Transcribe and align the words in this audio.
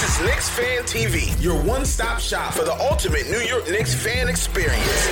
This 0.00 0.18
is 0.18 0.26
Knicks 0.26 0.48
Fan 0.48 0.82
TV, 0.84 1.42
your 1.42 1.62
one-stop 1.62 2.20
shop 2.20 2.54
for 2.54 2.64
the 2.64 2.72
ultimate 2.72 3.28
New 3.28 3.40
York 3.40 3.68
Knicks 3.68 3.94
fan 3.94 4.30
experience. 4.30 5.10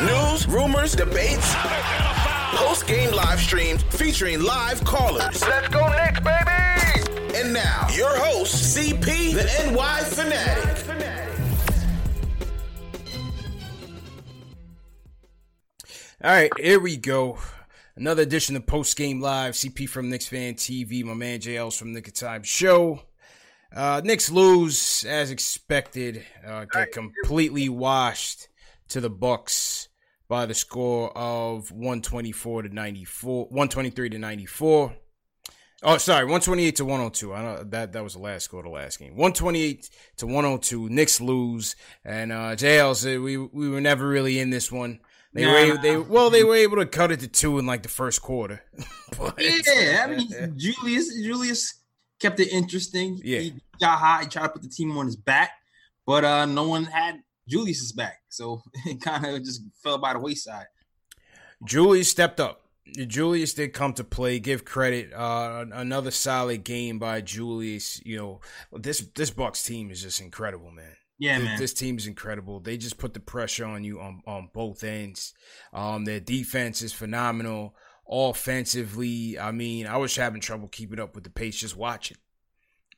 News, 0.00 0.48
rumors, 0.48 0.92
debates, 0.92 1.54
post-game 2.54 3.12
live 3.12 3.38
streams 3.38 3.82
featuring 3.82 4.42
live 4.42 4.82
callers. 4.84 5.42
Let's 5.46 5.68
go 5.68 5.86
Knicks, 5.90 6.20
baby! 6.20 7.38
And 7.38 7.52
now, 7.52 7.86
your 7.92 8.16
host, 8.16 8.78
CP, 8.78 9.34
the 9.34 9.72
NY 9.72 10.00
Fanatic. 10.04 10.80
All 16.24 16.30
right, 16.30 16.50
here 16.58 16.80
we 16.80 16.96
go. 16.96 17.36
Another 17.94 18.22
edition 18.22 18.56
of 18.56 18.66
Post 18.66 18.96
Game 18.96 19.20
Live. 19.20 19.52
CP 19.52 19.86
from 19.86 20.08
Knicks 20.08 20.28
Fan 20.28 20.54
TV. 20.54 21.04
My 21.04 21.12
man 21.12 21.40
JL's 21.40 21.76
from 21.76 21.92
Knick 21.92 22.08
of 22.08 22.14
Time 22.14 22.42
Show. 22.42 23.02
Uh, 23.74 24.00
Knicks 24.04 24.30
lose 24.30 25.04
as 25.04 25.30
expected. 25.30 26.24
Uh, 26.46 26.64
get 26.66 26.92
completely 26.92 27.68
washed 27.68 28.48
to 28.88 29.00
the 29.00 29.10
Bucks 29.10 29.88
by 30.28 30.46
the 30.46 30.54
score 30.54 31.16
of 31.16 31.70
124 31.72 32.62
to 32.62 32.68
94, 32.68 33.44
123 33.46 34.10
to 34.10 34.18
94. 34.18 34.94
Oh, 35.86 35.98
sorry, 35.98 36.24
128 36.24 36.76
to 36.76 36.84
102. 36.84 37.34
I 37.34 37.42
know 37.42 37.62
that 37.64 37.92
that 37.92 38.02
was 38.02 38.14
the 38.14 38.20
last 38.20 38.44
score 38.44 38.60
of 38.60 38.64
the 38.64 38.70
last 38.70 38.98
game. 38.98 39.10
128 39.16 39.90
to 40.18 40.26
102. 40.26 40.88
Knicks 40.88 41.20
lose, 41.20 41.76
and 42.04 42.32
uh, 42.32 42.56
JL 42.56 42.94
said 42.96 43.20
we 43.20 43.36
we 43.36 43.68
were 43.68 43.82
never 43.82 44.08
really 44.08 44.38
in 44.38 44.48
this 44.50 44.72
one. 44.72 45.00
They 45.34 45.44
were 45.46 45.56
able, 45.56 45.82
they 45.82 45.96
well 45.98 46.30
they 46.30 46.44
were 46.44 46.54
able 46.54 46.76
to 46.76 46.86
cut 46.86 47.10
it 47.12 47.20
to 47.20 47.28
two 47.28 47.58
in 47.58 47.66
like 47.66 47.82
the 47.82 47.88
first 47.88 48.22
quarter. 48.22 48.62
But- 49.18 49.34
Yeah, 49.38 50.04
I 50.04 50.06
mean 50.16 50.28
Julius 50.56 51.14
Julius 51.14 51.74
kept 52.24 52.40
it 52.40 52.48
interesting. 52.48 53.20
Yeah. 53.22 53.40
He 53.40 53.54
got 53.80 53.98
high. 53.98 54.22
he 54.22 54.28
tried 54.28 54.44
to 54.44 54.48
put 54.50 54.62
the 54.62 54.68
team 54.68 54.96
on 54.96 55.06
his 55.06 55.16
back, 55.16 55.50
but 56.06 56.24
uh 56.24 56.46
no 56.46 56.66
one 56.68 56.84
had 56.84 57.20
Julius's 57.48 57.92
back. 57.92 58.20
So 58.28 58.62
it 58.86 59.00
kind 59.00 59.26
of 59.26 59.44
just 59.44 59.62
fell 59.82 59.98
by 59.98 60.14
the 60.14 60.18
wayside. 60.20 60.66
Julius 61.64 62.08
stepped 62.08 62.40
up. 62.40 62.60
Julius 63.06 63.54
did 63.54 63.72
come 63.72 63.94
to 63.94 64.04
play. 64.04 64.38
Give 64.38 64.64
credit. 64.64 65.12
Uh, 65.12 65.64
another 65.72 66.10
solid 66.10 66.64
game 66.64 66.98
by 66.98 67.20
Julius. 67.22 68.00
You 68.04 68.16
know 68.18 68.40
this 68.72 69.00
this 69.14 69.30
Bucks 69.30 69.62
team 69.62 69.90
is 69.90 70.02
just 70.02 70.20
incredible, 70.20 70.70
man. 70.70 70.96
Yeah, 71.18 71.36
Th- 71.36 71.48
man. 71.48 71.58
This 71.58 71.72
team 71.72 71.96
is 71.96 72.06
incredible. 72.06 72.60
They 72.60 72.76
just 72.76 72.98
put 72.98 73.14
the 73.14 73.20
pressure 73.20 73.64
on 73.64 73.84
you 73.84 74.00
on, 74.00 74.20
on 74.26 74.50
both 74.52 74.82
ends. 74.84 75.32
Um, 75.72 76.04
their 76.04 76.20
defense 76.20 76.82
is 76.82 76.92
phenomenal. 76.92 77.74
Offensively, 78.08 79.38
I 79.38 79.52
mean, 79.52 79.86
I 79.86 79.96
was 79.96 80.14
having 80.16 80.40
trouble 80.40 80.68
keeping 80.68 80.98
up 81.00 81.14
with 81.14 81.24
the 81.24 81.30
pace 81.30 81.56
just 81.56 81.76
watching. 81.76 82.16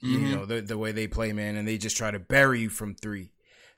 You 0.01 0.19
Mhm. 0.19 0.31
know, 0.35 0.45
the, 0.47 0.61
the 0.61 0.77
way 0.79 0.93
they 0.93 1.07
play, 1.07 1.33
man, 1.33 1.57
and 1.57 1.67
they 1.67 1.79
just 1.79 1.97
try 1.97 2.11
to 2.11 2.19
bury 2.19 2.61
you 2.61 2.69
from 2.69 2.95
three. 2.95 3.33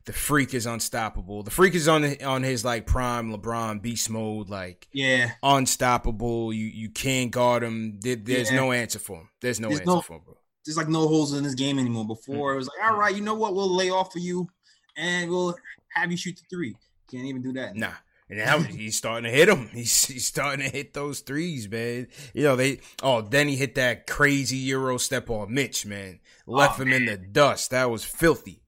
The 0.04 0.12
freak 0.12 0.54
is 0.54 0.64
unstoppable. 0.66 1.42
The 1.42 1.50
freak 1.50 1.74
is 1.74 1.86
on 1.86 2.04
on 2.22 2.42
his 2.42 2.64
like 2.64 2.86
prime 2.86 3.30
LeBron 3.30 3.82
beast 3.82 4.08
mode, 4.08 4.48
like 4.48 4.88
Yeah. 4.92 5.32
unstoppable. 5.42 6.52
You 6.52 6.64
you 6.66 6.88
can't 6.90 7.30
guard 7.30 7.62
him. 7.62 8.00
There- 8.00 8.16
there's 8.16 8.50
Yeah. 8.50 8.56
no 8.56 8.72
answer 8.72 8.98
for 8.98 9.20
him. 9.20 9.28
There's 9.40 9.60
no 9.60 9.68
There's 9.68 9.80
answer 9.80 9.92
no- 9.92 10.00
for 10.00 10.14
him, 10.16 10.22
bro. 10.24 10.38
There's 10.64 10.76
like 10.76 10.88
no 10.88 11.06
holes 11.08 11.32
in 11.34 11.44
this 11.44 11.54
game 11.54 11.78
anymore. 11.78 12.06
Before 12.06 12.54
it 12.54 12.56
was 12.56 12.68
like, 12.68 12.90
all 12.90 12.96
right, 12.98 13.14
you 13.14 13.22
know 13.22 13.34
what? 13.34 13.54
We'll 13.54 13.74
lay 13.74 13.90
off 13.90 14.12
for 14.12 14.18
you 14.18 14.48
and 14.96 15.30
we'll 15.30 15.56
have 15.94 16.10
you 16.10 16.16
shoot 16.16 16.36
the 16.36 16.42
three. 16.50 16.74
Can't 17.10 17.24
even 17.26 17.42
do 17.42 17.52
that. 17.52 17.76
Nah. 17.76 17.92
And 18.30 18.38
now 18.38 18.58
he's 18.58 18.96
starting 18.96 19.24
to 19.24 19.30
hit 19.36 19.46
them. 19.46 19.68
He's, 19.72 20.04
he's 20.04 20.26
starting 20.26 20.64
to 20.64 20.70
hit 20.70 20.92
those 20.92 21.20
threes, 21.20 21.68
man. 21.68 22.08
You 22.34 22.42
know, 22.42 22.56
they, 22.56 22.80
oh, 23.02 23.22
then 23.22 23.48
he 23.48 23.56
hit 23.56 23.74
that 23.76 24.06
crazy 24.06 24.58
Euro 24.58 24.98
step 24.98 25.30
on 25.30 25.54
Mitch, 25.54 25.86
man. 25.86 26.20
Left 26.46 26.78
Oh, 26.78 26.82
him 26.82 26.92
in 26.92 27.06
the 27.06 27.16
dust. 27.16 27.70
That 27.70 27.90
was 27.90 28.04
filthy. 28.04 28.60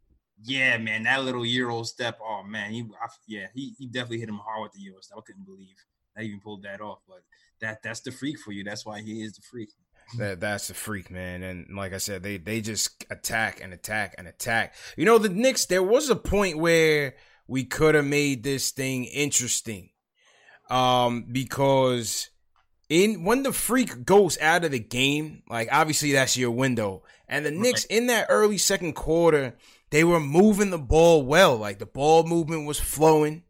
Yeah, 0.43 0.79
man, 0.79 1.03
that 1.03 1.25
little 1.25 1.45
Euro 1.45 1.83
step. 1.83 2.19
Oh 2.23 2.43
man, 2.43 2.73
he, 2.73 2.81
I, 2.83 3.09
yeah, 3.29 3.47
he, 3.55 3.75
he 3.79 3.87
definitely 3.87 4.21
hit 4.21 4.31
him 4.31 4.41
hard 4.43 4.63
with 4.63 4.73
the 4.73 4.81
Euro 4.81 5.03
step. 5.03 5.19
I 5.19 5.21
couldn't 5.27 5.45
believe 5.45 5.77
I 6.17 6.23
even 6.23 6.41
pulled 6.41 6.63
that 6.63 6.81
off. 6.81 7.01
But 7.07 7.19
that 7.61 7.83
that's 7.83 8.01
the 8.01 8.11
freak 8.11 8.39
for 8.39 8.53
you. 8.53 8.65
That's 8.65 8.87
why 8.87 9.03
he 9.03 9.23
is 9.23 9.35
the 9.35 9.43
freak. 9.43 9.69
That 10.17 10.41
that's 10.41 10.69
the 10.69 10.75
freak, 10.75 11.11
man. 11.11 11.43
And 11.43 11.77
like 11.77 11.93
I 11.93 11.99
said, 11.99 12.23
they 12.23 12.39
they 12.39 12.63
just 12.63 13.05
attack 13.11 13.61
and 13.63 13.75
attack 13.75 14.15
and 14.17 14.27
attack. 14.27 14.75
You 14.97 15.05
know, 15.05 15.19
the 15.19 15.29
Knicks. 15.29 15.67
There 15.67 15.83
was 15.83 16.09
a 16.09 16.17
point 16.17 16.57
where 16.59 17.15
we 17.51 17.65
could 17.65 17.95
have 17.95 18.05
made 18.07 18.43
this 18.45 18.71
thing 18.71 19.05
interesting, 19.05 19.91
um, 20.71 21.27
because 21.31 22.31
in 22.89 23.25
when 23.25 23.43
the 23.43 23.53
freak 23.53 24.05
goes 24.05 24.39
out 24.41 24.65
of 24.65 24.71
the 24.71 24.79
game, 24.79 25.43
like 25.49 25.69
obviously 25.73 26.13
that's 26.13 26.37
your 26.37 26.53
window. 26.53 27.03
And 27.29 27.45
the 27.45 27.51
Knicks 27.51 27.85
in 27.85 28.07
that 28.07 28.27
early 28.29 28.59
second 28.59 28.95
quarter, 28.95 29.55
they 29.91 30.05
were 30.05 30.21
moving 30.21 30.71
the 30.71 30.79
ball 30.79 31.23
well. 31.25 31.57
Like 31.57 31.79
the 31.79 31.87
ball 31.87 32.25
movement 32.25 32.67
was 32.67 32.81
flowing. 32.81 33.43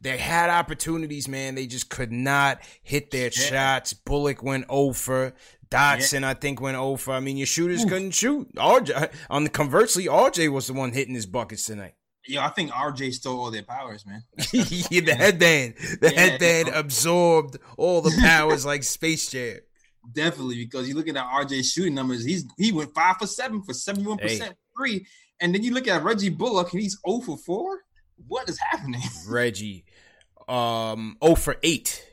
They 0.00 0.16
had 0.16 0.50
opportunities, 0.50 1.26
man. 1.26 1.56
They 1.56 1.66
just 1.66 1.88
could 1.90 2.12
not 2.12 2.60
hit 2.82 3.10
their 3.10 3.30
Yeah. 3.34 3.76
shots. 3.76 3.92
Bullock 3.92 4.42
went 4.42 4.64
over. 4.68 5.34
Dotson, 5.70 6.24
I 6.24 6.34
think, 6.34 6.60
went 6.60 6.76
over. 6.76 7.12
I 7.12 7.20
mean, 7.20 7.36
your 7.36 7.46
shooters 7.46 7.84
couldn't 7.84 8.12
shoot. 8.12 8.48
RJ, 8.56 9.10
on 9.28 9.44
the 9.44 9.50
conversely, 9.50 10.06
RJ 10.06 10.48
was 10.48 10.66
the 10.68 10.72
one 10.72 10.92
hitting 10.92 11.14
his 11.14 11.26
buckets 11.26 11.66
tonight. 11.66 11.94
Yo, 12.28 12.42
I 12.42 12.48
think 12.50 12.70
RJ 12.70 13.14
stole 13.14 13.40
all 13.40 13.50
their 13.50 13.62
powers, 13.62 14.04
man. 14.04 14.22
yeah, 14.52 15.00
the 15.00 15.14
headband, 15.16 15.74
the 16.00 16.12
Yeah. 16.12 16.20
headband 16.20 16.68
absorbed 16.68 17.56
all 17.78 18.02
the 18.02 18.14
powers 18.20 18.66
like 18.66 18.82
Space 18.84 19.30
Jam. 19.30 19.58
Definitely, 20.12 20.56
because 20.64 20.86
you 20.88 20.94
look 20.94 21.08
at 21.08 21.14
RJ 21.14 21.64
shooting 21.64 21.94
numbers, 21.94 22.24
he's 22.24 22.44
he 22.58 22.70
went 22.70 22.94
five 22.94 23.16
for 23.18 23.26
seven 23.26 23.62
for 23.62 23.72
71% 23.72 24.20
Hey. 24.20 24.50
free. 24.76 25.06
And 25.40 25.54
then 25.54 25.62
you 25.62 25.72
look 25.72 25.88
at 25.88 26.02
Reggie 26.02 26.28
Bullock 26.28 26.72
and 26.72 26.82
he's 26.82 26.98
0 27.08 27.20
for 27.20 27.38
4. 27.38 27.80
What 28.26 28.48
is 28.48 28.58
happening? 28.58 29.00
Reggie, 29.28 29.84
um, 30.48 31.16
0 31.24 31.34
for 31.36 31.56
8 31.62 32.04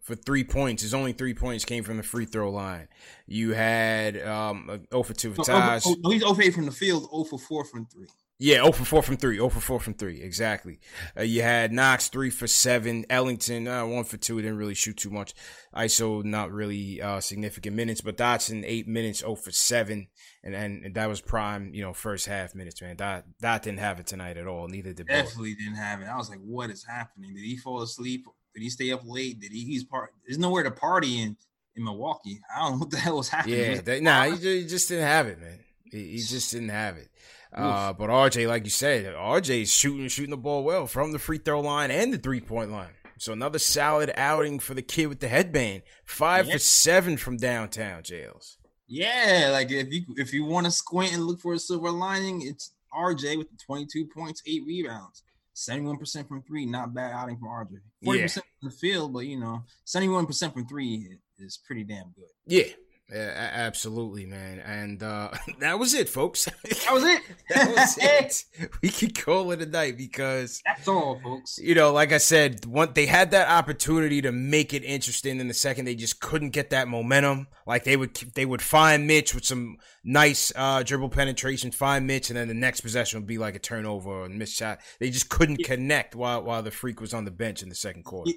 for 0.00 0.14
three 0.16 0.42
points. 0.44 0.82
His 0.82 0.94
only 0.94 1.12
three 1.12 1.34
points 1.34 1.64
came 1.64 1.84
from 1.84 1.96
the 1.96 2.02
free 2.02 2.24
throw 2.24 2.50
line. 2.50 2.88
You 3.26 3.52
had 3.52 4.20
um, 4.26 4.80
0 4.90 5.02
for 5.04 5.12
2 5.14 5.34
for 5.34 5.44
Taj. 5.44 5.84
oh, 5.86 5.94
no, 6.00 6.10
he's 6.10 6.22
0 6.22 6.34
for 6.34 6.42
8 6.42 6.54
from 6.54 6.66
the 6.66 6.72
field, 6.72 7.08
0 7.10 7.24
for 7.24 7.38
4 7.38 7.64
from 7.66 7.86
3. 7.86 8.06
Yeah, 8.42 8.62
0 8.62 8.72
for 8.72 8.84
4 8.86 9.02
from 9.02 9.16
3. 9.18 9.36
0 9.36 9.48
for 9.50 9.60
4 9.60 9.80
from 9.80 9.94
3. 9.94 10.22
Exactly. 10.22 10.80
Uh, 11.16 11.22
you 11.22 11.42
had 11.42 11.72
Knox 11.72 12.08
3 12.08 12.30
for 12.30 12.46
7. 12.46 13.04
Ellington 13.10 13.68
uh, 13.68 13.84
1 13.84 14.04
for 14.04 14.16
2. 14.16 14.40
Didn't 14.40 14.56
really 14.56 14.74
shoot 14.74 14.96
too 14.96 15.10
much. 15.10 15.34
ISO 15.76 16.24
not 16.24 16.50
really 16.50 17.02
uh, 17.02 17.20
significant 17.20 17.76
minutes, 17.76 18.00
but 18.00 18.16
Dotson 18.16 18.64
8 18.66 18.88
minutes 18.88 19.20
0 19.20 19.34
for 19.34 19.50
7. 19.50 20.08
And, 20.42 20.54
and 20.54 20.94
that 20.94 21.06
was 21.06 21.20
prime, 21.20 21.74
you 21.74 21.82
know, 21.82 21.92
first 21.92 22.26
half 22.26 22.54
minutes, 22.54 22.80
man. 22.80 22.96
Dot, 22.96 23.24
Dot 23.42 23.62
didn't 23.62 23.80
have 23.80 24.00
it 24.00 24.06
tonight 24.06 24.38
at 24.38 24.46
all. 24.46 24.68
Neither 24.68 24.94
did. 24.94 25.06
Definitely 25.06 25.54
didn't 25.54 25.76
have 25.76 26.00
it. 26.00 26.06
I 26.06 26.16
was 26.16 26.30
like, 26.30 26.40
what 26.40 26.70
is 26.70 26.82
happening? 26.82 27.34
Did 27.34 27.44
he 27.44 27.58
fall 27.58 27.82
asleep? 27.82 28.24
Did 28.54 28.62
he 28.62 28.70
stay 28.70 28.90
up 28.90 29.02
late? 29.04 29.38
Did 29.38 29.52
he? 29.52 29.66
He's 29.66 29.84
part. 29.84 30.14
There's 30.26 30.38
nowhere 30.38 30.62
to 30.62 30.70
party, 30.70 31.20
and 31.20 31.36
in 31.76 31.84
Milwaukee. 31.84 32.40
I 32.54 32.60
don't 32.60 32.72
know 32.72 32.78
what 32.78 32.90
the 32.90 32.96
hell 32.96 33.18
was 33.18 33.28
happening. 33.28 33.58
Yeah, 33.58 33.80
they, 33.80 34.00
nah, 34.00 34.24
he 34.24 34.30
just, 34.32 34.42
he 34.44 34.66
just, 34.66 34.88
didn't 34.88 35.06
have 35.06 35.26
it, 35.26 35.40
man. 35.40 35.58
He, 35.84 36.12
he 36.12 36.18
just 36.18 36.52
didn't 36.52 36.70
have 36.70 36.96
it. 36.96 37.08
Uh, 37.52 37.92
but 37.92 38.10
RJ, 38.10 38.46
like 38.46 38.64
you 38.64 38.70
said, 38.70 39.14
RJ 39.14 39.62
is 39.62 39.72
shooting 39.72 40.08
shooting 40.08 40.30
the 40.30 40.36
ball 40.36 40.62
well 40.62 40.86
from 40.86 41.12
the 41.12 41.18
free 41.18 41.38
throw 41.38 41.60
line 41.60 41.90
and 41.90 42.12
the 42.12 42.18
three 42.18 42.40
point 42.40 42.70
line. 42.70 42.90
So 43.18 43.32
another 43.32 43.58
solid 43.58 44.12
outing 44.16 44.60
for 44.60 44.74
the 44.74 44.82
kid 44.82 45.06
with 45.06 45.20
the 45.20 45.28
headband. 45.28 45.82
Five 46.04 46.46
yeah. 46.46 46.54
for 46.54 46.58
seven 46.58 47.16
from 47.16 47.36
downtown 47.36 48.02
JLs. 48.02 48.56
Yeah, 48.86 49.50
like 49.52 49.70
if 49.70 49.92
you 49.92 50.02
if 50.16 50.32
you 50.32 50.44
want 50.44 50.66
to 50.66 50.72
squint 50.72 51.12
and 51.12 51.24
look 51.24 51.40
for 51.40 51.54
a 51.54 51.58
silver 51.58 51.90
lining, 51.90 52.42
it's 52.42 52.72
RJ 52.96 53.38
with 53.38 53.50
the 53.50 53.56
22 53.64 54.06
points, 54.06 54.42
eight 54.46 54.62
rebounds. 54.66 55.22
71% 55.54 56.26
from 56.26 56.42
three, 56.42 56.64
not 56.64 56.94
bad 56.94 57.12
outing 57.12 57.36
from 57.36 57.48
RJ. 57.48 57.80
40% 58.04 58.16
yeah. 58.16 58.26
from 58.28 58.42
the 58.62 58.70
field, 58.70 59.12
but 59.12 59.26
you 59.26 59.38
know, 59.38 59.62
71% 59.86 60.52
from 60.52 60.66
three 60.66 61.18
is 61.38 61.58
pretty 61.58 61.84
damn 61.84 62.12
good. 62.16 62.24
Yeah, 62.46 62.72
yeah, 63.12 63.50
absolutely, 63.54 64.26
man. 64.26 64.60
And 64.60 65.02
uh, 65.02 65.30
that 65.58 65.78
was 65.78 65.94
it, 65.94 66.08
folks. 66.08 66.44
That 66.44 66.92
was 66.92 67.04
it. 67.04 67.22
that 67.48 67.74
was 67.74 67.98
it. 68.00 68.70
We 68.82 68.88
could 68.88 69.18
call 69.18 69.50
it 69.50 69.62
a 69.62 69.66
night 69.66 69.96
because 69.96 70.62
that's 70.64 70.86
all, 70.86 71.18
folks. 71.22 71.58
You 71.58 71.74
know, 71.74 71.92
like 71.92 72.12
I 72.12 72.18
said, 72.18 72.66
one 72.66 72.92
they 72.94 73.06
had 73.06 73.32
that 73.32 73.48
opportunity 73.48 74.22
to 74.22 74.32
make 74.32 74.72
it 74.74 74.84
interesting 74.84 75.40
in 75.40 75.48
the 75.48 75.54
second. 75.54 75.84
They 75.86 75.94
just 75.94 76.20
couldn't 76.20 76.50
get 76.50 76.70
that 76.70 76.88
momentum. 76.88 77.48
Like 77.66 77.84
they 77.84 77.96
would 77.96 78.14
they 78.34 78.46
would 78.46 78.62
find 78.62 79.06
Mitch 79.06 79.34
with 79.34 79.44
some 79.44 79.78
nice 80.04 80.52
uh, 80.54 80.82
dribble 80.82 81.10
penetration, 81.10 81.70
find 81.72 82.06
Mitch, 82.06 82.30
and 82.30 82.36
then 82.36 82.48
the 82.48 82.54
next 82.54 82.80
possession 82.80 83.20
would 83.20 83.26
be 83.26 83.38
like 83.38 83.54
a 83.54 83.60
turnover 83.60 84.10
or 84.10 84.26
a 84.26 84.30
missed 84.30 84.56
shot. 84.56 84.80
They 84.98 85.10
just 85.10 85.28
couldn't 85.28 85.60
yeah. 85.60 85.66
connect 85.66 86.14
while 86.14 86.42
while 86.42 86.62
the 86.62 86.70
freak 86.70 87.00
was 87.00 87.14
on 87.14 87.24
the 87.24 87.30
bench 87.30 87.62
in 87.62 87.68
the 87.68 87.74
second 87.74 88.04
quarter. 88.04 88.30
Yeah, 88.30 88.36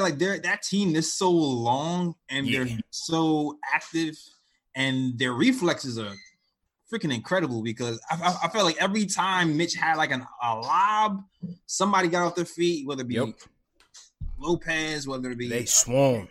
like 0.00 0.18
they're 0.18 0.38
that 0.40 0.62
team 0.62 0.96
is 0.96 1.14
so 1.14 1.30
long 1.30 2.14
and 2.28 2.46
yeah. 2.46 2.64
they're 2.64 2.78
so 2.90 3.58
active, 3.72 4.16
and 4.74 5.18
their 5.18 5.32
reflexes 5.32 5.98
are 5.98 6.14
freaking 6.92 7.14
incredible 7.14 7.62
because 7.62 8.00
I, 8.10 8.16
I, 8.16 8.46
I 8.46 8.48
felt 8.48 8.64
like 8.64 8.80
every 8.82 9.06
time 9.06 9.56
Mitch 9.56 9.74
had 9.74 9.96
like 9.96 10.10
an, 10.10 10.26
a 10.42 10.56
lob, 10.56 11.22
somebody 11.66 12.08
got 12.08 12.24
off 12.26 12.34
their 12.34 12.44
feet, 12.44 12.86
whether 12.86 13.02
it 13.02 13.08
be 13.08 13.14
yep. 13.14 13.28
Lopez, 14.38 15.06
whether 15.06 15.30
it 15.30 15.38
be 15.38 15.48
they 15.48 15.64
swarm. 15.64 16.28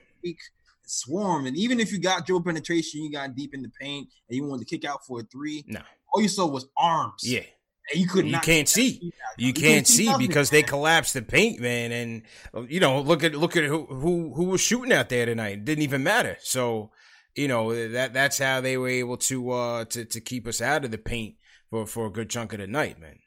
swarm, 0.85 1.45
and 1.45 1.55
even 1.55 1.79
if 1.79 1.91
you 1.91 1.99
got 1.99 2.25
dribble 2.25 2.43
penetration, 2.43 3.01
you 3.01 3.11
got 3.11 3.35
deep 3.35 3.53
in 3.53 3.61
the 3.61 3.71
paint, 3.79 4.09
and 4.27 4.35
you 4.35 4.43
wanted 4.43 4.67
to 4.67 4.77
kick 4.77 4.89
out 4.89 5.05
for 5.05 5.21
a 5.21 5.23
three. 5.23 5.63
No, 5.67 5.81
all 6.13 6.21
you 6.21 6.29
saw 6.29 6.45
was 6.47 6.67
arms. 6.77 7.21
Yeah, 7.23 7.43
you 7.93 8.07
could 8.07 8.27
you 8.27 8.39
can't 8.39 8.67
see. 8.67 8.99
You, 9.01 9.11
you 9.47 9.53
can't 9.53 9.87
see 9.87 10.13
because 10.17 10.49
they 10.49 10.63
collapsed 10.63 11.13
the 11.13 11.21
paint, 11.21 11.59
man. 11.59 11.91
And 11.91 12.69
you 12.69 12.79
know, 12.79 13.01
look 13.01 13.23
at 13.23 13.35
look 13.35 13.55
at 13.55 13.63
who 13.63 13.85
who 13.85 14.33
who 14.33 14.45
was 14.45 14.61
shooting 14.61 14.93
out 14.93 15.09
there 15.09 15.25
tonight. 15.25 15.53
It 15.53 15.65
didn't 15.65 15.83
even 15.83 16.03
matter. 16.03 16.37
So 16.41 16.91
you 17.35 17.47
know 17.47 17.89
that 17.89 18.13
that's 18.13 18.39
how 18.39 18.61
they 18.61 18.77
were 18.77 18.89
able 18.89 19.17
to 19.17 19.51
uh 19.51 19.85
to 19.85 20.05
to 20.05 20.19
keep 20.19 20.47
us 20.47 20.61
out 20.61 20.85
of 20.85 20.91
the 20.91 20.97
paint 20.97 21.35
for 21.69 21.85
for 21.85 22.07
a 22.07 22.11
good 22.11 22.29
chunk 22.29 22.53
of 22.53 22.59
the 22.59 22.67
night, 22.67 22.99
man. 22.99 23.19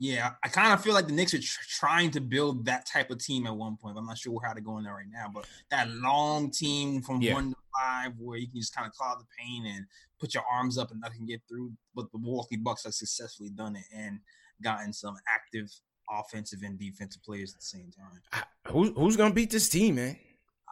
Yeah, 0.00 0.30
I 0.44 0.48
kind 0.48 0.72
of 0.72 0.80
feel 0.80 0.94
like 0.94 1.08
the 1.08 1.12
Knicks 1.12 1.34
are 1.34 1.40
tr- 1.40 1.58
trying 1.68 2.12
to 2.12 2.20
build 2.20 2.66
that 2.66 2.86
type 2.86 3.10
of 3.10 3.18
team 3.18 3.48
at 3.48 3.56
one 3.56 3.76
point. 3.76 3.98
I'm 3.98 4.06
not 4.06 4.16
sure 4.16 4.40
how 4.44 4.52
to 4.52 4.60
go 4.60 4.78
in 4.78 4.84
there 4.84 4.94
right 4.94 5.10
now, 5.10 5.26
but 5.32 5.44
that 5.70 5.90
long 5.90 6.52
team 6.52 7.02
from 7.02 7.20
yeah. 7.20 7.34
one 7.34 7.50
to 7.50 7.56
five 7.76 8.12
where 8.16 8.38
you 8.38 8.46
can 8.46 8.60
just 8.60 8.74
kind 8.74 8.86
of 8.86 8.92
clog 8.92 9.18
the 9.18 9.26
paint 9.36 9.66
and 9.66 9.86
put 10.18 10.34
your 10.34 10.44
arms 10.50 10.78
up 10.78 10.90
and 10.90 11.00
nothing 11.00 11.26
get 11.26 11.40
through. 11.48 11.72
But 11.94 12.10
the 12.12 12.18
Milwaukee 12.18 12.56
Bucks 12.56 12.84
have 12.84 12.94
successfully 12.94 13.50
done 13.50 13.76
it 13.76 13.84
and 13.94 14.20
gotten 14.62 14.92
some 14.92 15.16
active 15.28 15.70
offensive 16.10 16.60
and 16.62 16.78
defensive 16.78 17.22
players 17.22 17.52
at 17.52 17.60
the 17.60 17.66
same 17.66 17.90
time. 17.90 18.44
Who, 18.68 18.92
who's 18.92 19.16
gonna 19.16 19.34
beat 19.34 19.50
this 19.50 19.68
team, 19.68 19.96
man? 19.96 20.16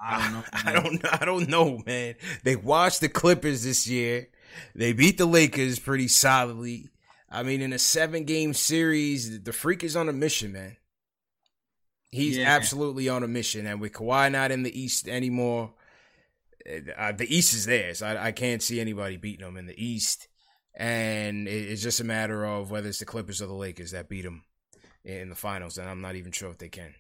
I 0.03 0.23
don't 0.23 0.33
know. 0.33 0.45
I 0.53 0.73
don't. 0.73 1.23
I 1.23 1.25
don't 1.25 1.49
know, 1.49 1.83
man. 1.87 2.15
They 2.45 2.57
watched 2.57 3.01
the 3.01 3.09
Clippers 3.09 3.65
this 3.65 3.87
year. 3.87 4.29
They 4.75 4.93
beat 4.93 5.19
the 5.19 5.27
Lakers 5.27 5.79
pretty 5.79 6.09
solidly. 6.09 6.89
I 7.31 7.43
mean, 7.43 7.61
in 7.61 7.73
a 7.73 7.79
seven 7.79 8.25
game 8.25 8.55
series, 8.55 9.43
the 9.43 9.53
freak 9.53 9.83
is 9.83 9.97
on 9.97 10.09
a 10.09 10.13
mission, 10.13 10.53
man. 10.53 10.77
He's 12.11 12.39
yeah. 12.39 12.49
absolutely 12.49 13.09
on 13.09 13.23
a 13.23 13.29
mission. 13.29 13.67
And 13.67 13.81
with 13.81 13.93
Kawhi 13.93 14.31
not 14.31 14.51
in 14.51 14.63
the 14.63 14.81
East 14.81 15.09
anymore, 15.09 15.73
uh, 16.97 17.13
the 17.13 17.35
East 17.35 17.55
is 17.55 17.67
theirs. 17.67 18.03
I, 18.03 18.27
I, 18.27 18.33
can't 18.33 18.63
see 18.63 18.81
anybody 18.81 19.17
beating 19.17 19.45
them 19.45 19.57
in 19.57 19.67
the 19.67 19.85
East. 19.85 20.29
And 20.75 21.47
it, 21.49 21.71
it's 21.71 21.83
just 21.83 22.01
a 22.01 22.05
matter 22.05 22.45
of 22.45 22.71
whether 22.71 22.89
it's 22.89 22.99
the 22.99 23.05
Clippers 23.05 23.41
or 23.41 23.47
the 23.47 23.55
Lakers 23.55 23.93
that 23.93 24.09
beat 24.09 24.23
them 24.23 24.45
in 25.05 25.29
the 25.29 25.37
finals. 25.37 25.79
And 25.79 25.89
I'm 25.89 26.01
not 26.01 26.17
even 26.17 26.33
sure 26.33 26.51
if 26.51 26.59
they 26.59 26.69
can. 26.69 26.95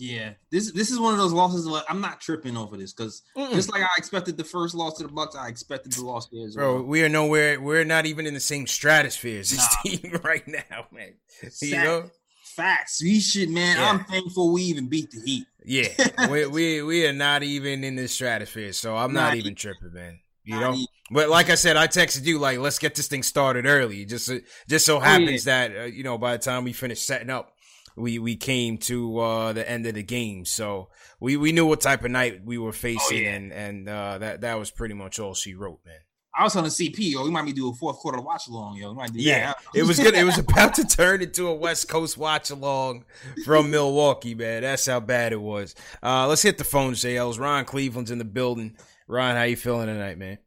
Yeah, 0.00 0.34
this 0.52 0.70
this 0.70 0.92
is 0.92 1.00
one 1.00 1.12
of 1.12 1.18
those 1.18 1.32
losses. 1.32 1.68
Where 1.68 1.82
I'm 1.88 2.00
not 2.00 2.20
tripping 2.20 2.56
over 2.56 2.76
this 2.76 2.92
because 2.92 3.22
just 3.36 3.72
like 3.72 3.82
I 3.82 3.88
expected 3.96 4.36
the 4.36 4.44
first 4.44 4.76
loss 4.76 4.98
to 4.98 5.02
the 5.02 5.08
Bucks, 5.12 5.34
I 5.34 5.48
expected 5.48 5.92
the 5.92 6.04
loss 6.04 6.28
there 6.28 6.46
as 6.46 6.56
well. 6.56 6.74
Bro, 6.74 6.82
we 6.84 7.02
are 7.02 7.08
nowhere. 7.08 7.60
We're 7.60 7.82
not 7.82 8.06
even 8.06 8.24
in 8.24 8.32
the 8.32 8.38
same 8.38 8.68
stratosphere 8.68 9.40
as 9.40 9.50
this 9.50 9.58
nah. 9.58 9.90
team 9.90 10.20
right 10.22 10.46
now, 10.46 10.86
man. 10.92 11.14
You 11.60 11.76
know, 11.78 12.10
facts. 12.44 13.02
We 13.02 13.18
should, 13.18 13.50
man. 13.50 13.76
Yeah. 13.76 13.90
I'm 13.90 14.04
thankful 14.04 14.52
we 14.52 14.62
even 14.62 14.86
beat 14.86 15.10
the 15.10 15.20
Heat. 15.20 15.46
Yeah, 15.68 15.88
we, 16.30 16.46
we 16.46 16.82
we 16.82 17.06
are 17.06 17.12
not 17.12 17.42
even 17.42 17.84
in 17.84 17.96
the 17.96 18.08
stratosphere, 18.08 18.72
so 18.72 18.96
I'm 18.96 19.12
not, 19.12 19.28
not 19.28 19.36
even, 19.36 19.54
tripping, 19.54 19.92
man. 19.92 20.20
You 20.44 20.58
know, 20.58 20.78
but 21.10 21.28
like 21.28 21.50
I 21.50 21.56
said, 21.56 21.76
I 21.76 21.88
texted 21.88 22.24
you 22.24 22.38
like, 22.38 22.58
let's 22.58 22.78
get 22.78 22.94
this 22.94 23.06
thing 23.06 23.22
started 23.22 23.66
early. 23.66 24.06
Just 24.06 24.32
just 24.68 24.86
so 24.86 24.98
happens 24.98 25.46
oh, 25.46 25.50
yeah. 25.50 25.68
that 25.68 25.80
uh, 25.80 25.84
you 25.84 26.04
know 26.04 26.16
by 26.16 26.32
the 26.36 26.42
time 26.42 26.64
we 26.64 26.72
finish 26.72 27.00
setting 27.02 27.28
up 27.28 27.52
we 27.98 28.18
we 28.18 28.36
came 28.36 28.78
to 28.78 29.18
uh, 29.18 29.52
the 29.52 29.68
end 29.68 29.86
of 29.86 29.94
the 29.94 30.02
game. 30.02 30.44
So 30.44 30.88
we, 31.20 31.36
we 31.36 31.52
knew 31.52 31.66
what 31.66 31.80
type 31.80 32.04
of 32.04 32.10
night 32.10 32.44
we 32.44 32.58
were 32.58 32.72
facing, 32.72 33.18
oh, 33.18 33.20
yeah. 33.20 33.34
and 33.34 33.52
and 33.52 33.88
uh, 33.88 34.18
that 34.18 34.40
that 34.42 34.58
was 34.58 34.70
pretty 34.70 34.94
much 34.94 35.18
all 35.18 35.34
she 35.34 35.54
wrote, 35.54 35.80
man. 35.84 36.00
I 36.38 36.44
was 36.44 36.54
on 36.54 36.62
the 36.62 36.70
CP, 36.70 36.98
yo. 36.98 37.24
We 37.24 37.30
might 37.30 37.46
be 37.46 37.52
do 37.52 37.68
a 37.68 37.74
fourth 37.74 37.98
quarter 37.98 38.20
watch 38.20 38.46
along, 38.46 38.76
yo. 38.76 38.96
yeah, 39.14 39.54
it 39.74 39.82
was 39.82 39.98
good. 39.98 40.14
It 40.14 40.22
was 40.22 40.38
about 40.38 40.72
to 40.74 40.84
turn 40.84 41.20
into 41.20 41.48
a 41.48 41.54
West 41.54 41.88
Coast 41.88 42.16
watch 42.16 42.50
along 42.50 43.04
from 43.44 43.72
Milwaukee, 43.72 44.36
man. 44.36 44.62
That's 44.62 44.86
how 44.86 45.00
bad 45.00 45.32
it 45.32 45.40
was. 45.40 45.74
Uh, 46.00 46.28
let's 46.28 46.42
hit 46.42 46.56
the 46.56 46.62
phone, 46.62 46.92
JLs. 46.92 47.40
Ron 47.40 47.64
Cleveland's 47.64 48.12
in 48.12 48.18
the 48.18 48.24
building. 48.24 48.76
Ron, 49.08 49.34
how 49.34 49.42
you 49.42 49.56
feeling 49.56 49.88
tonight, 49.88 50.16
man? 50.16 50.38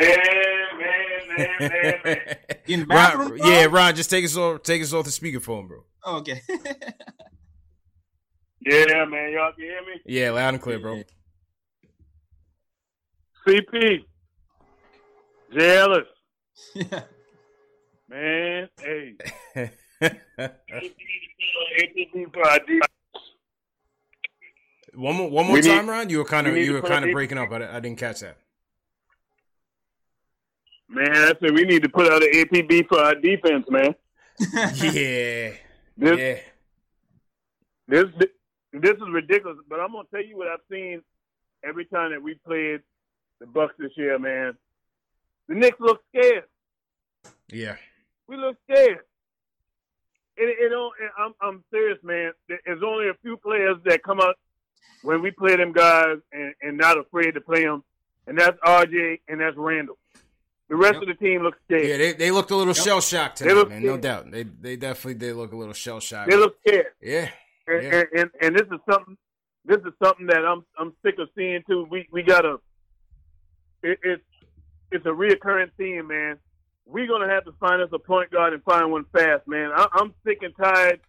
Man, 0.00 0.16
man, 0.78 1.58
man, 1.60 2.00
man, 2.04 2.26
man. 2.66 2.86
Ron, 2.88 3.36
yeah, 3.44 3.66
Ron, 3.66 3.94
just 3.94 4.08
take 4.08 4.24
us 4.24 4.38
off, 4.38 4.62
take 4.62 4.80
us 4.80 4.94
off 4.94 5.04
the 5.04 5.10
speakerphone, 5.10 5.68
bro. 5.68 5.84
Oh, 6.02 6.16
okay. 6.16 6.40
yeah, 8.60 9.04
man, 9.04 9.32
y'all 9.32 9.52
can 9.52 9.64
hear 9.64 9.82
me. 9.82 10.00
Yeah, 10.06 10.30
loud 10.30 10.54
and 10.54 10.62
clear, 10.62 10.78
bro. 10.78 11.02
CP, 13.46 14.04
JLs. 15.54 16.06
man, 18.08 18.68
hey. 18.80 19.14
one 24.94 25.16
more, 25.16 25.30
one 25.30 25.46
more 25.46 25.54
we 25.54 25.62
time, 25.62 25.86
need, 25.86 25.92
Ron. 25.92 26.10
You 26.10 26.18
were 26.18 26.24
kind 26.24 26.46
of, 26.46 26.56
you 26.56 26.72
were 26.72 26.82
kind 26.82 27.04
of 27.04 27.12
breaking 27.12 27.38
up. 27.38 27.50
I, 27.52 27.76
I 27.76 27.80
didn't 27.80 27.98
catch 27.98 28.20
that. 28.20 28.36
Man, 30.88 31.10
I 31.10 31.32
said 31.40 31.54
we 31.54 31.64
need 31.64 31.82
to 31.82 31.88
put 31.88 32.12
out 32.12 32.22
an 32.22 32.30
APB 32.32 32.86
for 32.88 33.00
our 33.00 33.14
defense, 33.14 33.66
man. 33.70 33.94
yeah. 34.82 35.52
This, 35.96 36.18
yeah. 36.18 36.38
This 37.88 38.04
this 38.72 38.92
is 38.92 39.10
ridiculous, 39.10 39.58
but 39.68 39.80
I'm 39.80 39.92
gonna 39.92 40.08
tell 40.12 40.24
you 40.24 40.36
what 40.36 40.48
I've 40.48 40.60
seen 40.70 41.02
every 41.64 41.84
time 41.86 42.12
that 42.12 42.22
we 42.22 42.34
played 42.46 42.80
the 43.42 43.48
Bucks 43.48 43.74
this 43.76 43.90
year, 43.96 44.18
man. 44.18 44.54
The 45.48 45.54
Knicks 45.56 45.80
look 45.80 46.00
scared. 46.14 46.44
Yeah. 47.50 47.76
We 48.28 48.36
look 48.36 48.56
scared. 48.70 49.00
And, 50.38 50.48
and, 50.48 50.72
and 50.72 51.10
I'm 51.18 51.34
I'm 51.42 51.64
serious, 51.70 51.98
man. 52.02 52.32
There's 52.48 52.82
only 52.82 53.08
a 53.08 53.14
few 53.20 53.36
players 53.36 53.76
that 53.84 54.02
come 54.02 54.20
out 54.20 54.36
when 55.02 55.20
we 55.20 55.30
play 55.30 55.56
them 55.56 55.72
guys 55.72 56.18
and, 56.32 56.54
and 56.62 56.78
not 56.78 56.98
afraid 56.98 57.32
to 57.32 57.40
play 57.40 57.64
them, 57.64 57.84
and 58.26 58.38
that's 58.38 58.56
RJ 58.64 59.20
and 59.28 59.40
that's 59.40 59.56
Randle. 59.56 59.98
The 60.70 60.76
rest 60.76 60.94
yep. 60.94 61.02
of 61.02 61.08
the 61.08 61.14
team 61.14 61.42
looks 61.42 61.58
scared. 61.66 61.86
Yeah, 61.86 61.96
they, 61.98 62.12
they 62.12 62.30
looked 62.30 62.50
a 62.50 62.56
little 62.56 62.74
yep. 62.74 62.82
shell 62.82 63.00
shocked 63.02 63.38
tonight, 63.38 63.54
man. 63.54 63.66
Scared. 63.66 63.82
No 63.82 63.98
doubt. 63.98 64.30
They 64.30 64.44
they 64.44 64.76
definitely 64.76 65.14
did 65.14 65.36
look 65.36 65.52
a 65.52 65.56
little 65.56 65.74
shell 65.74 66.00
shocked. 66.00 66.30
They 66.30 66.36
look 66.36 66.56
scared. 66.66 66.86
Yeah. 67.02 67.28
And, 67.66 67.82
yeah. 67.82 67.90
And, 67.90 68.06
and, 68.16 68.30
and 68.40 68.56
this 68.56 68.66
is 68.72 68.80
something 68.90 69.18
this 69.66 69.78
is 69.78 69.92
something 70.02 70.26
that 70.28 70.46
I'm 70.46 70.64
I'm 70.78 70.94
sick 71.04 71.16
of 71.18 71.28
seeing 71.36 71.62
too. 71.68 71.86
We 71.90 72.08
we 72.10 72.22
gotta 72.22 72.58
it, 73.82 73.98
it's 74.02 74.22
it's 74.90 75.06
a 75.06 75.10
reoccurring 75.10 75.70
theme, 75.76 76.08
man. 76.08 76.38
We're 76.86 77.06
gonna 77.06 77.28
have 77.28 77.44
to 77.44 77.52
find 77.52 77.80
us 77.82 77.90
a 77.92 77.98
point 77.98 78.30
guard 78.30 78.52
and 78.52 78.62
find 78.62 78.90
one 78.90 79.04
fast, 79.12 79.46
man. 79.46 79.70
I, 79.74 79.86
I'm 79.92 80.14
sick 80.24 80.38
and 80.42 80.54
tired. 80.56 81.00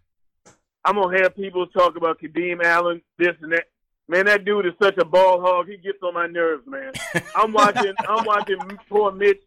I'm 0.86 0.96
gonna 0.96 1.22
have 1.22 1.36
people 1.36 1.68
talk 1.68 1.96
about 1.96 2.22
Kadeem 2.22 2.63
Allen, 2.63 3.01
this 3.18 3.36
and 3.42 3.51
that. 3.51 3.65
Man, 4.10 4.25
that 4.25 4.44
dude 4.44 4.65
is 4.65 4.74
such 4.82 4.98
a 4.98 5.06
ball 5.06 5.39
hog. 5.39 5.70
He 5.70 5.77
gets 5.77 6.00
on 6.03 6.13
my 6.13 6.27
nerves, 6.27 6.68
man. 6.68 6.92
I'm 7.36 7.53
watching. 7.53 7.94
I'm 8.08 8.25
watching 8.25 8.58
poor 8.89 9.13
Mitch 9.13 9.39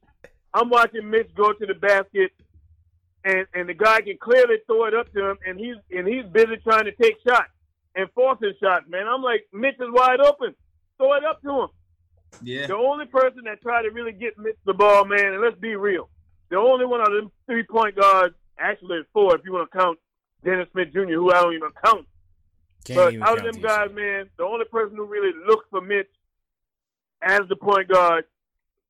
I'm 0.56 0.71
watching 0.71 1.11
Mitch 1.11 1.28
go 1.35 1.52
to 1.52 1.66
the 1.66 1.75
basket, 1.75 2.33
and 3.25 3.47
and 3.52 3.68
the 3.68 3.75
guy 3.75 4.00
can 4.00 4.16
clearly 4.18 4.56
throw 4.66 4.87
it 4.87 4.95
up 4.95 5.12
to 5.12 5.30
him, 5.30 5.38
and 5.47 5.61
he's 5.61 5.76
and 5.90 6.09
he's 6.09 6.25
busy 6.33 6.56
trying 6.64 6.87
to 6.87 6.92
take 6.92 7.16
shots. 7.28 7.50
and 7.95 8.09
forcing 8.14 8.54
shots, 8.59 8.87
man. 8.88 9.06
I'm 9.06 9.23
like, 9.23 9.47
Mitch 9.52 9.75
is 9.75 9.88
wide 9.90 10.21
open. 10.21 10.54
Throw 10.97 11.12
it 11.14 11.25
up 11.25 11.42
to 11.42 11.50
him. 11.50 11.68
Yeah. 12.43 12.66
The 12.66 12.76
only 12.76 13.07
person 13.07 13.43
that 13.45 13.62
tried 13.62 13.83
to 13.83 13.90
really 13.90 14.12
get 14.12 14.38
Mitch 14.38 14.57
the 14.64 14.75
ball, 14.75 15.05
man, 15.05 15.33
and 15.33 15.40
let's 15.40 15.59
be 15.59 15.76
real, 15.76 16.09
the 16.49 16.57
only 16.57 16.87
one 16.87 17.00
of 17.00 17.12
them 17.12 17.31
three 17.47 17.64
point 17.64 17.97
guards, 17.97 18.35
actually 18.59 18.99
it's 18.99 19.09
four 19.12 19.35
if 19.37 19.43
you 19.45 19.52
want 19.52 19.71
to 19.71 19.78
count 19.78 19.99
Dennis 20.45 20.69
Smith 20.73 20.93
Jr., 20.93 21.14
who 21.14 21.33
I 21.33 21.43
don't 21.43 21.55
even 21.55 21.71
count. 21.85 22.07
Can't 22.85 22.97
but 22.97 23.12
even 23.14 23.23
out 23.26 23.38
of 23.38 23.52
them 23.52 23.62
guys, 23.62 23.90
man, 23.93 24.28
the 24.37 24.45
only 24.45 24.64
person 24.66 24.97
who 24.97 25.05
really 25.05 25.33
looked 25.47 25.71
for 25.71 25.81
Mitch 25.81 26.09
as 27.21 27.40
the 27.49 27.57
point 27.57 27.88
guard 27.88 28.25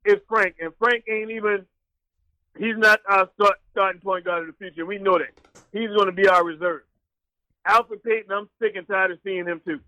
is 0.04 0.16
Frank, 0.28 0.56
and 0.60 0.72
Frank 0.78 1.04
ain't 1.08 1.30
even. 1.30 1.66
He's 2.58 2.76
not 2.76 3.00
our 3.06 3.28
start, 3.34 3.56
starting 3.72 4.00
point 4.00 4.24
guard 4.24 4.44
in 4.44 4.46
the 4.48 4.54
future. 4.54 4.86
We 4.86 4.98
know 4.98 5.18
that. 5.18 5.62
He's 5.72 5.88
going 5.88 6.06
to 6.06 6.12
be 6.12 6.26
our 6.26 6.42
reserve. 6.42 6.82
Elfrid 7.66 8.02
Payton, 8.02 8.30
I'm 8.30 8.48
sick 8.60 8.76
and 8.76 8.86
tired 8.86 9.10
of 9.10 9.18
seeing 9.24 9.44
him 9.44 9.60
too. 9.64 9.80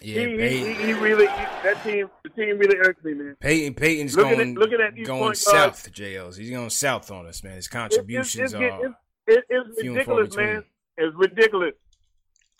Yeah, 0.00 0.26
he, 0.26 0.36
he, 0.36 0.74
he, 0.74 0.92
really 0.92 1.26
he, 1.26 1.32
that 1.64 1.82
team 1.82 2.08
the 2.22 2.30
team 2.30 2.56
really 2.58 2.76
irks 2.76 3.02
me, 3.02 3.14
man. 3.14 3.36
Payton 3.40 3.74
Payton's 3.74 4.16
looking 4.16 4.36
going 4.36 4.50
at, 4.50 4.56
looking 4.56 4.80
at 4.80 4.94
these 4.94 5.06
going 5.06 5.34
south. 5.34 5.90
JLs, 5.92 6.36
he's 6.36 6.50
going 6.50 6.70
south 6.70 7.10
on 7.10 7.26
us, 7.26 7.42
man. 7.42 7.56
His 7.56 7.66
contributions 7.66 8.52
it, 8.52 8.62
it's, 8.62 8.94
it's, 9.26 9.50
are 9.50 9.60
it's 9.60 9.82
ridiculous, 9.82 10.36
man. 10.36 10.64
It's 10.96 11.16
ridiculous. 11.16 11.74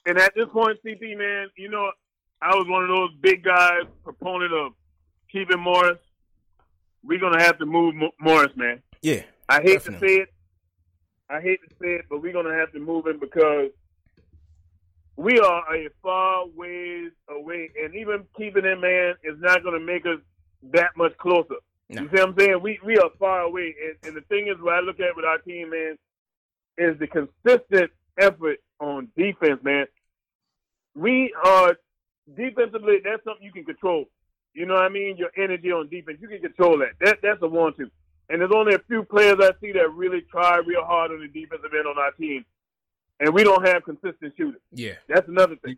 And 0.06 0.18
at 0.18 0.32
this 0.34 0.46
point, 0.52 0.78
CP, 0.84 1.16
man, 1.16 1.48
you 1.56 1.70
know, 1.70 1.90
I 2.42 2.54
was 2.54 2.66
one 2.68 2.82
of 2.82 2.88
those 2.88 3.10
big 3.20 3.44
guys, 3.44 3.82
proponent 4.02 4.52
of 4.52 4.72
keeping 5.30 5.60
Morris. 5.60 5.98
We're 7.04 7.20
gonna 7.20 7.42
have 7.42 7.58
to 7.58 7.66
move 7.66 7.94
Morris, 8.20 8.52
man. 8.56 8.82
Yeah, 9.00 9.22
I 9.48 9.62
hate 9.62 9.74
definitely. 9.74 10.08
to 10.08 10.14
say 10.14 10.20
it. 10.22 10.28
I 11.30 11.40
hate 11.40 11.60
to 11.68 11.74
say 11.80 11.88
it, 11.94 12.06
but 12.10 12.20
we're 12.20 12.32
gonna 12.32 12.54
have 12.54 12.72
to 12.72 12.80
move 12.80 13.06
him 13.06 13.20
because 13.20 13.70
we 15.18 15.40
are 15.40 15.74
a 15.74 15.88
far 16.00 16.46
ways 16.54 17.10
away, 17.28 17.70
and 17.82 17.92
even 17.96 18.24
keeping 18.36 18.64
him, 18.64 18.80
man, 18.80 19.14
is 19.24 19.34
not 19.40 19.64
going 19.64 19.78
to 19.78 19.84
make 19.84 20.06
us 20.06 20.20
that 20.72 20.90
much 20.96 21.16
closer. 21.18 21.56
No. 21.90 22.02
You 22.02 22.08
see 22.08 22.20
what 22.20 22.28
I'm 22.28 22.38
saying? 22.38 22.60
We 22.62 22.78
we 22.84 22.98
are 22.98 23.10
far 23.18 23.40
away, 23.40 23.74
and, 23.84 23.96
and 24.04 24.16
the 24.16 24.24
thing 24.28 24.46
is, 24.46 24.62
what 24.62 24.74
I 24.74 24.80
look 24.80 25.00
at 25.00 25.16
with 25.16 25.24
our 25.24 25.38
team, 25.38 25.70
man, 25.70 25.96
is 26.78 26.96
the 27.00 27.08
consistent 27.08 27.90
effort 28.16 28.60
on 28.78 29.08
defense, 29.16 29.60
man. 29.64 29.86
We 30.94 31.34
are 31.44 31.76
defensively. 32.36 32.98
That's 33.02 33.24
something 33.24 33.44
you 33.44 33.52
can 33.52 33.64
control. 33.64 34.04
You 34.54 34.66
know 34.66 34.74
what 34.74 34.84
I 34.84 34.88
mean? 34.88 35.16
Your 35.16 35.30
energy 35.36 35.72
on 35.72 35.88
defense, 35.88 36.18
you 36.20 36.28
can 36.28 36.40
control 36.40 36.78
that. 36.78 36.92
That 37.00 37.18
that's 37.24 37.42
a 37.42 37.48
one 37.48 37.74
two. 37.74 37.90
And 38.30 38.40
there's 38.40 38.52
only 38.54 38.74
a 38.74 38.80
few 38.86 39.02
players 39.02 39.38
I 39.40 39.50
see 39.60 39.72
that 39.72 39.92
really 39.94 40.20
try 40.30 40.58
real 40.58 40.84
hard 40.84 41.10
on 41.10 41.20
the 41.20 41.26
defensive 41.26 41.72
end 41.76 41.88
on 41.88 41.98
our 41.98 42.12
team 42.12 42.44
and 43.20 43.32
we 43.34 43.44
don't 43.44 43.66
have 43.66 43.84
consistent 43.84 44.34
shooters. 44.36 44.60
Yeah, 44.72 44.94
that's 45.08 45.28
another 45.28 45.56
thing. 45.56 45.76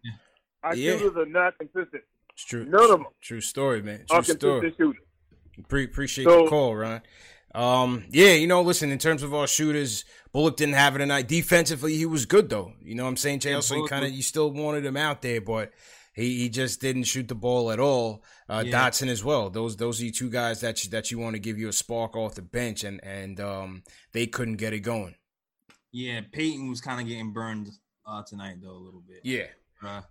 Our 0.62 0.74
yeah. 0.74 0.92
shooters 0.92 1.16
are 1.16 1.26
not 1.26 1.58
consistent. 1.58 2.02
It's 2.34 2.44
true. 2.44 2.64
None 2.64 2.82
of 2.82 2.90
them. 2.90 3.06
True 3.20 3.40
story, 3.40 3.82
man. 3.82 4.04
True 4.08 4.18
are 4.18 4.22
story. 4.22 4.74
Shooters. 4.76 5.02
Pre- 5.68 5.84
appreciate 5.84 6.24
so, 6.24 6.44
the 6.44 6.50
call, 6.50 6.74
Ron. 6.74 7.02
Um, 7.54 8.04
yeah, 8.10 8.32
you 8.32 8.46
know, 8.46 8.62
listen, 8.62 8.92
in 8.92 8.98
terms 8.98 9.22
of 9.22 9.34
our 9.34 9.46
shooters, 9.46 10.04
Bullock 10.32 10.56
didn't 10.56 10.74
have 10.74 10.94
it 10.94 10.98
tonight. 10.98 11.26
Defensively, 11.26 11.96
he 11.96 12.06
was 12.06 12.26
good 12.26 12.48
though. 12.48 12.72
You 12.80 12.94
know 12.94 13.04
what 13.04 13.10
I'm 13.10 13.16
saying, 13.16 13.40
Jay? 13.40 13.60
So 13.60 13.74
you 13.74 13.86
kind 13.86 14.04
of 14.04 14.12
you 14.12 14.22
still 14.22 14.50
wanted 14.52 14.84
him 14.84 14.96
out 14.96 15.22
there, 15.22 15.40
but 15.40 15.72
he, 16.12 16.38
he 16.38 16.48
just 16.48 16.80
didn't 16.80 17.04
shoot 17.04 17.28
the 17.28 17.34
ball 17.34 17.72
at 17.72 17.80
all. 17.80 18.22
Uh, 18.48 18.62
yeah. 18.66 18.88
Dotson 18.88 19.08
as 19.08 19.24
well. 19.24 19.50
Those 19.50 19.76
those 19.76 20.00
are 20.00 20.04
the 20.04 20.10
two 20.10 20.30
guys 20.30 20.60
that 20.60 20.84
you, 20.84 20.90
that 20.90 21.10
you 21.10 21.18
want 21.18 21.34
to 21.34 21.40
give 21.40 21.58
you 21.58 21.68
a 21.68 21.72
spark 21.72 22.16
off 22.16 22.36
the 22.36 22.42
bench, 22.42 22.84
and 22.84 23.02
and 23.02 23.40
um, 23.40 23.82
they 24.12 24.26
couldn't 24.26 24.56
get 24.56 24.72
it 24.72 24.80
going. 24.80 25.16
Yeah, 25.92 26.20
Payton 26.32 26.68
was 26.68 26.80
kind 26.80 27.00
of 27.00 27.06
getting 27.06 27.32
burned 27.32 27.68
uh, 28.06 28.22
tonight 28.22 28.56
though 28.62 28.76
a 28.76 28.84
little 28.84 29.02
bit. 29.06 29.20
Yeah. 29.24 29.46
Uh, 29.84 30.02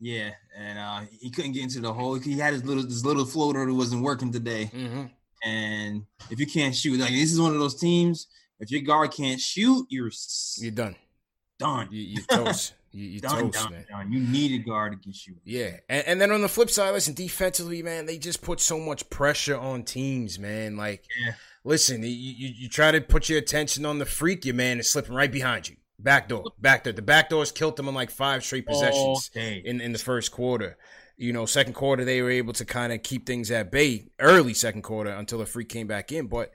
yeah, 0.00 0.30
and 0.56 0.78
uh, 0.78 1.02
he 1.20 1.30
couldn't 1.30 1.52
get 1.52 1.62
into 1.62 1.80
the 1.80 1.92
hole. 1.92 2.14
He 2.16 2.38
had 2.38 2.52
his 2.52 2.64
little 2.64 2.82
this 2.82 3.04
little 3.04 3.24
floater 3.24 3.64
that 3.64 3.72
wasn't 3.72 4.02
working 4.02 4.32
today. 4.32 4.70
Mm-hmm. 4.74 5.04
And 5.44 6.04
if 6.30 6.40
you 6.40 6.46
can't 6.46 6.74
shoot, 6.74 6.98
like 6.98 7.10
this 7.10 7.32
is 7.32 7.40
one 7.40 7.52
of 7.52 7.58
those 7.58 7.78
teams. 7.78 8.26
If 8.60 8.70
your 8.70 8.82
guard 8.82 9.12
can't 9.12 9.40
shoot, 9.40 9.86
you're 9.88 10.10
you're 10.58 10.72
done. 10.72 10.96
Done. 11.58 11.88
You, 11.90 12.02
you 12.02 12.22
toast. 12.30 12.74
You, 12.92 13.08
you 13.08 13.20
done, 13.20 13.50
toast, 13.50 13.64
done, 13.64 13.72
man. 13.72 13.86
Done. 13.88 14.12
You 14.12 14.20
need 14.20 14.60
a 14.60 14.64
guard 14.64 15.02
can 15.02 15.12
shoot. 15.12 15.38
Yeah, 15.44 15.78
and, 15.88 16.06
and 16.06 16.20
then 16.20 16.30
on 16.30 16.42
the 16.42 16.48
flip 16.48 16.70
side, 16.70 16.92
listen, 16.92 17.14
defensively, 17.14 17.82
man, 17.82 18.06
they 18.06 18.18
just 18.18 18.42
put 18.42 18.60
so 18.60 18.78
much 18.78 19.08
pressure 19.10 19.56
on 19.56 19.82
teams, 19.82 20.38
man. 20.38 20.76
Like, 20.76 21.04
yeah 21.24 21.32
listen, 21.64 22.02
you, 22.02 22.08
you, 22.08 22.48
you 22.56 22.68
try 22.68 22.92
to 22.92 23.00
put 23.00 23.28
your 23.28 23.38
attention 23.38 23.84
on 23.84 23.98
the 23.98 24.06
freak, 24.06 24.44
your 24.44 24.54
man 24.54 24.78
is 24.78 24.88
slipping 24.88 25.14
right 25.14 25.32
behind 25.32 25.68
you. 25.68 25.76
Back 25.98 26.28
door, 26.28 26.44
back 26.58 26.84
door. 26.84 26.92
The 26.92 27.02
back 27.02 27.30
doors 27.30 27.50
killed 27.50 27.76
them 27.76 27.88
in 27.88 27.94
like 27.94 28.10
five 28.10 28.44
straight 28.44 28.66
possessions 28.66 29.30
okay. 29.34 29.62
in, 29.64 29.80
in 29.80 29.92
the 29.92 29.98
first 29.98 30.32
quarter. 30.32 30.76
You 31.16 31.32
know, 31.32 31.46
second 31.46 31.74
quarter 31.74 32.04
they 32.04 32.20
were 32.20 32.30
able 32.30 32.52
to 32.54 32.64
kind 32.64 32.92
of 32.92 33.02
keep 33.02 33.26
things 33.26 33.50
at 33.50 33.70
bay 33.70 34.08
early 34.18 34.52
second 34.52 34.82
quarter 34.82 35.10
until 35.10 35.38
the 35.38 35.46
freak 35.46 35.68
came 35.68 35.86
back 35.86 36.12
in. 36.12 36.26
But 36.26 36.52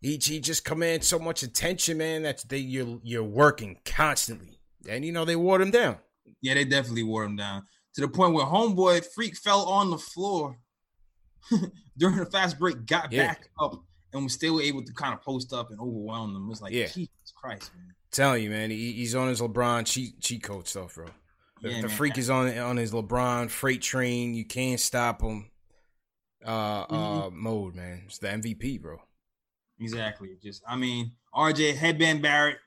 he, 0.00 0.18
he 0.22 0.40
just 0.40 0.64
commands 0.64 1.06
so 1.06 1.18
much 1.18 1.42
attention, 1.42 1.98
man, 1.98 2.22
that 2.22 2.44
they 2.48 2.58
you're 2.58 3.00
you're 3.02 3.22
working 3.22 3.78
constantly. 3.84 4.58
And 4.88 5.04
you 5.04 5.12
know, 5.12 5.24
they 5.24 5.36
wore 5.36 5.60
him 5.60 5.70
down. 5.70 5.98
Yeah, 6.40 6.54
they 6.54 6.64
definitely 6.64 7.02
wore 7.02 7.24
him 7.24 7.36
down. 7.36 7.64
To 7.94 8.00
the 8.00 8.08
point 8.08 8.34
where 8.34 8.46
homeboy 8.46 9.04
freak 9.14 9.36
fell 9.36 9.64
on 9.64 9.90
the 9.90 9.98
floor 9.98 10.58
during 11.98 12.16
the 12.16 12.26
fast 12.26 12.58
break, 12.58 12.86
got 12.86 13.12
yeah. 13.12 13.28
back 13.28 13.50
up 13.60 13.84
and 14.12 14.24
was 14.24 14.32
still 14.32 14.60
able 14.60 14.82
to 14.84 14.92
kind 14.94 15.12
of 15.12 15.22
post 15.22 15.52
up 15.52 15.70
and 15.70 15.78
overwhelm 15.80 16.32
them. 16.32 16.46
It 16.46 16.48
was 16.48 16.62
like, 16.62 16.72
yeah. 16.72 16.86
Jesus 16.86 17.10
Christ, 17.34 17.70
man. 17.76 17.94
Telling 18.10 18.42
you, 18.42 18.50
man, 18.50 18.70
he, 18.70 18.92
he's 18.92 19.14
on 19.14 19.28
his 19.28 19.40
LeBron 19.40 19.86
cheat 19.86 20.20
cheat 20.20 20.42
code 20.42 20.66
stuff, 20.66 20.94
bro. 20.94 21.06
The, 21.62 21.70
yeah, 21.70 21.82
the 21.82 21.88
freak 21.90 22.16
is 22.16 22.30
on 22.30 22.56
on 22.58 22.78
his 22.78 22.92
LeBron 22.92 23.50
freight 23.50 23.82
train. 23.82 24.34
You 24.34 24.46
can't 24.46 24.80
stop 24.80 25.20
him. 25.20 25.50
Uh, 26.44 26.86
mm-hmm. 26.86 26.94
uh, 26.94 27.30
mode, 27.30 27.74
man. 27.74 28.04
It's 28.06 28.18
the 28.18 28.28
MVP, 28.28 28.80
bro. 28.80 29.00
Exactly. 29.80 30.30
Just, 30.42 30.62
I 30.68 30.76
mean, 30.76 31.12
RJ 31.34 31.76
headband 31.76 32.22
Barrett 32.22 32.58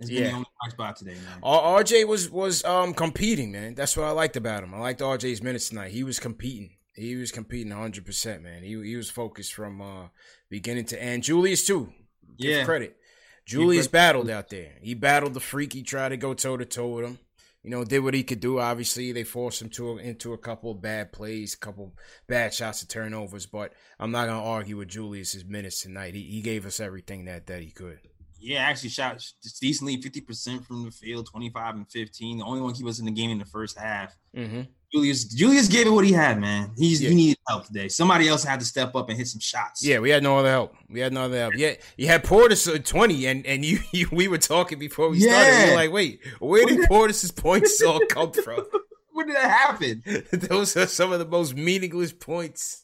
has 0.00 0.10
yeah. 0.10 0.20
been 0.20 0.30
the 0.30 0.36
only 0.36 0.70
spot 0.70 0.96
today, 0.96 1.14
man. 1.14 1.40
RJ 1.42 2.06
was 2.06 2.30
was 2.30 2.64
um 2.64 2.94
competing, 2.94 3.52
man. 3.52 3.74
That's 3.74 3.96
what 3.96 4.06
I 4.06 4.10
liked 4.10 4.36
about 4.36 4.62
him. 4.62 4.74
I 4.74 4.78
liked 4.78 5.00
RJ's 5.00 5.42
minutes 5.42 5.70
tonight. 5.70 5.92
He 5.92 6.04
was 6.04 6.18
competing. 6.18 6.70
He 6.94 7.16
was 7.16 7.30
competing 7.32 7.70
100, 7.70 8.04
percent 8.04 8.42
man. 8.42 8.62
He 8.62 8.70
he 8.82 8.96
was 8.96 9.10
focused 9.10 9.54
from 9.54 9.80
uh 9.80 10.08
beginning 10.50 10.84
to 10.86 11.02
end. 11.02 11.22
Julius 11.22 11.66
too. 11.66 11.92
Give 12.38 12.50
yeah. 12.50 12.64
credit. 12.64 12.96
Julius 13.46 13.86
battled 13.86 14.28
out 14.28 14.48
there. 14.48 14.72
He 14.82 14.94
battled 14.94 15.34
the 15.34 15.40
freak. 15.40 15.72
He 15.72 15.82
tried 15.82 16.08
to 16.08 16.16
go 16.16 16.34
toe 16.34 16.56
to 16.56 16.64
toe 16.64 16.88
with 16.88 17.04
him. 17.04 17.18
You 17.66 17.72
know, 17.72 17.82
did 17.82 17.98
what 17.98 18.14
he 18.14 18.22
could 18.22 18.38
do. 18.38 18.60
Obviously, 18.60 19.10
they 19.10 19.24
forced 19.24 19.60
him 19.60 19.70
to 19.70 19.98
into 19.98 20.32
a 20.32 20.38
couple 20.38 20.70
of 20.70 20.80
bad 20.80 21.12
plays, 21.12 21.54
a 21.54 21.58
couple 21.58 21.96
bad 22.28 22.54
shots 22.54 22.80
and 22.82 22.88
turnovers. 22.88 23.46
But 23.46 23.72
I'm 23.98 24.12
not 24.12 24.28
gonna 24.28 24.40
argue 24.40 24.76
with 24.76 24.86
Julius's 24.86 25.44
minutes 25.44 25.82
tonight. 25.82 26.14
He 26.14 26.22
he 26.22 26.42
gave 26.42 26.64
us 26.64 26.78
everything 26.78 27.24
that 27.24 27.48
that 27.48 27.62
he 27.62 27.72
could. 27.72 27.98
Yeah, 28.38 28.60
actually 28.60 28.90
shot 28.90 29.20
decently, 29.60 30.00
fifty 30.00 30.20
percent 30.20 30.64
from 30.64 30.84
the 30.84 30.92
field, 30.92 31.26
twenty 31.28 31.50
five 31.50 31.74
and 31.74 31.90
fifteen. 31.90 32.38
The 32.38 32.44
only 32.44 32.60
one 32.60 32.72
he 32.72 32.84
was 32.84 33.00
in 33.00 33.04
the 33.04 33.10
game 33.10 33.30
in 33.30 33.38
the 33.40 33.44
first 33.44 33.76
half. 33.76 34.16
Mm-hmm. 34.36 34.60
Julius 34.96 35.24
Julius 35.24 35.68
gave 35.68 35.86
it 35.86 35.90
what 35.90 36.06
he 36.06 36.12
had, 36.12 36.40
man. 36.40 36.70
He's 36.76 37.02
yeah. 37.02 37.10
he 37.10 37.14
needed 37.14 37.38
help 37.46 37.66
today. 37.66 37.88
Somebody 37.88 38.28
else 38.28 38.42
had 38.42 38.60
to 38.60 38.66
step 38.66 38.94
up 38.94 39.10
and 39.10 39.18
hit 39.18 39.26
some 39.28 39.40
shots. 39.40 39.84
Yeah, 39.84 39.98
we 39.98 40.08
had 40.08 40.22
no 40.22 40.38
other 40.38 40.50
help. 40.50 40.74
We 40.88 41.00
had 41.00 41.12
no 41.12 41.24
other 41.24 41.36
help. 41.36 41.54
Yeah, 41.54 41.74
you 41.98 42.06
had 42.06 42.24
Portis 42.24 42.74
at 42.74 42.86
twenty, 42.86 43.26
and 43.26 43.44
and 43.46 43.62
you, 43.62 43.80
you 43.92 44.08
we 44.10 44.26
were 44.28 44.38
talking 44.38 44.78
before 44.78 45.10
we 45.10 45.18
yeah. 45.18 45.42
started. 45.42 45.64
We 45.64 45.70
were 45.70 45.76
like, 45.76 45.92
wait, 45.92 46.20
where 46.38 46.64
did 46.64 46.80
Portis's 46.88 47.30
points 47.30 47.82
all 47.86 48.00
come 48.08 48.32
from? 48.32 48.64
When 49.12 49.28
did 49.28 49.36
that 49.36 49.50
happen? 49.50 50.02
Those 50.30 50.76
are 50.76 50.86
some 50.86 51.10
of 51.10 51.18
the 51.18 51.24
most 51.24 51.56
meaningless 51.56 52.12
points. 52.12 52.82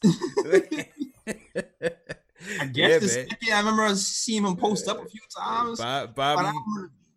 I 2.59 2.65
guess 2.71 3.15
yeah, 3.15 3.25
the 3.39 3.51
I 3.53 3.59
remember 3.59 3.95
seeing 3.95 4.43
him 4.43 4.55
post 4.55 4.87
up 4.87 5.05
a 5.05 5.07
few 5.07 5.21
times. 5.29 5.77
Bob, 5.77 6.15
Bobby. 6.15 6.57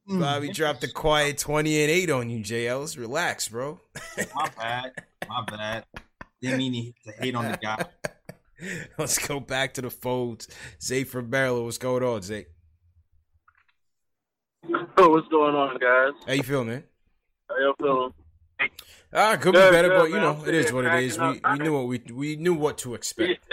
Bobby 0.09 0.51
dropped 0.51 0.85
a 0.85 0.93
quiet 0.93 1.39
20 1.39 1.83
and 1.83 1.91
8 1.91 2.11
on 2.11 2.31
you, 2.31 2.39
JLs. 2.41 2.97
Relax, 2.99 3.49
bro. 3.49 3.81
My 4.35 4.51
bad. 4.57 4.93
My 5.29 5.45
bad. 5.45 5.85
Didn't 6.41 6.59
mean 6.59 6.95
to 7.05 7.13
hate 7.13 7.35
on 7.35 7.51
the 7.51 7.59
guy. 7.59 7.85
Let's 8.99 9.19
go 9.27 9.41
back 9.41 9.75
to 9.75 9.83
the 9.83 9.91
folds. 9.91 10.49
Zay 10.81 11.05
from 11.05 11.29
Maryland. 11.29 11.65
What's 11.65 11.79
going 11.79 12.03
on, 12.03 12.23
Zay? 12.23 12.47
Oh, 14.97 15.11
what's 15.11 15.29
going 15.29 15.55
on, 15.55 15.79
guys? 15.79 16.13
How 16.27 16.33
you 16.33 16.43
feeling, 16.43 16.69
man? 16.69 16.85
How 17.49 17.59
you 17.59 17.75
feeling? 17.79 18.13
Ah, 19.13 19.37
could 19.37 19.55
good, 19.55 19.71
be 19.71 19.77
better, 19.77 19.89
good, 19.89 19.99
but 19.99 20.11
you 20.11 20.17
know, 20.17 20.45
it 20.47 20.55
is 20.55 20.73
what 20.73 20.85
it 20.85 21.03
is. 21.03 21.19
We 21.19 21.41
we 21.53 21.59
knew 21.59 21.73
what 21.75 21.87
we 21.87 22.03
we 22.13 22.37
knew 22.37 22.55
what 22.55 22.79
to 22.79 22.95
expect. 22.95 23.47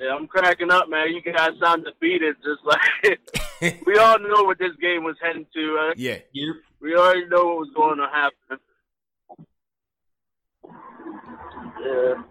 Yeah, 0.00 0.14
I'm 0.14 0.28
cracking 0.28 0.70
up, 0.70 0.88
man. 0.88 1.12
You 1.12 1.20
guys 1.20 1.50
sound 1.60 1.84
defeated, 1.84 2.36
just 2.44 2.64
like 2.64 3.80
we 3.86 3.98
all 3.98 4.18
know 4.18 4.44
what 4.44 4.58
this 4.58 4.76
game 4.80 5.02
was 5.02 5.16
heading 5.20 5.46
to. 5.54 5.74
Right? 5.74 5.96
Yeah, 5.96 6.18
we 6.80 6.94
already 6.94 7.26
know 7.26 7.44
what 7.46 7.58
was 7.58 7.70
going 7.74 7.98
to 7.98 8.06
happen. 8.06 8.58
Yeah, 11.84 12.22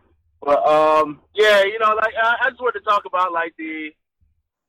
but 0.41 0.65
um, 0.65 1.21
yeah, 1.35 1.63
you 1.63 1.77
know, 1.79 1.93
like 1.95 2.13
I, 2.21 2.35
I 2.45 2.49
just 2.49 2.61
wanted 2.61 2.79
to 2.79 2.85
talk 2.85 3.03
about 3.05 3.33
like 3.33 3.53
the 3.57 3.91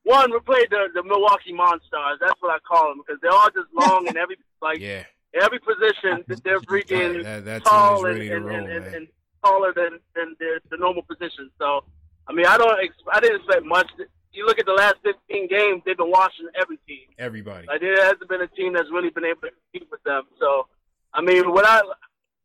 one 0.03 0.33
we 0.33 0.41
played 0.41 0.69
the 0.71 0.89
the 0.95 1.03
Milwaukee 1.03 1.53
Monsters. 1.53 2.19
That's 2.21 2.41
what 2.41 2.51
I 2.51 2.59
call 2.67 2.89
them 2.89 3.03
because 3.07 3.21
they're 3.23 3.31
all 3.31 3.51
just 3.55 3.69
long 3.75 4.09
and 4.09 4.17
every 4.17 4.39
like 4.63 4.81
yeah. 4.81 5.05
every 5.41 5.61
position 5.61 6.25
that 6.27 6.43
they're 6.43 6.61
freaking 6.61 7.23
that, 7.23 7.45
that 7.45 7.65
tall 7.65 8.07
and, 8.07 8.21
and, 8.23 8.45
roll, 8.45 8.57
and, 8.57 8.85
and, 8.87 9.09
taller 9.45 9.73
than 9.73 10.01
than 10.17 10.35
the, 10.41 10.61
the 10.71 10.77
normal 10.77 11.03
position. 11.03 11.51
So, 11.59 11.85
I 12.29 12.33
mean, 12.33 12.47
I 12.47 12.59
don't. 12.59 12.79
I 13.13 13.21
didn't 13.21 13.41
expect 13.41 13.65
much. 13.65 13.91
You 14.33 14.47
look 14.47 14.59
at 14.59 14.67
the 14.67 14.73
last 14.73 14.97
15 15.03 15.49
games; 15.49 15.83
they've 15.85 15.97
been 15.97 16.11
washing 16.11 16.49
every 16.61 16.79
team. 16.87 17.09
Everybody. 17.19 17.67
Like 17.67 17.81
there 17.81 18.05
hasn't 18.05 18.29
been 18.29 18.43
a 18.43 18.49
team 18.49 18.75
that's 18.75 18.91
really 18.91 19.11
been 19.11 19.25
able 19.25 19.41
to 19.43 19.51
compete 19.51 19.89
with 19.91 20.03
them. 20.05 20.25
So, 20.39 20.67
I 21.15 21.23
mean, 21.23 21.51
what 21.53 21.65
I 21.67 21.81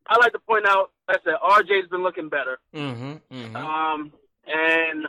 I 0.07 0.17
like 0.17 0.31
to 0.33 0.39
point 0.39 0.65
out, 0.65 0.91
like 1.07 1.19
I 1.19 1.23
said 1.23 1.35
RJ's 1.43 1.89
been 1.89 2.03
looking 2.03 2.29
better. 2.29 2.59
Mm-hmm, 2.73 3.35
mm-hmm. 3.35 3.55
Um, 3.55 4.13
and 4.47 5.07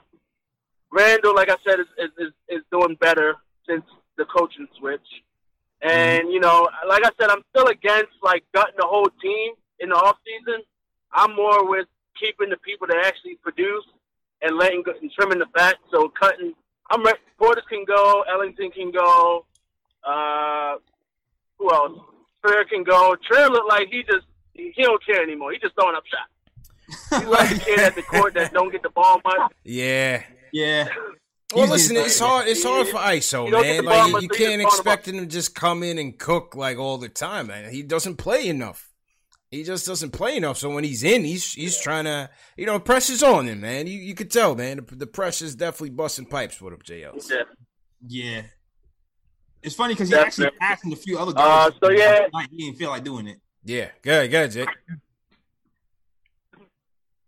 Randle, 0.91 1.35
like 1.35 1.51
I 1.51 1.57
said, 1.67 1.81
is, 1.81 2.11
is 2.19 2.33
is 2.49 2.63
doing 2.71 2.97
better 3.01 3.37
since 3.69 3.85
the 4.17 4.25
coaching 4.25 4.69
switch. 4.79 5.07
And 5.83 6.31
you 6.33 6.41
know, 6.41 6.69
like 6.89 7.05
I 7.05 7.11
said, 7.21 7.31
I'm 7.31 7.43
still 7.51 7.69
against 7.69 8.13
like 8.23 8.45
gutting 8.55 8.77
the 8.79 8.87
whole 8.87 9.09
team 9.23 9.53
in 9.79 9.91
the 9.91 9.97
off 9.97 10.17
season. 10.25 10.63
I'm 11.13 11.37
more 11.37 11.69
with 11.69 11.87
keeping 12.19 12.51
the 12.51 12.57
people 12.57 12.87
that 12.89 13.05
actually 13.05 13.37
produce 13.37 13.85
and 14.45 14.57
letting 14.57 14.83
go, 14.83 14.93
and 15.01 15.11
trimming 15.13 15.39
the 15.39 15.47
fat. 15.57 15.77
So 15.91 16.13
cutting, 16.21 16.53
I'm 16.91 17.03
ready. 17.05 17.19
Portis 17.41 17.67
can 17.69 17.85
go, 17.87 18.25
Ellington 18.31 18.71
can 18.71 18.93
go. 18.93 19.47
Uh, 20.07 20.77
who 21.59 21.73
else? 21.73 21.99
Trier 22.45 22.65
can 22.65 22.85
go. 22.85 23.17
Trier 23.27 23.49
look 23.49 23.67
like 23.69 23.89
he 23.91 24.03
just 24.03 24.27
he 24.53 24.73
don't 24.83 25.05
care 25.05 25.23
anymore. 25.23 25.53
He 25.53 25.59
just 25.59 25.75
throwing 25.75 25.97
up 25.97 26.05
shots. 26.07 26.31
He's 27.21 27.29
like 27.29 27.51
a 27.51 27.59
kid 27.59 27.81
at 27.81 27.95
the 27.95 28.03
court 28.03 28.35
that 28.35 28.53
don't 28.53 28.71
get 28.71 28.83
the 28.83 28.91
ball 28.91 29.21
much. 29.25 29.53
Yeah, 29.65 30.23
yeah. 30.53 30.89
Well, 31.55 31.69
listen, 31.69 31.97
it's 31.97 32.19
hard. 32.19 32.49
It's 32.49 32.65
hard 32.65 32.89
for 32.89 32.99
ISO, 32.99 33.51
man. 33.51 33.85
Like 33.85 34.23
you 34.23 34.29
can't 34.29 34.61
expect 34.61 35.09
him 35.09 35.19
to 35.19 35.27
just 35.27 35.55
come 35.55 35.83
in 35.83 35.99
and 35.99 36.19
cook 36.19 36.55
like 36.55 36.79
all 36.79 36.99
the 36.99 37.09
time, 37.09 37.47
man. 37.47 37.73
He 37.73 37.83
doesn't 37.83 38.17
play 38.17 38.49
enough. 38.49 38.91
He 39.55 39.63
just 39.63 39.87
doesn't 39.87 40.11
play 40.11 40.37
enough. 40.37 40.59
So 40.59 40.69
when 40.69 40.83
he's 40.83 41.05
in, 41.05 41.25
he's 41.25 41.53
he's 41.53 41.79
trying 41.79 42.07
to, 42.07 42.29
you 42.57 42.67
know, 42.67 42.81
pressure's 42.81 43.23
on 43.23 43.47
him, 43.47 43.61
man. 43.61 43.87
You 43.87 44.01
you 44.01 44.15
could 44.15 44.31
tell, 44.31 44.57
man. 44.57 44.79
The, 44.79 44.97
the 44.97 45.07
pressure's 45.07 45.55
definitely 45.55 45.91
busting 45.91 46.27
pipes 46.27 46.61
with 46.61 46.75
him, 46.75 46.81
JL. 46.81 47.31
Yeah. 47.31 47.43
Yeah. 48.07 48.43
It's 49.63 49.77
funny 49.77 49.95
because 49.95 50.09
he 50.09 50.17
actually 50.17 50.51
passed 50.61 50.85
a 50.85 50.97
few 50.97 51.19
other 51.19 51.33
guys. 51.33 51.69
Uh, 51.69 51.87
so 51.87 51.91
yeah, 51.93 52.27
he 52.51 52.65
didn't 52.65 52.79
feel 52.79 52.91
like 52.91 53.05
doing 53.05 53.29
it. 53.29 53.39
Yeah, 53.65 53.91
good, 54.03 54.29
good, 54.29 54.51
Jake. 54.51 54.69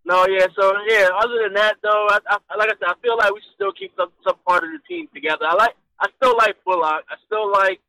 No, 0.05 0.27
yeah. 0.27 0.47
So 0.59 0.73
yeah. 0.89 1.09
Other 1.17 1.45
than 1.45 1.55
that, 1.55 1.77
though, 1.81 2.09
I, 2.11 2.19
I, 2.29 2.57
like 2.57 2.71
I 2.71 2.73
said, 2.73 2.89
I 2.89 2.95
feel 3.03 3.17
like 3.17 3.33
we 3.33 3.41
should 3.41 3.55
still 3.55 3.73
keep 3.73 3.93
some 3.97 4.11
some 4.27 4.37
part 4.45 4.65
of 4.65 4.71
the 4.71 4.81
team 4.89 5.07
together. 5.15 5.47
I 5.49 5.55
like. 5.55 5.75
I 6.01 6.09
still 6.17 6.37
like 6.37 6.57
Bullock. 6.65 7.05
I 7.09 7.15
still 7.25 7.51
like 7.53 7.81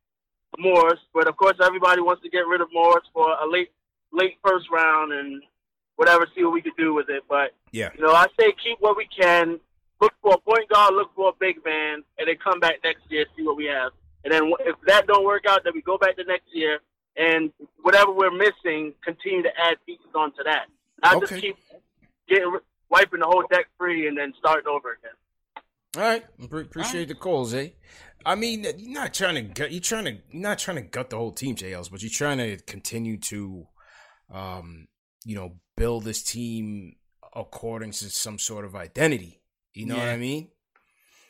Morris, 0.59 0.99
but 1.11 1.27
of 1.27 1.35
course, 1.37 1.57
everybody 1.61 2.01
wants 2.01 2.21
to 2.21 2.29
get 2.29 2.47
rid 2.47 2.61
of 2.61 2.67
Morris 2.71 3.03
for 3.13 3.31
a 3.31 3.49
late 3.49 3.71
late 4.11 4.37
first 4.43 4.67
round 4.71 5.13
and 5.13 5.41
whatever. 5.95 6.27
See 6.35 6.43
what 6.43 6.53
we 6.53 6.61
could 6.61 6.77
do 6.77 6.93
with 6.93 7.09
it. 7.09 7.23
But 7.29 7.51
yeah, 7.71 7.89
you 7.95 8.03
know, 8.03 8.13
I 8.13 8.27
say 8.39 8.53
keep 8.63 8.79
what 8.79 8.97
we 8.97 9.07
can. 9.07 9.59
Look 9.99 10.13
for 10.21 10.35
a 10.35 10.37
point 10.37 10.69
guard. 10.69 10.93
Look 10.93 11.09
for 11.15 11.29
a 11.29 11.33
big 11.39 11.63
man, 11.65 12.03
and 12.17 12.27
then 12.27 12.35
come 12.43 12.59
back 12.59 12.75
next 12.83 13.01
year 13.09 13.25
see 13.35 13.43
what 13.43 13.57
we 13.57 13.65
have. 13.65 13.91
And 14.23 14.33
then 14.33 14.51
if 14.61 14.75
that 14.85 15.07
don't 15.07 15.25
work 15.25 15.45
out, 15.47 15.63
then 15.63 15.73
we 15.73 15.81
go 15.81 15.97
back 15.97 16.17
to 16.17 16.23
next 16.23 16.47
year 16.53 16.79
and 17.17 17.51
whatever 17.81 18.11
we're 18.11 18.31
missing, 18.31 18.93
continue 19.03 19.41
to 19.43 19.49
add 19.49 19.77
pieces 19.85 20.05
onto 20.15 20.43
that. 20.43 20.67
Not 21.03 21.15
okay. 21.15 21.25
just 21.25 21.41
keep 21.41 21.57
getting 22.29 22.57
wiping 22.89 23.19
the 23.19 23.25
whole 23.25 23.43
deck 23.49 23.67
free 23.77 24.07
and 24.07 24.17
then 24.17 24.33
starting 24.37 24.67
over 24.67 24.93
again. 24.93 25.11
All 25.95 26.03
right, 26.03 26.25
appreciate 26.39 26.99
right. 26.99 27.07
the 27.07 27.15
calls, 27.15 27.53
eh? 27.53 27.69
I 28.25 28.35
mean, 28.35 28.63
you're 28.63 28.93
not 28.93 29.13
trying 29.13 29.35
to 29.35 29.41
gut. 29.41 29.71
You're 29.71 29.81
trying 29.81 30.05
to 30.05 30.11
you're 30.31 30.41
not 30.41 30.59
trying 30.59 30.77
to 30.77 30.83
gut 30.83 31.09
the 31.09 31.17
whole 31.17 31.31
team, 31.31 31.55
JLs, 31.55 31.89
but 31.89 32.03
you're 32.03 32.11
trying 32.11 32.37
to 32.37 32.57
continue 32.57 33.17
to, 33.17 33.67
um, 34.33 34.87
you 35.25 35.35
know, 35.35 35.53
build 35.75 36.03
this 36.03 36.23
team 36.23 36.95
according 37.35 37.91
to 37.91 38.09
some 38.09 38.39
sort 38.39 38.65
of 38.65 38.75
identity. 38.75 39.41
You 39.73 39.85
know 39.85 39.95
yeah. 39.95 40.05
what 40.05 40.09
I 40.09 40.17
mean? 40.17 40.49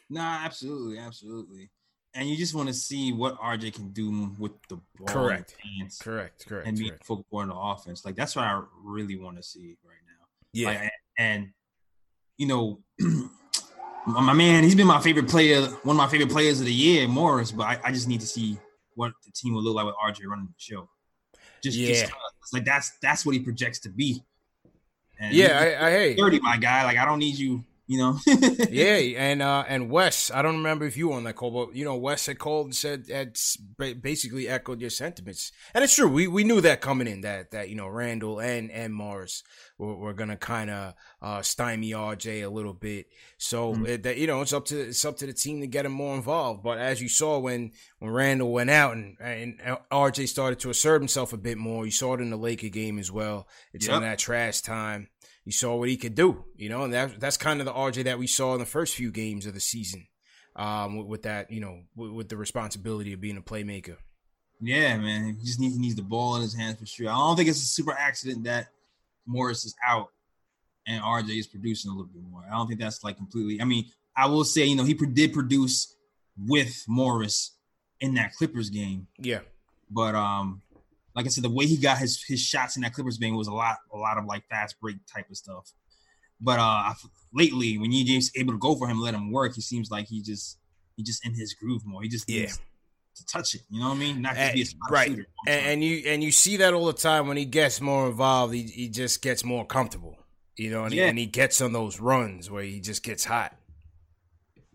Nah, 0.09 0.39
absolutely, 0.43 0.99
absolutely. 0.99 1.69
And 2.13 2.29
you 2.29 2.37
just 2.37 2.55
want 2.55 2.67
to 2.69 2.73
see 2.73 3.11
what 3.11 3.39
RJ 3.39 3.73
can 3.73 3.89
do 3.89 4.31
with 4.39 4.53
the 4.69 4.77
ball. 4.97 5.07
Correct. 5.07 5.55
correct. 5.99 6.47
Correct. 6.47 6.67
And 6.67 6.77
be 6.77 6.91
football 7.03 7.41
in 7.41 7.49
the 7.49 7.55
offense. 7.55 8.05
Like 8.05 8.15
that's 8.15 8.35
what 8.35 8.45
I 8.45 8.61
really 8.83 9.17
want 9.17 9.37
to 9.37 9.43
see 9.43 9.77
right 9.85 9.97
now. 10.07 10.25
yeah, 10.53 10.67
like, 10.67 10.91
and 11.19 11.49
you 12.37 12.47
know, 12.47 12.79
my 14.07 14.33
man, 14.33 14.63
he's 14.63 14.75
been 14.75 14.87
my 14.87 15.01
favorite 15.01 15.27
player, 15.27 15.61
one 15.83 15.95
of 15.95 15.97
my 15.97 16.07
favorite 16.07 16.31
players 16.31 16.59
of 16.59 16.65
the 16.65 16.73
year, 16.73 17.07
Morris. 17.07 17.51
But 17.51 17.63
I, 17.63 17.79
I 17.83 17.91
just 17.91 18.07
need 18.07 18.21
to 18.21 18.27
see 18.27 18.57
what 18.95 19.11
the 19.25 19.31
team 19.31 19.53
will 19.53 19.61
look 19.61 19.75
like 19.75 19.85
with 19.85 19.95
RJ 20.03 20.25
running 20.25 20.45
the 20.47 20.53
show. 20.57 20.89
Just, 21.63 21.77
yeah, 21.77 22.01
just, 22.01 22.13
like 22.53 22.65
that's 22.65 22.91
that's 23.01 23.25
what 23.25 23.33
he 23.33 23.39
projects 23.39 23.79
to 23.79 23.89
be. 23.89 24.23
And 25.19 25.33
yeah, 25.33 25.59
I, 25.59 25.87
I 25.87 25.91
hey, 25.91 26.15
thirty, 26.15 26.39
my 26.39 26.57
guy. 26.57 26.83
Like 26.83 26.97
I 26.97 27.05
don't 27.05 27.19
need 27.19 27.37
you 27.37 27.63
you 27.87 27.97
know. 27.97 28.19
yeah, 28.69 28.95
and 28.95 29.41
uh 29.41 29.63
and 29.67 29.89
Wes, 29.89 30.29
I 30.29 30.41
don't 30.41 30.57
remember 30.57 30.85
if 30.85 30.97
you 30.97 31.09
were 31.09 31.15
on 31.15 31.23
that 31.23 31.35
call, 31.35 31.51
but 31.51 31.75
you 31.75 31.85
know, 31.85 31.95
Wes 31.95 32.25
had 32.25 32.37
called 32.37 32.67
and 32.67 32.75
said 32.75 33.07
had 33.09 33.37
basically 34.01 34.47
echoed 34.47 34.81
your 34.81 34.89
sentiments, 34.89 35.51
and 35.73 35.83
it's 35.83 35.95
true. 35.95 36.09
We 36.09 36.27
we 36.27 36.43
knew 36.43 36.61
that 36.61 36.81
coming 36.81 37.07
in 37.07 37.21
that 37.21 37.51
that 37.51 37.69
you 37.69 37.75
know 37.75 37.87
Randle 37.87 38.39
and 38.39 38.69
and 38.69 38.93
Morris 38.93 39.43
were, 39.77 39.95
were 39.95 40.13
gonna 40.13 40.35
kind 40.37 40.69
of 40.69 40.93
uh, 41.21 41.41
stymie 41.41 41.91
RJ 41.91 42.43
a 42.43 42.49
little 42.49 42.73
bit. 42.73 43.07
So 43.37 43.73
mm-hmm. 43.73 43.85
it, 43.85 44.03
that 44.03 44.17
you 44.17 44.27
know, 44.27 44.41
it's 44.41 44.53
up 44.53 44.65
to 44.65 44.79
it's 44.79 45.05
up 45.05 45.17
to 45.17 45.25
the 45.25 45.33
team 45.33 45.61
to 45.61 45.67
get 45.67 45.85
him 45.85 45.93
more 45.93 46.15
involved. 46.15 46.63
But 46.63 46.79
as 46.79 47.01
you 47.01 47.09
saw 47.09 47.39
when 47.39 47.71
when 47.99 48.11
Randle 48.11 48.51
went 48.51 48.69
out 48.69 48.95
and 48.95 49.15
and 49.19 49.59
RJ 49.91 50.27
started 50.27 50.59
to 50.59 50.69
assert 50.69 51.01
himself 51.01 51.31
a 51.31 51.37
bit 51.37 51.57
more, 51.57 51.85
you 51.85 51.91
saw 51.91 52.15
it 52.15 52.21
in 52.21 52.29
the 52.29 52.37
Laker 52.37 52.69
game 52.69 52.99
as 52.99 53.11
well. 53.11 53.47
It's 53.73 53.87
yep. 53.87 53.97
in 53.97 54.01
that 54.03 54.19
trash 54.19 54.61
time 54.61 55.07
you 55.47 55.53
saw 55.53 55.77
what 55.77 55.87
he 55.87 55.95
could 55.95 56.13
do, 56.13 56.43
you 56.57 56.67
know, 56.67 56.83
and 56.83 56.93
that 56.93 57.21
that's 57.21 57.37
kind 57.37 57.61
of 57.61 57.65
the 57.65 57.71
RJ 57.71 58.03
that 58.03 58.19
we 58.19 58.27
saw 58.27 58.51
in 58.51 58.59
the 58.59 58.65
first 58.65 58.95
few 58.95 59.13
games 59.13 59.45
of 59.45 59.53
the 59.53 59.61
season, 59.61 60.05
um, 60.57 60.97
with, 60.97 61.07
with 61.07 61.23
that, 61.23 61.49
you 61.49 61.61
know, 61.61 61.83
with, 61.95 62.11
with, 62.11 62.27
the 62.27 62.35
responsibility 62.35 63.13
of 63.13 63.21
being 63.21 63.37
a 63.37 63.41
playmaker. 63.41 63.95
Yeah, 64.59 64.97
man, 64.97 65.37
he 65.39 65.45
just 65.45 65.61
needs 65.61 65.75
he 65.75 65.79
needs 65.79 65.95
the 65.95 66.01
ball 66.01 66.35
in 66.35 66.41
his 66.41 66.53
hands 66.53 66.77
for 66.77 66.85
sure. 66.85 67.07
I 67.09 67.13
don't 67.13 67.37
think 67.37 67.47
it's 67.47 67.63
a 67.63 67.65
super 67.65 67.93
accident 67.93 68.43
that 68.43 68.67
Morris 69.25 69.63
is 69.63 69.73
out 69.87 70.09
and 70.85 71.01
RJ 71.01 71.39
is 71.39 71.47
producing 71.47 71.91
a 71.91 71.93
little 71.93 72.11
bit 72.11 72.23
more. 72.29 72.43
I 72.45 72.51
don't 72.57 72.67
think 72.67 72.81
that's 72.81 73.01
like 73.05 73.15
completely. 73.15 73.61
I 73.61 73.63
mean, 73.63 73.85
I 74.17 74.25
will 74.25 74.43
say, 74.43 74.65
you 74.65 74.75
know, 74.75 74.83
he 74.83 74.95
did 74.95 75.31
produce 75.31 75.95
with 76.45 76.83
Morris 76.89 77.53
in 78.01 78.15
that 78.15 78.33
Clippers 78.33 78.69
game. 78.69 79.07
Yeah, 79.17 79.39
but 79.89 80.13
um, 80.13 80.61
like 81.17 81.25
I 81.25 81.29
said, 81.29 81.43
the 81.43 81.49
way 81.49 81.65
he 81.65 81.77
got 81.77 81.97
his 81.97 82.23
his 82.23 82.39
shots 82.39 82.75
in 82.75 82.83
that 82.83 82.93
Clippers 82.93 83.17
game 83.17 83.35
was 83.35 83.47
a 83.47 83.53
lot 83.53 83.77
a 83.91 83.97
lot 83.97 84.19
of 84.19 84.25
like 84.25 84.47
fast 84.49 84.79
break 84.79 84.97
type 85.11 85.27
of 85.31 85.35
stuff. 85.35 85.73
But 86.39 86.59
uh 86.59 86.93
lately, 87.33 87.79
when 87.79 87.91
you 87.91 88.05
just 88.05 88.37
able 88.37 88.53
to 88.53 88.59
go 88.59 88.75
for 88.75 88.87
him, 88.87 89.01
let 89.01 89.15
him 89.15 89.31
work, 89.31 89.55
he 89.55 89.61
seems 89.61 89.89
like 89.89 90.07
he 90.07 90.21
just 90.21 90.59
he 90.95 91.01
just 91.01 91.25
in 91.25 91.33
his 91.33 91.55
groove 91.55 91.83
more. 91.87 92.03
He 92.03 92.07
just 92.07 92.29
yeah. 92.29 92.45
to 92.45 93.25
touch 93.25 93.55
it. 93.55 93.61
You 93.71 93.79
know 93.79 93.89
what 93.89 93.95
I 93.95 93.99
mean? 93.99 94.21
Not 94.21 94.35
just 94.35 94.53
be 94.53 94.61
a 94.61 94.91
right. 94.91 95.07
Shooter. 95.09 95.25
And, 95.47 95.65
and, 95.65 95.83
you 95.83 96.03
and 96.05 96.23
you 96.23 96.31
see 96.31 96.57
that 96.57 96.75
all 96.75 96.85
the 96.85 96.93
time 96.93 97.27
when 97.27 97.35
he 97.35 97.45
gets 97.45 97.81
more 97.81 98.07
involved. 98.07 98.53
He 98.53 98.61
he 98.61 98.87
just 98.87 99.23
gets 99.23 99.43
more 99.43 99.65
comfortable. 99.65 100.19
You 100.55 100.69
know, 100.69 100.83
and, 100.83 100.93
yeah. 100.93 101.05
he, 101.05 101.09
and 101.09 101.17
he 101.17 101.25
gets 101.25 101.61
on 101.61 101.73
those 101.73 101.99
runs 101.99 102.51
where 102.51 102.63
he 102.63 102.79
just 102.79 103.01
gets 103.01 103.25
hot. 103.25 103.55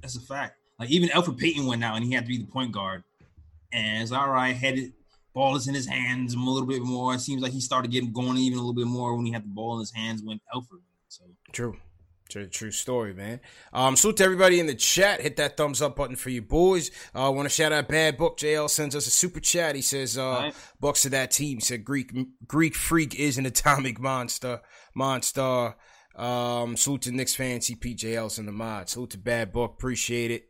That's 0.00 0.16
a 0.16 0.20
fact. 0.20 0.56
Like 0.80 0.90
even 0.90 1.08
Elfrid 1.10 1.38
Payton 1.38 1.66
went 1.66 1.84
out 1.84 1.94
and 1.96 2.04
he 2.04 2.12
had 2.12 2.24
to 2.24 2.28
be 2.28 2.38
the 2.38 2.50
point 2.50 2.72
guard, 2.72 3.04
and 3.72 4.02
it's 4.02 4.10
all 4.10 4.28
right. 4.28 4.56
Headed 4.56 4.92
ball 5.34 5.56
is 5.56 5.68
in 5.68 5.74
his 5.74 5.86
hands 5.86 6.34
a 6.34 6.38
little 6.38 6.68
bit 6.68 6.82
more. 6.82 7.14
It 7.14 7.20
seems 7.20 7.42
like 7.42 7.52
he 7.52 7.60
started 7.60 7.90
getting 7.90 8.12
going 8.12 8.36
even 8.38 8.58
a 8.58 8.62
little 8.62 8.74
bit 8.74 8.86
more 8.86 9.16
when 9.16 9.26
he 9.26 9.32
had 9.32 9.44
the 9.44 9.48
ball 9.48 9.74
in 9.74 9.80
his 9.80 9.92
hands 9.92 10.22
when 10.22 10.40
Elfrid. 10.54 10.80
So 11.08 11.24
true. 11.52 11.76
True, 12.32 12.46
true 12.46 12.70
story, 12.70 13.12
man. 13.12 13.40
Um, 13.74 13.94
salute 13.94 14.16
to 14.16 14.24
everybody 14.24 14.58
in 14.58 14.66
the 14.66 14.74
chat. 14.74 15.20
Hit 15.20 15.36
that 15.36 15.58
thumbs 15.58 15.82
up 15.82 15.96
button 15.96 16.16
for 16.16 16.30
you 16.30 16.40
boys. 16.40 16.90
I 17.14 17.26
uh, 17.26 17.30
want 17.30 17.44
to 17.44 17.54
shout 17.54 17.72
out 17.72 17.88
Bad 17.88 18.16
Book. 18.16 18.38
JL 18.38 18.70
sends 18.70 18.96
us 18.96 19.06
a 19.06 19.10
super 19.10 19.38
chat. 19.38 19.76
He 19.76 19.82
says, 19.82 20.16
uh, 20.16 20.22
right. 20.22 20.54
Bucks 20.80 21.02
to 21.02 21.10
that 21.10 21.30
team. 21.30 21.58
He 21.58 21.60
said, 21.60 21.84
Greek 21.84 22.10
Greek 22.46 22.74
Freak 22.74 23.14
is 23.16 23.36
an 23.36 23.44
atomic 23.44 24.00
monster. 24.00 24.62
Monster. 24.94 25.74
Um, 26.16 26.78
salute 26.78 27.02
to 27.02 27.12
Knicks 27.12 27.34
fan 27.34 27.60
CPJLs 27.60 28.38
in 28.38 28.46
the 28.46 28.52
mod. 28.52 28.88
Salute 28.88 29.10
to 29.10 29.18
Bad 29.18 29.52
Book. 29.52 29.72
Appreciate 29.74 30.30
it. 30.30 30.48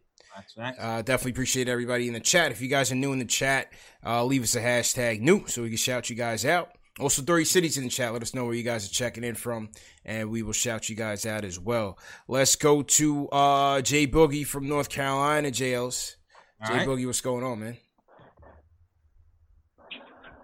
Uh, 0.78 1.02
definitely 1.02 1.32
appreciate 1.32 1.68
everybody 1.68 2.08
in 2.08 2.14
the 2.14 2.20
chat. 2.20 2.52
If 2.52 2.60
you 2.60 2.68
guys 2.68 2.90
are 2.90 2.94
new 2.94 3.12
in 3.12 3.18
the 3.18 3.24
chat, 3.24 3.72
uh, 4.04 4.24
leave 4.24 4.42
us 4.42 4.54
a 4.54 4.60
hashtag 4.60 5.20
new 5.20 5.46
so 5.46 5.62
we 5.62 5.68
can 5.68 5.76
shout 5.76 6.10
you 6.10 6.16
guys 6.16 6.44
out. 6.44 6.70
Also, 7.00 7.22
30 7.22 7.44
cities 7.46 7.78
in 7.78 7.84
the 7.84 7.90
chat. 7.90 8.12
Let 8.12 8.22
us 8.22 8.34
know 8.34 8.44
where 8.44 8.54
you 8.54 8.62
guys 8.62 8.84
are 8.84 8.92
checking 8.92 9.24
in 9.24 9.34
from, 9.34 9.70
and 10.04 10.30
we 10.30 10.42
will 10.42 10.52
shout 10.52 10.90
you 10.90 10.96
guys 10.96 11.24
out 11.24 11.42
as 11.44 11.58
well. 11.58 11.98
Let's 12.28 12.54
go 12.54 12.82
to 12.82 13.28
uh, 13.30 13.80
Jay 13.80 14.06
Boogie 14.06 14.46
from 14.46 14.68
North 14.68 14.90
Carolina 14.90 15.48
JLs. 15.48 16.16
All 16.60 16.68
Jay 16.68 16.78
right. 16.78 16.88
Boogie, 16.88 17.06
what's 17.06 17.22
going 17.22 17.44
on, 17.44 17.60
man? 17.60 17.78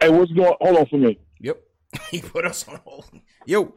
Hey, 0.01 0.09
what's 0.09 0.33
going? 0.33 0.55
Hold 0.61 0.79
on 0.79 0.87
for 0.87 0.97
me. 0.97 1.19
Yep, 1.41 1.61
he 2.11 2.23
put 2.23 2.47
us 2.47 2.67
on 2.67 2.81
hold. 2.85 3.11
Yo, 3.47 3.75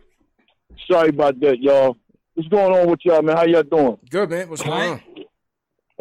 sorry 0.90 1.10
about 1.10 1.40
that, 1.42 1.60
y'all. 1.60 1.98
What's 2.36 2.48
going 2.48 2.74
on 2.74 2.90
with 2.90 3.00
y'all, 3.04 3.22
man? 3.22 3.36
How 3.36 3.44
y'all 3.44 3.64
doing? 3.64 3.98
Good, 4.10 4.30
man. 4.30 4.50
What's 4.50 4.64
going 4.64 4.92
on? 4.92 5.04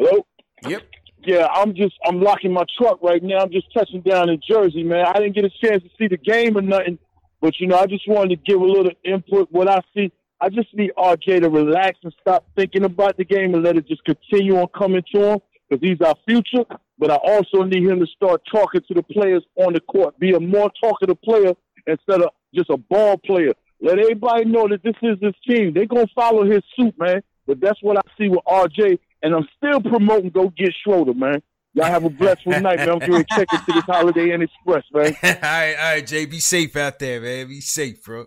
Hello? 0.01 0.25
Yep. 0.67 0.81
Yeah, 1.23 1.47
I'm 1.53 1.75
just 1.75 1.93
I'm 2.03 2.21
locking 2.21 2.51
my 2.51 2.63
truck 2.75 3.03
right 3.03 3.21
now. 3.21 3.37
I'm 3.37 3.51
just 3.51 3.71
touching 3.71 4.01
down 4.01 4.29
in 4.29 4.41
Jersey, 4.49 4.81
man. 4.81 5.05
I 5.05 5.19
didn't 5.19 5.35
get 5.35 5.45
a 5.45 5.51
chance 5.63 5.83
to 5.83 5.89
see 5.99 6.07
the 6.07 6.17
game 6.17 6.57
or 6.57 6.63
nothing, 6.63 6.97
but 7.39 7.59
you 7.59 7.67
know, 7.67 7.77
I 7.77 7.85
just 7.85 8.07
wanted 8.07 8.29
to 8.29 8.51
give 8.51 8.59
a 8.59 8.65
little 8.65 8.93
input. 9.05 9.49
What 9.51 9.69
I 9.69 9.79
see, 9.93 10.11
I 10.39 10.49
just 10.49 10.73
need 10.73 10.89
RJ 10.97 11.41
to 11.41 11.51
relax 11.51 11.99
and 12.01 12.11
stop 12.19 12.47
thinking 12.55 12.83
about 12.83 13.17
the 13.17 13.25
game 13.25 13.53
and 13.53 13.63
let 13.63 13.77
it 13.77 13.87
just 13.87 14.03
continue 14.03 14.57
on 14.57 14.69
coming 14.75 15.03
to 15.13 15.33
him 15.33 15.39
because 15.69 15.87
he's 15.87 16.01
our 16.01 16.15
future. 16.27 16.65
But 16.97 17.11
I 17.11 17.17
also 17.17 17.61
need 17.61 17.85
him 17.85 17.99
to 17.99 18.07
start 18.07 18.41
talking 18.51 18.81
to 18.87 18.93
the 18.95 19.03
players 19.03 19.43
on 19.55 19.73
the 19.73 19.81
court, 19.81 20.17
be 20.17 20.33
a 20.33 20.39
more 20.39 20.71
talkative 20.83 21.21
player 21.21 21.53
instead 21.85 22.23
of 22.23 22.29
just 22.55 22.71
a 22.71 22.77
ball 22.77 23.17
player. 23.19 23.53
Let 23.79 23.99
everybody 23.99 24.45
know 24.45 24.67
that 24.67 24.81
this 24.81 24.95
is 25.03 25.19
his 25.21 25.35
team. 25.47 25.73
They're 25.75 25.85
gonna 25.85 26.07
follow 26.15 26.43
his 26.43 26.63
suit, 26.75 26.97
man. 26.97 27.21
But 27.45 27.59
that's 27.59 27.81
what 27.83 27.97
I 27.97 28.01
see 28.17 28.29
with 28.29 28.39
RJ, 28.47 28.97
and 29.23 29.35
I'm 29.35 29.47
still 29.57 29.81
promoting 29.81 30.29
go 30.29 30.49
get 30.49 30.73
Schroeder, 30.83 31.13
man. 31.13 31.41
Y'all 31.73 31.85
have 31.85 32.03
a 32.03 32.09
blessed 32.09 32.45
night, 32.47 32.63
man. 32.63 32.89
I'm 32.89 32.99
going 32.99 33.23
to 33.23 33.35
check 33.35 33.47
into 33.53 33.71
this 33.71 33.83
Holiday 33.85 34.33
Inn 34.33 34.41
Express, 34.41 34.83
man. 34.93 35.15
all 35.23 35.41
right, 35.41 35.75
all 35.75 35.93
right, 35.93 36.05
Jay. 36.05 36.25
Be 36.25 36.39
safe 36.39 36.75
out 36.75 36.99
there, 36.99 37.21
man. 37.21 37.47
Be 37.47 37.61
safe, 37.61 38.03
bro. 38.03 38.25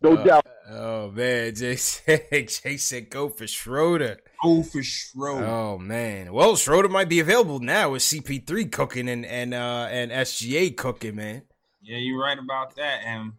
No 0.00 0.16
uh, 0.16 0.24
doubt. 0.24 0.46
Oh 0.70 1.10
man, 1.10 1.54
Jay 1.54 1.76
said, 1.76 2.26
Jay 2.30 2.76
said 2.76 3.10
go 3.10 3.28
for 3.28 3.46
Schroeder. 3.46 4.18
Go 4.42 4.62
for 4.62 4.82
Schroeder. 4.82 5.44
Oh 5.44 5.78
man. 5.78 6.32
Well, 6.32 6.56
Schroeder 6.56 6.88
might 6.88 7.08
be 7.08 7.20
available 7.20 7.58
now 7.58 7.90
with 7.90 8.02
CP3 8.02 8.70
cooking 8.70 9.08
and 9.08 9.26
and 9.26 9.54
uh 9.54 9.88
and 9.90 10.10
SGA 10.10 10.76
cooking, 10.76 11.16
man. 11.16 11.42
Yeah, 11.80 11.96
you're 11.96 12.20
right 12.20 12.38
about 12.38 12.76
that. 12.76 13.00
And 13.04 13.32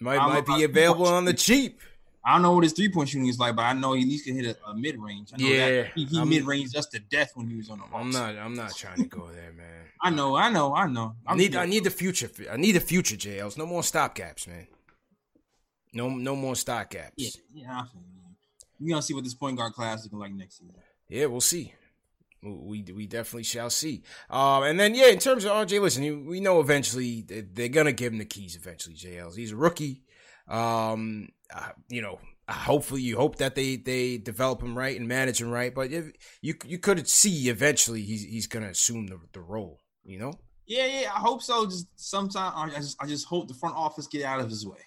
might 0.00 0.18
might 0.18 0.46
be 0.46 0.64
available 0.64 1.06
on 1.06 1.26
the 1.26 1.34
cheap. 1.34 1.80
I 2.24 2.34
don't 2.34 2.42
know 2.42 2.52
what 2.52 2.64
his 2.64 2.74
three 2.74 2.90
point 2.90 3.08
shooting 3.08 3.28
is 3.28 3.38
like, 3.38 3.56
but 3.56 3.62
I 3.62 3.72
know 3.72 3.94
he 3.94 4.02
at 4.02 4.08
least 4.08 4.26
can 4.26 4.36
hit 4.36 4.44
a, 4.46 4.70
a 4.70 4.74
mid 4.74 4.98
range. 5.00 5.30
Yeah, 5.36 5.84
he, 5.94 6.04
he 6.04 6.24
mid 6.24 6.44
range 6.44 6.72
just 6.72 6.92
to 6.92 6.98
death 6.98 7.32
when 7.34 7.46
he 7.46 7.56
was 7.56 7.70
on 7.70 7.78
the. 7.78 7.96
I'm 7.96 8.10
not. 8.10 8.36
I'm 8.36 8.54
not 8.54 8.76
trying 8.76 8.98
to 8.98 9.08
go 9.08 9.26
there, 9.28 9.52
man. 9.52 9.66
I 10.02 10.10
know. 10.10 10.36
I 10.36 10.50
know. 10.50 10.74
I 10.74 10.86
know. 10.86 11.14
I'm 11.26 11.34
i 11.34 11.38
need. 11.38 11.56
I 11.56 11.66
need 11.66 11.84
the 11.84 11.90
future. 11.90 12.30
I 12.50 12.56
need 12.56 12.72
the 12.72 12.80
future, 12.80 13.16
JLs. 13.16 13.56
No 13.56 13.66
more 13.66 13.82
stop 13.82 14.14
gaps, 14.14 14.46
man. 14.46 14.66
No. 15.94 16.10
No 16.10 16.36
more 16.36 16.54
stopgaps. 16.54 17.12
Yeah. 17.16 17.30
Yeah. 17.52 17.82
We're 18.78 18.90
gonna 18.90 19.02
see 19.02 19.14
what 19.14 19.24
this 19.24 19.34
point 19.34 19.56
guard 19.58 19.72
class 19.72 20.04
looking 20.04 20.18
like 20.18 20.32
next 20.32 20.58
season. 20.58 20.74
Yeah, 21.08 21.26
we'll 21.26 21.40
see. 21.40 21.74
We 22.42 22.82
we 22.94 23.06
definitely 23.06 23.42
shall 23.44 23.68
see. 23.68 24.02
Um, 24.30 24.62
and 24.62 24.80
then 24.80 24.94
yeah, 24.94 25.08
in 25.08 25.18
terms 25.18 25.44
of 25.44 25.52
RJ, 25.52 25.80
listen, 25.80 26.26
we 26.26 26.40
know 26.40 26.60
eventually 26.60 27.22
they're 27.22 27.68
gonna 27.68 27.92
give 27.92 28.12
him 28.12 28.18
the 28.18 28.24
keys. 28.24 28.56
Eventually, 28.56 28.94
JLs. 28.94 29.36
He's 29.36 29.52
a 29.52 29.56
rookie. 29.56 30.02
Um, 30.48 31.28
uh, 31.54 31.70
you 31.88 32.02
know, 32.02 32.18
hopefully 32.48 33.02
you 33.02 33.16
hope 33.16 33.36
that 33.36 33.54
they 33.54 33.76
they 33.76 34.18
develop 34.18 34.62
him 34.62 34.76
right 34.76 34.98
and 34.98 35.08
manage 35.08 35.40
him 35.40 35.50
right. 35.50 35.74
But 35.74 35.90
if, 35.90 36.12
you 36.40 36.54
you 36.64 36.78
could 36.78 37.08
see 37.08 37.48
eventually 37.48 38.02
he's 38.02 38.22
he's 38.22 38.46
gonna 38.46 38.68
assume 38.68 39.06
the, 39.06 39.18
the 39.32 39.40
role. 39.40 39.80
You 40.04 40.18
know. 40.18 40.32
Yeah, 40.66 40.86
yeah, 40.86 41.10
I 41.14 41.18
hope 41.18 41.42
so. 41.42 41.66
Just 41.66 41.88
sometimes 41.96 42.54
I 42.56 42.78
just 42.78 43.02
I 43.02 43.06
just 43.06 43.26
hope 43.26 43.48
the 43.48 43.54
front 43.54 43.76
office 43.76 44.06
get 44.06 44.24
out 44.24 44.40
of 44.40 44.48
his 44.48 44.66
way. 44.66 44.78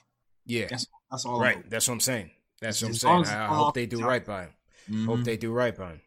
Yeah, 0.45 0.67
that's 0.69 0.88
that's 1.12 1.26
all. 1.26 1.39
Right, 1.39 1.69
that's 1.69 1.88
what 1.88 1.95
I'm 1.95 1.99
saying. 1.99 2.32
That's 2.62 2.82
what 2.82 2.89
I'm 2.89 2.93
saying. 2.95 3.26
I, 3.26 3.47
hope 3.47 3.73
they 3.73 3.86
do 3.86 4.02
right 4.02 4.26
by 4.26 4.43
him. 4.43 4.54
Mm-hmm. 4.89 5.06
Hope 5.06 5.23
they 5.23 5.36
do 5.36 5.52
right 5.52 5.76
by 5.76 5.91
him. 5.91 6.02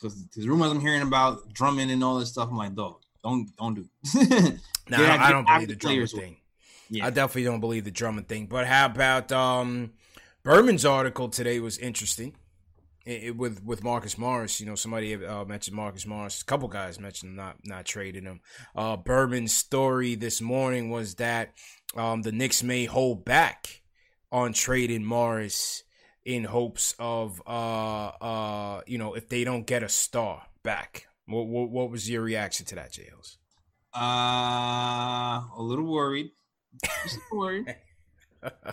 Because 0.00 0.26
the 0.28 0.48
rumors 0.48 0.70
I'm 0.70 0.80
hearing 0.80 1.02
about 1.02 1.52
Drummond 1.52 1.90
and 1.90 2.02
all 2.02 2.18
this 2.18 2.30
stuff, 2.30 2.48
I'm 2.50 2.56
like, 2.56 2.74
dog, 2.74 3.00
don't 3.22 3.54
don't 3.56 3.74
do. 3.74 3.88
no, 4.14 4.56
nah, 4.88 4.98
I, 4.98 5.28
I 5.28 5.32
don't 5.32 5.46
believe 5.46 5.68
the 5.68 5.76
Drummond 5.76 6.10
thing. 6.10 6.36
Yeah. 6.90 7.06
I 7.06 7.10
definitely 7.10 7.44
don't 7.44 7.60
believe 7.60 7.84
the 7.84 7.90
Drummond 7.90 8.28
thing. 8.28 8.46
But 8.46 8.66
how 8.66 8.86
about 8.86 9.32
um, 9.32 9.92
Berman's 10.42 10.84
article 10.84 11.28
today 11.28 11.60
was 11.60 11.78
interesting. 11.78 12.34
It, 13.06 13.22
it, 13.24 13.36
with 13.36 13.62
with 13.64 13.84
Marcus 13.84 14.16
Morris, 14.16 14.60
you 14.60 14.66
know, 14.66 14.74
somebody 14.74 15.14
uh, 15.14 15.44
mentioned 15.44 15.76
Marcus 15.76 16.06
Morris. 16.06 16.40
A 16.40 16.44
couple 16.44 16.68
guys 16.68 16.98
mentioned 16.98 17.36
not 17.36 17.56
not 17.64 17.84
trading 17.84 18.24
him. 18.24 18.40
Uh, 18.74 18.96
Berman's 18.96 19.54
story 19.54 20.14
this 20.14 20.40
morning 20.40 20.90
was 20.90 21.16
that 21.16 21.52
um, 21.96 22.22
the 22.22 22.32
Knicks 22.32 22.62
may 22.62 22.86
hold 22.86 23.24
back 23.24 23.82
on 24.32 24.52
trading 24.52 25.04
Morris 25.04 25.84
in 26.24 26.44
hopes 26.44 26.94
of 26.98 27.42
uh 27.46 28.06
uh 28.06 28.80
you 28.86 28.96
know 28.96 29.12
if 29.12 29.28
they 29.28 29.44
don't 29.44 29.66
get 29.66 29.82
a 29.82 29.88
star 29.88 30.42
back. 30.62 31.06
What 31.26 31.46
what, 31.46 31.70
what 31.70 31.90
was 31.90 32.08
your 32.10 32.22
reaction 32.22 32.66
to 32.66 32.74
that, 32.74 32.92
JLs? 32.92 33.36
Uh, 33.94 35.46
a 35.56 35.62
little 35.62 35.84
worried. 35.90 36.32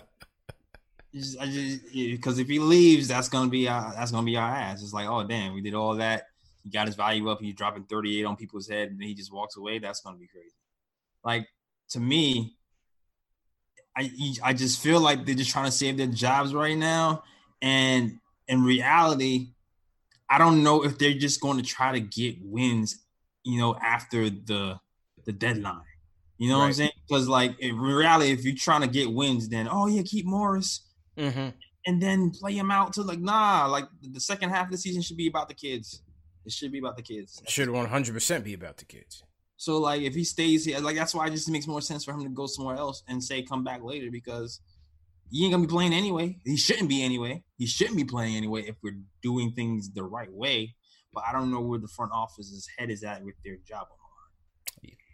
Just 1.14 1.38
I 1.38 1.44
just 1.44 1.92
because 1.92 2.38
if 2.38 2.48
he 2.48 2.58
leaves, 2.58 3.06
that's 3.06 3.28
gonna 3.28 3.50
be 3.50 3.68
our, 3.68 3.92
that's 3.92 4.10
gonna 4.10 4.24
be 4.24 4.36
our 4.36 4.48
ass. 4.48 4.82
It's 4.82 4.94
like, 4.94 5.06
oh 5.06 5.22
damn, 5.22 5.52
we 5.52 5.60
did 5.60 5.74
all 5.74 5.94
that. 5.96 6.28
He 6.64 6.70
got 6.70 6.86
his 6.86 6.96
value 6.96 7.28
up. 7.28 7.38
He's 7.38 7.54
dropping 7.54 7.84
38 7.84 8.24
on 8.24 8.36
people's 8.36 8.66
head, 8.66 8.88
and 8.88 9.02
he 9.02 9.12
just 9.12 9.30
walks 9.30 9.58
away. 9.58 9.78
That's 9.78 10.00
gonna 10.00 10.16
be 10.16 10.26
crazy. 10.26 10.54
Like 11.22 11.46
to 11.90 12.00
me, 12.00 12.56
I 13.94 14.10
I 14.42 14.52
just 14.54 14.82
feel 14.82 15.00
like 15.00 15.26
they're 15.26 15.34
just 15.34 15.50
trying 15.50 15.66
to 15.66 15.70
save 15.70 15.98
their 15.98 16.06
jobs 16.06 16.54
right 16.54 16.78
now, 16.78 17.24
and 17.60 18.18
in 18.48 18.64
reality, 18.64 19.48
I 20.30 20.38
don't 20.38 20.62
know 20.62 20.82
if 20.82 20.96
they're 20.96 21.12
just 21.12 21.42
going 21.42 21.58
to 21.58 21.62
try 21.62 21.92
to 21.92 22.00
get 22.00 22.36
wins, 22.40 23.04
you 23.44 23.58
know, 23.58 23.76
after 23.76 24.30
the 24.30 24.80
the 25.26 25.32
deadline. 25.32 25.82
You 26.38 26.48
know 26.48 26.56
right. 26.56 26.60
what 26.60 26.66
I'm 26.66 26.72
saying? 26.74 26.90
Because 27.06 27.28
like 27.28 27.58
in 27.60 27.78
reality, 27.78 28.30
if 28.32 28.44
you're 28.44 28.54
trying 28.56 28.82
to 28.82 28.88
get 28.88 29.12
wins, 29.12 29.48
then 29.48 29.68
oh 29.70 29.86
yeah, 29.86 30.02
keep 30.02 30.26
Morris, 30.26 30.86
mm-hmm. 31.16 31.50
and 31.86 32.02
then 32.02 32.30
play 32.30 32.52
him 32.52 32.70
out 32.70 32.92
to 32.94 33.02
like 33.02 33.20
nah, 33.20 33.66
like 33.66 33.84
the 34.02 34.20
second 34.20 34.50
half 34.50 34.66
of 34.66 34.72
the 34.72 34.78
season 34.78 35.02
should 35.02 35.16
be 35.16 35.28
about 35.28 35.48
the 35.48 35.54
kids. 35.54 36.02
It 36.44 36.52
should 36.52 36.72
be 36.72 36.78
about 36.78 36.96
the 36.96 37.02
kids. 37.02 37.40
It 37.42 37.50
should 37.50 37.70
100 37.70 38.12
percent 38.12 38.44
be 38.44 38.54
about 38.54 38.78
the 38.78 38.84
kids. 38.84 39.22
So 39.56 39.78
like 39.78 40.02
if 40.02 40.14
he 40.14 40.24
stays 40.24 40.64
here, 40.64 40.80
like 40.80 40.96
that's 40.96 41.14
why 41.14 41.28
it 41.28 41.30
just 41.30 41.48
makes 41.48 41.68
more 41.68 41.80
sense 41.80 42.04
for 42.04 42.12
him 42.12 42.24
to 42.24 42.28
go 42.30 42.46
somewhere 42.46 42.76
else 42.76 43.04
and 43.06 43.22
say 43.22 43.42
come 43.42 43.62
back 43.62 43.84
later 43.84 44.10
because 44.10 44.60
he 45.30 45.44
ain't 45.44 45.52
gonna 45.52 45.64
be 45.66 45.70
playing 45.70 45.92
anyway. 45.92 46.36
He 46.44 46.56
shouldn't 46.56 46.88
be 46.88 47.02
anyway. 47.02 47.44
He 47.56 47.66
shouldn't 47.66 47.96
be 47.96 48.04
playing 48.04 48.36
anyway 48.36 48.62
if 48.62 48.74
we're 48.82 48.98
doing 49.22 49.52
things 49.52 49.92
the 49.92 50.02
right 50.02 50.32
way. 50.32 50.74
But 51.14 51.24
I 51.28 51.32
don't 51.32 51.52
know 51.52 51.60
where 51.60 51.78
the 51.78 51.88
front 51.88 52.10
office's 52.12 52.66
head 52.76 52.90
is 52.90 53.04
at 53.04 53.22
with 53.22 53.36
their 53.44 53.58
job 53.64 53.86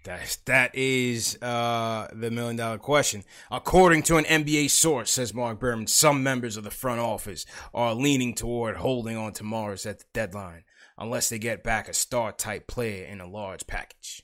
on 0.07 0.11
the 0.11 0.11
line. 0.11 0.21
That 0.21 0.39
that 0.47 0.75
is 0.75 1.39
uh, 1.43 2.09
the 2.13 2.31
million 2.31 2.57
dollar 2.57 2.79
question. 2.79 3.25
According 3.51 4.03
to 4.05 4.17
an 4.17 4.25
NBA 4.25 4.71
source, 4.71 5.11
says 5.11 5.35
Marc 5.35 5.61
Berman, 5.61 5.87
some 5.87 6.23
members 6.23 6.57
of 6.57 6.65
the 6.65 6.71
front 6.71 7.01
office 7.01 7.47
are 7.75 7.95
leaning 7.95 8.35
toward 8.35 8.77
holding 8.77 9.17
on 9.17 9.33
to 9.35 9.45
Morris 9.45 9.87
at 9.87 10.01
the 10.01 10.05
deadline 10.13 10.65
unless 10.99 11.29
they 11.29 11.39
get 11.39 11.63
back 11.63 11.89
a 11.89 11.95
star 11.95 12.33
type 12.33 12.67
player 12.67 13.05
in 13.07 13.21
a 13.21 13.27
large 13.27 13.67
package. 13.67 14.23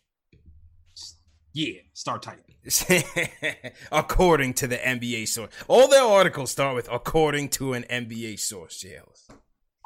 Yeah, 1.52 1.80
star 1.92 2.18
type. 2.18 2.40
according 3.92 4.54
to 4.54 4.66
the 4.66 4.76
NBA 4.76 5.28
source. 5.28 5.52
All 5.68 5.86
their 5.86 6.02
articles 6.02 6.50
start 6.50 6.74
with 6.74 6.88
according 6.90 7.50
to 7.50 7.74
an 7.74 7.84
NBA 7.84 8.40
source, 8.40 8.82
JLs. 8.82 9.30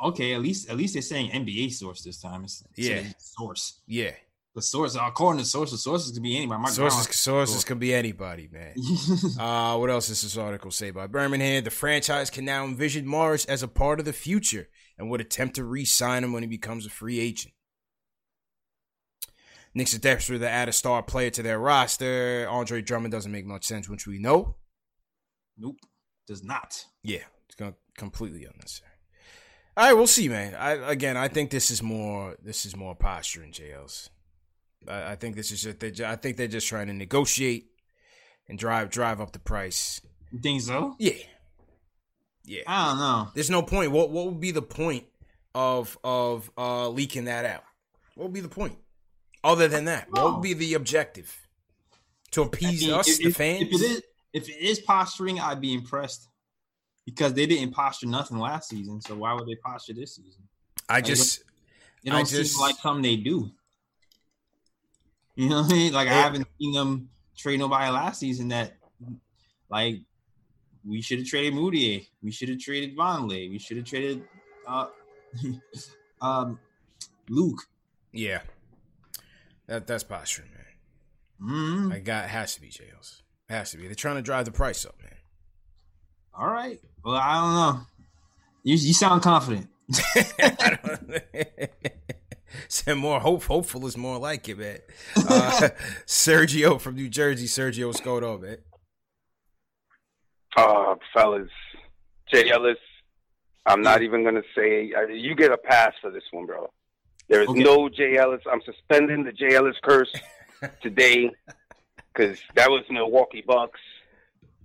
Okay, 0.02 0.32
at 0.32 0.40
least 0.40 0.70
at 0.70 0.76
least 0.76 0.94
they're 0.94 1.02
saying 1.02 1.30
NBA 1.30 1.72
source 1.72 2.02
this 2.02 2.20
time. 2.20 2.44
It's, 2.44 2.62
yeah, 2.76 3.02
source. 3.18 3.80
Yeah, 3.86 4.12
the 4.58 4.62
source. 4.62 4.96
According 5.00 5.40
to 5.42 5.48
sources, 5.48 5.82
sources 5.82 6.12
could 6.12 6.22
be 6.22 6.36
anybody. 6.36 6.60
My 6.60 6.68
sources, 6.68 7.16
sources 7.16 7.64
could 7.64 7.78
be 7.78 7.94
anybody, 7.94 8.48
man. 8.50 8.74
uh, 9.38 9.76
what 9.76 9.90
else 9.90 10.08
does 10.08 10.22
this 10.22 10.36
article 10.36 10.70
say 10.70 10.90
by 10.90 11.06
Birmingham? 11.06 11.64
The 11.64 11.70
franchise 11.70 12.30
can 12.30 12.44
now 12.44 12.64
envision 12.64 13.06
Morris 13.06 13.44
as 13.44 13.62
a 13.62 13.68
part 13.68 13.98
of 14.00 14.04
the 14.04 14.12
future 14.12 14.68
and 14.98 15.08
would 15.10 15.20
attempt 15.20 15.56
to 15.56 15.64
re-sign 15.64 16.24
him 16.24 16.32
when 16.32 16.42
he 16.42 16.48
becomes 16.48 16.86
a 16.86 16.90
free 16.90 17.20
agent. 17.20 17.54
Knicks 19.74 19.94
are 19.94 20.00
desperate 20.00 20.38
to 20.40 20.48
add 20.48 20.68
a 20.68 20.72
star 20.72 21.02
player 21.02 21.30
to 21.30 21.42
their 21.42 21.58
roster. 21.58 22.46
Andre 22.50 22.82
Drummond 22.82 23.12
doesn't 23.12 23.30
make 23.30 23.46
much 23.46 23.64
sense, 23.64 23.88
which 23.88 24.06
we 24.06 24.18
know. 24.18 24.56
Nope, 25.56 25.76
does 26.26 26.42
not. 26.42 26.84
Yeah, 27.02 27.24
it's 27.46 27.54
gonna 27.54 27.74
completely 27.96 28.44
unnecessary. 28.44 28.90
All 29.76 29.84
right, 29.84 29.92
we'll 29.92 30.08
see, 30.08 30.28
man. 30.28 30.56
I 30.56 30.72
again, 30.72 31.16
I 31.16 31.28
think 31.28 31.50
this 31.50 31.70
is 31.70 31.82
more 31.82 32.36
this 32.42 32.66
is 32.66 32.74
more 32.74 32.96
posture 32.96 33.44
in 33.44 33.52
JLs. 33.52 34.08
I, 34.86 35.12
I 35.12 35.16
think 35.16 35.36
this 35.36 35.50
is 35.50 35.62
just 35.62 35.80
they, 35.80 35.92
I 36.04 36.16
think 36.16 36.36
they're 36.36 36.46
just 36.46 36.68
trying 36.68 36.88
to 36.88 36.92
negotiate 36.92 37.70
and 38.48 38.58
drive 38.58 38.90
drive 38.90 39.20
up 39.20 39.32
the 39.32 39.38
price. 39.38 40.00
You 40.30 40.38
think 40.38 40.62
so? 40.62 40.94
Yeah, 40.98 41.12
yeah. 42.44 42.62
I 42.66 42.88
don't 42.88 42.98
know. 42.98 43.28
There's 43.34 43.50
no 43.50 43.62
point. 43.62 43.92
What 43.92 44.10
what 44.10 44.26
would 44.26 44.40
be 44.40 44.50
the 44.50 44.62
point 44.62 45.04
of 45.54 45.98
of 46.04 46.50
uh 46.56 46.88
leaking 46.88 47.24
that 47.24 47.44
out? 47.44 47.64
What 48.14 48.26
would 48.26 48.34
be 48.34 48.40
the 48.40 48.48
point? 48.48 48.76
Other 49.44 49.68
than 49.68 49.84
that, 49.84 50.10
what 50.10 50.34
would 50.34 50.42
be 50.42 50.52
the 50.52 50.74
objective? 50.74 51.46
To 52.32 52.42
appease 52.42 52.82
I 52.82 52.86
mean, 52.86 52.94
us, 52.94 53.08
if, 53.08 53.18
the 53.18 53.30
fans? 53.30 53.62
If 53.62 53.68
it, 53.72 53.80
is, 53.80 54.02
if 54.34 54.48
it 54.50 54.60
is 54.60 54.80
posturing, 54.80 55.40
I'd 55.40 55.62
be 55.62 55.72
impressed 55.72 56.28
because 57.06 57.32
they 57.32 57.46
didn't 57.46 57.72
posture 57.72 58.06
nothing 58.06 58.36
last 58.36 58.68
season. 58.68 59.00
So 59.00 59.14
why 59.14 59.32
would 59.32 59.46
they 59.46 59.54
posture 59.54 59.94
this 59.94 60.16
season? 60.16 60.42
I 60.90 61.00
just, 61.00 61.44
it 62.04 62.10
don't, 62.10 62.26
seem 62.26 62.60
like 62.60 62.76
something 62.76 63.02
they 63.02 63.16
do. 63.16 63.50
You 65.38 65.48
know 65.48 65.62
what 65.62 65.72
I 65.72 65.76
mean? 65.76 65.92
Like 65.92 66.08
I 66.08 66.14
haven't 66.14 66.48
seen 66.58 66.72
them 66.72 67.10
trade 67.36 67.60
nobody 67.60 67.88
last 67.92 68.18
season 68.18 68.48
that, 68.48 68.72
like, 69.70 70.00
we 70.84 71.00
should 71.00 71.20
have 71.20 71.28
traded 71.28 71.54
Mudiay. 71.54 72.08
We 72.24 72.32
should 72.32 72.48
have 72.48 72.58
traded 72.58 72.96
Vonleh. 72.96 73.48
We 73.48 73.60
should 73.60 73.76
have 73.76 73.86
traded 73.86 74.24
uh, 74.66 74.88
um, 76.20 76.58
Luke. 77.28 77.60
Yeah, 78.12 78.40
that 79.68 79.86
that's 79.86 80.02
posturing, 80.02 80.50
man. 80.50 81.52
Mm-hmm. 81.52 81.92
I 81.92 82.00
got 82.00 82.28
has 82.28 82.56
to 82.56 82.60
be 82.60 82.70
JLs. 82.70 83.22
Has 83.48 83.70
to 83.70 83.76
be. 83.76 83.84
They're 83.84 83.94
trying 83.94 84.16
to 84.16 84.22
drive 84.22 84.44
the 84.44 84.50
price 84.50 84.84
up, 84.84 84.96
man. 85.00 85.14
All 86.34 86.48
right. 86.48 86.80
Well, 87.04 87.14
I 87.14 87.34
don't 87.34 87.54
know. 87.54 87.80
You 88.64 88.74
you 88.74 88.92
sound 88.92 89.22
confident. 89.22 89.68
Send 92.68 93.00
more 93.00 93.20
hope. 93.20 93.44
Hopeful 93.44 93.86
is 93.86 93.96
more 93.96 94.18
like 94.18 94.48
it, 94.48 94.58
man. 94.58 94.78
Uh, 95.16 95.68
Sergio 96.06 96.80
from 96.80 96.94
New 96.96 97.08
Jersey. 97.08 97.46
Sergio, 97.46 97.86
what's 97.88 98.00
going 98.00 98.24
on, 98.24 98.40
man? 98.42 98.58
Uh, 100.56 100.94
fellas, 101.14 101.50
Jay 102.32 102.50
Ellis. 102.50 102.78
I'm 103.66 103.82
not 103.82 104.02
even 104.02 104.24
gonna 104.24 104.42
say 104.56 104.90
you 105.12 105.34
get 105.34 105.52
a 105.52 105.58
pass 105.58 105.92
for 106.00 106.10
this 106.10 106.22
one, 106.30 106.46
bro. 106.46 106.70
There 107.28 107.42
is 107.42 107.48
Okay. 107.48 107.62
no 107.62 107.88
Jay 107.90 108.16
Ellis. 108.16 108.40
I'm 108.50 108.62
suspending 108.64 109.24
the 109.24 109.32
Jay 109.32 109.54
Ellis 109.54 109.76
curse 109.82 110.10
today 110.82 111.30
because 112.12 112.38
that 112.54 112.70
was 112.70 112.82
Milwaukee 112.90 113.44
Bucks, 113.46 113.80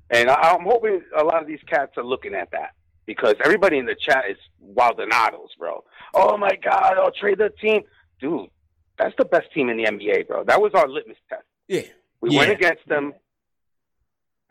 and 0.09 0.29
I, 0.29 0.35
I'm 0.53 0.63
hoping 0.63 1.01
a 1.17 1.23
lot 1.23 1.41
of 1.41 1.47
these 1.47 1.59
cats 1.67 1.91
are 1.97 2.03
looking 2.03 2.33
at 2.33 2.49
that 2.51 2.71
because 3.05 3.35
everybody 3.43 3.77
in 3.77 3.85
the 3.85 3.95
chat 3.95 4.25
is 4.29 4.37
Waldonados, 4.75 5.49
bro. 5.57 5.83
Oh 6.13 6.37
my 6.37 6.55
God, 6.61 6.97
I'll 6.97 7.11
trade 7.11 7.39
the 7.39 7.49
team, 7.49 7.83
dude. 8.19 8.49
That's 8.97 9.15
the 9.17 9.25
best 9.25 9.51
team 9.53 9.69
in 9.69 9.77
the 9.77 9.85
NBA, 9.85 10.27
bro. 10.27 10.43
That 10.43 10.61
was 10.61 10.71
our 10.73 10.87
litmus 10.87 11.17
test. 11.29 11.43
Yeah, 11.67 11.81
We 12.21 12.35
went 12.37 12.51
against 12.51 12.87
them, 12.87 13.13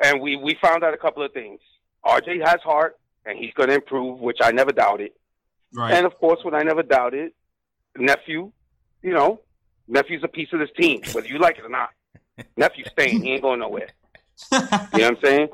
and 0.02 0.20
we 0.20 0.36
we 0.36 0.56
found 0.60 0.82
out 0.84 0.94
a 0.94 0.98
couple 0.98 1.22
of 1.22 1.32
things. 1.32 1.60
RJ 2.04 2.46
has 2.46 2.60
heart, 2.62 2.98
and 3.24 3.38
he's 3.38 3.52
going 3.54 3.68
to 3.68 3.76
improve, 3.76 4.18
which 4.20 4.38
I 4.40 4.50
never 4.50 4.72
doubted. 4.72 5.12
Right. 5.74 5.94
And 5.94 6.06
of 6.06 6.18
course, 6.18 6.40
what 6.42 6.54
I 6.54 6.62
never 6.62 6.82
doubted, 6.82 7.32
nephew, 7.96 8.52
you 9.02 9.12
know, 9.12 9.40
nephew's 9.86 10.24
a 10.24 10.28
piece 10.28 10.48
of 10.52 10.58
this 10.58 10.70
team, 10.76 11.02
whether 11.12 11.28
you 11.28 11.38
like 11.38 11.58
it 11.58 11.64
or 11.64 11.68
not. 11.68 11.90
Nephew's 12.56 12.88
staying; 12.90 13.22
he 13.22 13.32
ain't 13.32 13.42
going 13.42 13.60
nowhere. 13.60 13.88
You 14.50 14.58
know 14.58 14.68
what 14.90 15.02
I'm 15.04 15.16
saying? 15.24 15.48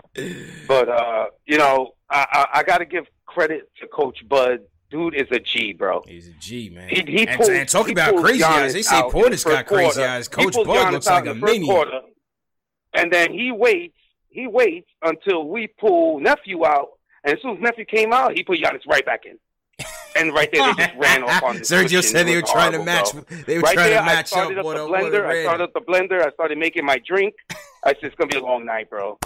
But 0.66 0.88
uh, 0.88 1.26
you 1.46 1.58
know, 1.58 1.92
I 2.10 2.26
I, 2.32 2.46
I 2.58 2.62
got 2.62 2.78
to 2.78 2.84
give 2.84 3.04
credit 3.26 3.70
to 3.80 3.86
Coach 3.88 4.26
Bud. 4.28 4.60
Dude 4.90 5.14
is 5.14 5.26
a 5.30 5.38
G, 5.38 5.74
bro. 5.74 6.02
he's 6.06 6.28
a 6.28 6.32
G, 6.32 6.70
man. 6.70 6.88
He, 6.88 7.02
he 7.02 7.28
and, 7.28 7.38
pulled, 7.38 7.50
and 7.50 7.68
talking 7.68 7.88
he 7.88 7.92
about 7.92 8.16
crazy 8.16 8.42
Giannis 8.42 8.46
eyes, 8.46 8.72
they 8.72 8.82
say 8.82 8.96
out 8.96 9.12
in 9.14 9.20
the 9.20 9.28
Portis 9.28 9.44
got 9.44 9.66
crazy 9.66 9.84
quarter. 9.84 10.10
eyes. 10.10 10.28
Coach 10.28 10.54
Bud 10.54 10.66
Giannis 10.66 10.92
looks 10.92 11.06
like 11.06 11.26
a 11.26 11.34
the 11.34 11.40
first 11.40 11.52
maniac. 11.52 11.74
quarter, 11.74 12.00
and 12.94 13.12
then 13.12 13.32
he 13.32 13.52
waits. 13.52 13.94
He 14.30 14.46
waits 14.46 14.88
until 15.02 15.46
we 15.46 15.66
pull 15.66 16.20
nephew 16.20 16.64
out, 16.64 16.88
and 17.24 17.34
as 17.36 17.42
soon 17.42 17.56
as 17.56 17.62
nephew 17.62 17.84
came 17.84 18.12
out, 18.12 18.34
he 18.34 18.42
put 18.42 18.58
Giannis 18.58 18.86
right 18.86 19.04
back 19.04 19.26
in. 19.26 19.38
And 20.16 20.32
right 20.34 20.50
there, 20.52 20.74
they 20.74 20.84
just 20.86 20.96
ran 20.98 21.22
off 21.22 21.42
on 21.42 21.58
this. 21.58 21.70
Sergio 21.70 22.02
said 22.02 22.26
they 22.26 22.34
were 22.36 22.42
was 22.42 22.50
trying 22.50 22.72
to 22.72 22.82
match. 22.82 23.12
bro. 23.12 23.22
They 23.46 23.56
were 23.56 23.62
Right 23.62 23.74
trying 23.74 23.90
there, 23.90 24.00
to 24.00 24.04
match 24.06 24.18
up 24.20 24.26
started 24.28 24.58
up 24.58 24.64
what 24.64 24.76
the 24.76 24.84
a 24.84 24.88
blender. 24.88 25.24
I 25.24 25.28
red. 25.34 25.42
started 25.44 25.64
up 25.64 25.72
the 25.74 25.80
blender. 25.80 26.26
I 26.26 26.30
started 26.32 26.58
making 26.58 26.84
my 26.84 26.98
drink. 27.06 27.34
I 27.84 27.92
said 27.94 28.04
it's 28.04 28.14
gonna 28.16 28.28
be 28.28 28.36
a 28.38 28.42
long 28.42 28.64
night, 28.64 28.90
bro. 28.90 29.18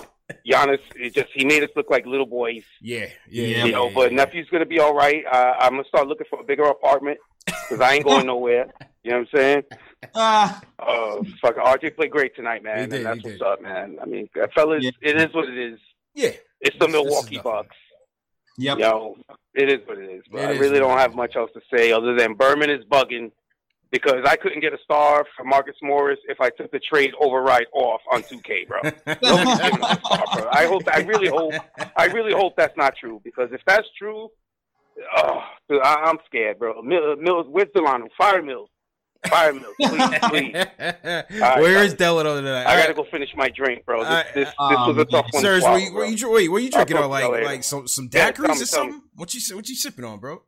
Giannis, 0.47 0.79
it 0.97 1.15
just 1.15 1.29
he 1.35 1.45
made 1.45 1.63
us 1.63 1.71
look 1.77 1.91
like 1.91 2.07
little 2.07 2.27
boys. 2.27 2.63
Yeah, 2.81 3.07
yeah, 3.29 3.45
Yeah, 3.47 3.65
yeah. 3.65 3.71
Know, 3.73 3.89
yeah, 3.89 3.95
but 3.95 4.11
yeah. 4.13 4.17
nephew's 4.25 4.49
gonna 4.51 4.67
be 4.67 4.79
all 4.79 4.95
right. 4.95 5.25
Uh, 5.31 5.55
I'm 5.59 5.73
gonna 5.73 5.85
start 5.89 6.07
looking 6.09 6.27
for 6.31 6.41
a 6.41 6.45
bigger 6.45 6.65
apartment 6.65 7.19
because 7.47 7.81
I 7.81 7.95
ain't 7.95 8.05
going 8.05 8.27
nowhere. 8.27 8.73
You 9.03 9.11
know 9.13 9.19
what 9.21 9.29
I'm 9.33 9.39
saying? 9.39 9.63
Ah, 10.17 10.61
Uh, 10.81 11.23
fuck, 11.41 11.55
RJ 11.57 11.95
played 11.95 12.11
great 12.11 12.35
tonight, 12.35 12.65
man, 12.65 12.89
did, 12.89 12.97
and 12.99 13.07
that's 13.07 13.23
what's 13.23 13.39
did. 13.39 13.43
up, 13.43 13.63
man. 13.63 13.99
I 14.03 14.05
mean, 14.05 14.29
fellas, 14.53 14.83
Yeah. 14.83 14.91
it 15.01 15.17
is 15.17 15.33
what 15.33 15.49
it 15.49 15.57
is. 15.57 15.79
yeah. 16.15 16.31
It's 16.61 16.77
the 16.79 16.87
This- 16.87 16.93
this 16.95 17.05
Milwaukee 17.05 17.37
nothing. 17.37 17.43
Bucks. 17.53 17.77
Yep. 18.57 18.79
Yo, 18.79 19.17
it 19.55 19.71
is 19.71 19.87
what 19.87 19.99
it 19.99 20.11
is. 20.11 20.23
But 20.31 20.41
It 20.43 20.49
I 20.49 20.53
is 20.53 20.59
really 20.59 20.79
don't 20.79 20.99
have 20.99 21.15
much 21.15 21.37
else 21.37 21.51
to 21.55 21.61
say 21.75 21.93
other 21.93 22.15
than 22.15 22.35
Berman 22.35 22.71
is 22.71 22.85
bugging 22.85 23.31
because 23.91 24.25
I 24.27 24.37
couldn't 24.37 24.61
get 24.61 24.73
a 24.73 24.79
star 24.83 25.27
for 25.37 25.45
Marcus 25.45 25.77
Morris 25.83 26.19
if 26.27 26.41
I 26.41 26.51
took 26.51 26.71
the 26.73 26.81
trade 26.81 27.13
override 27.21 27.67
off 27.73 28.01
on 28.11 28.23
2K, 28.23 28.67
bro. 28.67 28.81
Nobody's 29.23 29.59
giving 29.61 29.79
him 29.79 29.83
a 29.83 30.01
star, 30.03 30.25
bro. 30.35 30.49
I 30.51 30.67
hope. 30.67 30.83
I 30.93 31.01
really 31.01 31.29
hope. 31.29 31.53
I 31.97 32.07
really 32.07 32.33
hope 32.33 32.55
that's 32.57 32.77
not 32.77 32.95
true 32.97 33.21
because 33.23 33.51
if 33.53 33.61
that's 33.67 33.87
true, 33.99 34.31
oh, 35.17 35.43
dude, 35.69 35.83
I, 35.83 35.95
I'm 36.07 36.19
scared, 36.27 36.59
bro. 36.59 36.81
Mills, 36.83 37.19
Mills, 37.21 37.47
where's 37.51 37.69
Delano? 37.75 38.09
Fire 38.17 38.43
Mills. 38.43 38.71
Fire 39.29 39.53
Mills, 39.53 39.75
please, 39.81 40.19
please. 40.29 40.53
Where 40.79 41.27
fellas. 41.29 41.87
is 41.87 41.95
Delano 41.95 42.37
tonight? 42.37 42.65
I 42.67 42.81
gotta 42.81 42.95
go 42.95 43.05
finish 43.05 43.31
my 43.37 43.49
drink, 43.49 43.85
bro. 43.85 44.01
This, 44.01 44.09
I- 44.09 44.23
this, 44.35 44.49
this 44.49 44.55
um, 44.59 44.89
was 44.89 44.99
a 44.99 45.05
tough 45.05 45.27
one. 45.31 45.43
to 45.43 45.49
Sirs, 45.49 45.63
swallow, 45.63 45.75
what 45.75 45.83
you, 45.83 45.95
what 45.95 46.07
bro. 46.07 46.09
you, 46.09 46.31
wait, 46.33 46.49
what 46.49 46.63
you 46.63 46.71
drinking 46.71 46.97
on? 46.97 47.09
Like, 47.11 47.31
like 47.45 47.65
some 47.65 47.87
some 47.87 48.09
daiquiris 48.09 48.35
tell 48.35 48.55
me, 48.55 48.63
or 48.63 48.67
something? 48.67 49.03
What 49.15 49.35
you 49.35 49.57
what 49.57 49.69
you 49.69 49.75
sipping 49.77 50.05
on, 50.05 50.19
bro? 50.19 50.43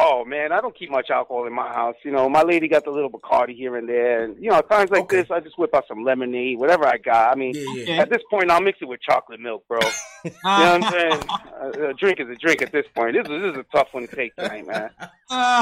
Oh 0.00 0.24
man, 0.24 0.52
I 0.52 0.60
don't 0.60 0.76
keep 0.78 0.90
much 0.90 1.10
alcohol 1.10 1.46
in 1.46 1.52
my 1.52 1.68
house. 1.72 1.96
You 2.04 2.12
know, 2.12 2.28
my 2.28 2.42
lady 2.42 2.68
got 2.68 2.84
the 2.84 2.90
little 2.90 3.10
Bacardi 3.10 3.56
here 3.56 3.76
and 3.76 3.88
there, 3.88 4.24
and 4.24 4.36
you 4.42 4.50
know, 4.50 4.56
at 4.58 4.70
times 4.70 4.90
like 4.90 5.02
Okay. 5.04 5.18
this, 5.22 5.30
I 5.30 5.40
just 5.40 5.58
whip 5.58 5.74
out 5.74 5.84
some 5.88 6.04
lemonade, 6.04 6.58
whatever 6.58 6.86
I 6.86 6.98
got. 6.98 7.32
I 7.32 7.34
mean, 7.34 7.54
Yeah, 7.56 7.94
yeah. 7.94 8.02
At 8.02 8.10
this 8.10 8.22
point, 8.30 8.50
I'll 8.50 8.60
mix 8.60 8.78
it 8.80 8.86
with 8.88 9.00
chocolate 9.00 9.40
milk, 9.40 9.66
bro. 9.68 9.80
You 10.24 10.30
know 10.30 10.78
what 10.78 10.84
I'm 10.84 10.90
saying? 10.90 11.28
Uh, 11.62 11.88
a 11.90 11.94
drink 11.94 12.20
is 12.20 12.28
a 12.28 12.34
drink 12.36 12.60
at 12.62 12.70
this 12.72 12.84
point. 12.94 13.14
This 13.14 13.22
is 13.24 13.28
this 13.28 13.52
is 13.52 13.56
a 13.58 13.76
tough 13.76 13.88
one 13.92 14.06
to 14.06 14.14
take 14.16 14.34
tonight, 14.36 14.66
man. 14.66 14.90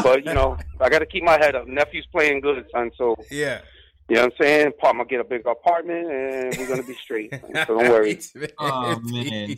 But 0.02 0.24
you 0.24 0.32
know, 0.34 0.56
I 0.80 0.88
got 0.88 0.98
to 1.00 1.06
keep 1.06 1.22
my 1.22 1.38
head 1.38 1.54
up. 1.54 1.66
Nephew's 1.66 2.06
playing 2.12 2.40
good, 2.40 2.64
son. 2.72 2.90
So 2.96 3.14
Yeah. 3.30 3.60
you 4.08 4.16
know 4.16 4.22
what 4.22 4.32
I'm 4.32 4.44
saying? 4.44 4.72
I'm 4.82 4.96
gonna 4.96 5.04
get 5.04 5.20
a 5.20 5.24
big 5.24 5.46
apartment, 5.46 6.10
and 6.10 6.58
we're 6.58 6.66
gonna 6.66 6.82
be 6.82 6.96
straight. 7.02 7.32
So 7.66 7.78
don't 7.78 7.88
worry. 7.90 8.18
Oh, 8.58 8.98
man. 9.00 9.54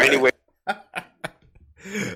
Anyway, 0.00 0.30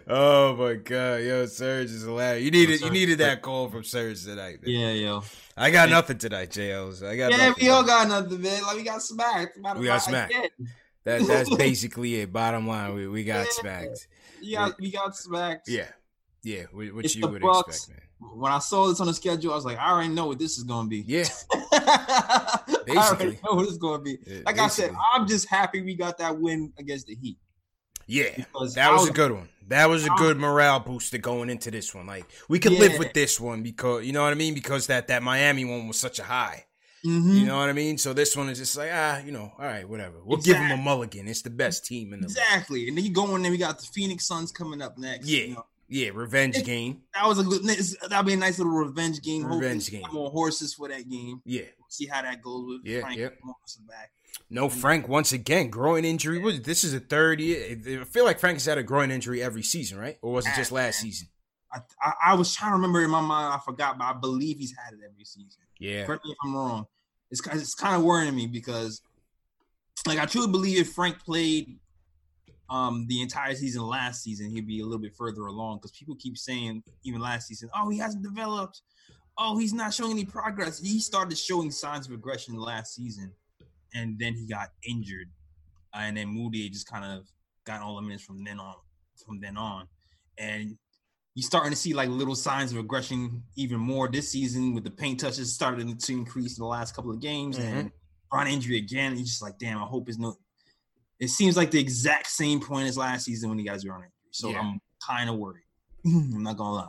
Oh 0.09 0.55
my 0.55 0.75
god, 0.75 1.23
yo, 1.25 1.47
Serge 1.47 1.91
is 1.91 2.03
hilarious. 2.03 2.45
You 2.45 2.51
needed 2.53 2.81
you 2.81 2.91
needed 2.91 3.19
that 3.19 3.43
call 3.43 3.69
from 3.69 3.83
Serge 3.83 4.23
tonight. 4.23 4.63
Man. 4.63 4.71
yeah, 4.75 4.91
yo. 4.93 5.25
I 5.57 5.71
got 5.71 5.89
nothing 5.91 6.19
tonight, 6.19 6.51
JLs. 6.51 7.05
I 7.05 7.17
got 7.17 7.33
Yeah, 7.33 7.49
nothing. 7.49 7.65
we 7.65 7.71
all 7.71 7.83
got 7.83 8.07
nothing, 8.09 8.41
man. 8.41 8.63
Like 8.63 8.77
we 8.77 8.83
got 8.85 9.03
smacked. 9.03 9.57
We 9.77 9.87
got 9.87 9.99
smacked. 9.99 10.33
again. 10.33 10.49
that 11.05 11.23
that's 11.27 11.55
basically 11.57 12.21
it. 12.21 12.33
Bottom 12.33 12.69
line, 12.69 12.95
we, 12.95 13.09
we 13.09 13.25
got 13.25 13.47
Yeah. 13.47 13.51
smacked. 13.53 14.09
We 14.41 14.53
got 14.55 14.81
we 14.81 14.91
got 14.93 15.17
smacked. 15.17 15.69
Yeah, 15.69 15.89
yeah. 16.45 16.65
wh- 16.67 16.95
What 16.95 17.05
It's 17.05 17.17
you 17.17 17.27
would 17.27 17.43
Bucks. 17.43 17.69
expect, 17.89 17.99
man. 18.21 18.31
When 18.39 18.53
I 18.53 18.61
saw 18.61 18.87
this 18.87 19.01
on 19.01 19.09
the 19.09 19.15
schedule, 19.15 19.53
I 19.53 19.57
was 19.57 19.65
like, 19.65 19.77
I 19.79 19.91
already 19.91 20.09
know 20.15 20.27
what 20.29 20.39
this 20.39 20.57
is 20.57 20.63
going 20.63 20.87
to 20.87 20.89
be. 20.89 20.99
Yeah, 21.07 21.25
Basically. 21.25 21.57
I 21.73 22.61
already 22.87 22.95
Basically. 22.95 23.39
know 23.45 23.57
what 23.57 23.67
it's 23.69 23.77
going 23.77 23.99
to 23.99 24.05
be. 24.05 24.19
Yeah, 24.25 24.39
Like 24.47 24.59
I 24.61 24.69
said. 24.69 24.93
I'm 25.15 25.27
just 25.27 25.49
happy 25.49 25.83
we 25.83 25.95
got 25.97 26.17
that 26.19 26.39
win 26.39 26.73
against 26.79 27.09
the 27.09 27.15
Heat. 27.17 27.39
yeah. 28.07 28.31
Because 28.37 28.75
That 28.75 28.93
was 28.93 29.03
was- 29.03 29.11
a 29.11 29.13
good 29.13 29.33
one. 29.33 29.49
That 29.69 29.89
was 29.89 30.05
a 30.07 30.11
good 30.19 30.37
morale 30.39 30.81
booster 30.81 31.19
going 31.19 31.51
into 31.51 31.71
this 31.71 31.95
one. 31.95 32.07
Like 32.07 32.27
we 32.49 32.59
could 32.59 32.73
live 32.73 32.99
with 32.99 33.13
this 33.13 33.41
one 33.41 33.63
because 33.63 34.05
you 34.07 34.13
know 34.13 34.23
what 34.23 34.33
I 34.33 34.37
mean. 34.37 34.55
Because 34.55 34.87
that 34.89 35.09
that 35.09 35.23
Miami 35.23 35.65
one 35.65 35.89
was 35.89 35.99
such 35.99 36.19
a 36.19 36.25
high. 36.25 36.65
Mhm. 37.05 37.35
You 37.41 37.47
know 37.47 37.59
what 37.59 37.69
I 37.69 37.73
mean? 37.73 37.99
So 37.99 38.13
this 38.13 38.37
one 38.37 38.49
is 38.49 38.59
just 38.59 38.77
like, 38.77 38.91
ah, 38.93 39.19
you 39.19 39.31
know, 39.31 39.53
all 39.59 39.65
right, 39.65 39.89
whatever. 39.89 40.17
We'll 40.25 40.39
give 40.39 40.57
them 40.57 40.73
a 40.73 40.77
mulligan. 40.77 41.29
It's 41.29 41.43
the 41.43 41.51
best 41.51 41.85
team 41.87 42.13
in 42.13 42.21
the 42.21 42.27
league. 42.27 42.37
Exactly. 42.37 42.89
And 42.89 42.97
then 42.97 43.05
you 43.05 43.13
go 43.13 43.37
in 43.37 43.43
there, 43.43 43.51
we 43.53 43.59
got 43.59 43.79
the 43.79 43.87
Phoenix 43.87 44.27
Suns 44.27 44.51
coming 44.51 44.83
up 44.83 44.99
next. 44.99 45.27
Yeah. 45.29 45.41
You 45.45 45.55
know, 45.55 45.67
Yeah, 45.89 46.09
revenge 46.15 46.57
It- 46.57 46.65
game. 46.65 47.03
that 47.15 47.25
was 47.29 47.39
a 47.39 47.45
good, 47.45 47.63
that'll 47.63 48.25
be 48.25 48.33
a 48.33 48.37
nice 48.37 48.59
little 48.59 48.73
revenge 48.73 49.23
game. 49.23 49.43
Hopefully 49.43 49.61
Revenge 49.61 49.89
game. 49.89 50.03
More 50.13 50.31
horses 50.33 50.75
for 50.75 50.89
that 50.89 51.09
game. 51.09 51.43
Yeah. 51.45 51.63
See 51.89 52.07
how 52.07 52.23
that 52.23 52.43
goes 52.43 52.67
with 52.67 52.81
Yeah, 52.85 53.03
Frank 53.03 53.19
yeah. 53.21 53.29
Back. 53.87 54.11
No 54.49 54.69
Frank 54.69 55.09
once 55.09 55.33
again 55.33 55.71
groin 55.71 56.05
injury. 56.05 56.39
Was 56.39 56.63
this 56.63 56.85
is 56.85 56.95
a 56.95 57.01
third 57.01 57.41
year? 57.41 58.01
I 58.01 58.05
feel 58.05 58.25
like 58.25 58.39
Frank 58.39 58.57
has 58.57 58.67
had 58.67 58.79
a 58.79 58.83
groin 58.83 59.11
injury 59.11 59.43
every 59.43 59.63
season, 59.63 59.99
right? 59.99 60.19
Or 60.23 60.33
was 60.33 60.47
it 60.47 60.55
just 60.55 60.71
last 60.71 61.01
season? 61.01 61.29
I, 61.73 61.81
I, 62.01 62.13
I 62.27 62.35
was 62.35 62.55
trying 62.55 62.71
to 62.71 62.77
remember 62.77 63.03
in 63.03 63.11
my 63.11 63.21
mind. 63.21 63.55
I 63.55 63.59
forgot, 63.65 63.99
but 63.99 64.05
I 64.05 64.13
believe 64.13 64.59
he's 64.59 64.75
had 64.77 64.95
it 64.95 65.01
every 65.05 65.25
season. 65.25 65.63
Yeah. 65.79 66.05
Correct 66.05 66.25
me 66.25 66.31
if 66.31 66.37
I'm 66.45 66.55
wrong. 66.55 66.87
It's 67.31 67.41
kind 67.41 67.59
it's 67.59 67.75
kind 67.75 67.97
of 67.97 68.05
worrying 68.05 68.37
me 68.37 68.47
because, 68.47 69.03
like, 70.07 70.19
I 70.19 70.27
truly 70.27 70.49
believe 70.49 70.79
if 70.79 70.93
Frank 70.93 71.19
played 71.19 71.79
um 72.71 73.07
the 73.09 73.21
entire 73.21 73.55
season 73.55 73.83
last 73.83 74.23
season, 74.23 74.51
he'd 74.51 74.67
be 74.67 74.81
a 74.81 74.85
little 74.85 75.01
bit 75.01 75.15
further 75.17 75.47
along. 75.47 75.79
Because 75.79 75.91
people 75.91 76.15
keep 76.17 76.39
saying 76.39 76.85
even 77.03 77.21
last 77.21 77.49
season, 77.49 77.69
oh, 77.75 77.89
he 77.91 77.99
hasn't 77.99 78.23
developed. 78.23 78.83
Oh, 79.39 79.59
he's 79.59 79.75
not 79.75 79.93
showing 79.93 80.13
any 80.13 80.25
progress. 80.25 80.81
He 80.81 81.01
started 81.01 81.37
showing 81.37 81.71
signs 81.71 82.07
of 82.07 82.13
aggression 82.13 82.55
last 82.57 82.95
season, 82.95 83.33
and 83.97 84.19
then 84.19 84.35
he 84.35 84.47
got 84.47 84.69
injured, 84.89 85.29
uh, 85.95 86.01
and 86.03 86.17
then 86.17 86.29
Mudiay 86.29 86.71
just 86.71 86.89
kind 86.89 87.05
of 87.05 87.27
got 87.65 87.81
all 87.83 87.97
the 87.97 88.03
minutes 88.03 88.25
from 88.25 88.45
then 88.45 88.61
on. 88.61 88.75
From 89.27 89.41
then 89.41 89.57
on, 89.57 89.89
and 90.39 90.77
you're 91.35 91.47
starting 91.47 91.71
to 91.71 91.77
see 91.77 91.93
like 91.95 92.09
little 92.09 92.35
signs 92.35 92.73
of 92.73 92.79
aggression 92.79 93.43
even 93.57 93.79
more 93.79 94.09
this 94.09 94.31
season 94.31 94.75
with 94.75 94.85
the 94.85 94.91
paint 94.91 95.21
touches 95.21 95.53
starting 95.55 95.97
to 95.97 96.13
increase 96.13 96.59
in 96.59 96.63
the 96.63 96.67
last 96.69 96.95
couple 96.95 97.11
of 97.11 97.21
games 97.21 97.59
and 97.59 97.91
Bron 98.31 98.47
injury 98.47 98.79
again. 98.79 99.09
And 99.09 99.19
you're 99.19 99.27
just 99.27 99.43
like, 99.43 99.59
damn, 99.59 99.79
I 99.79 99.87
hope 99.87 100.09
it's 100.09 100.19
no. 100.19 100.37
It 101.19 101.29
seems 101.29 101.57
like 101.57 101.71
the 101.71 101.81
exact 101.81 102.27
same 102.27 102.61
point 102.61 102.89
as 102.89 102.97
last 102.99 103.25
season 103.25 103.49
when 103.49 103.59
you 103.59 103.65
guys 103.67 103.85
were 103.85 103.93
on 103.93 104.01
injury. 104.01 104.13
So 104.31 104.51
Yeah. 104.51 104.61
I'm 104.61 104.81
kind 105.07 105.31
of 105.31 105.37
worried. 105.37 105.65
I'm 106.07 106.43
not 106.43 106.57
gonna 106.57 106.75
lie. 106.75 106.89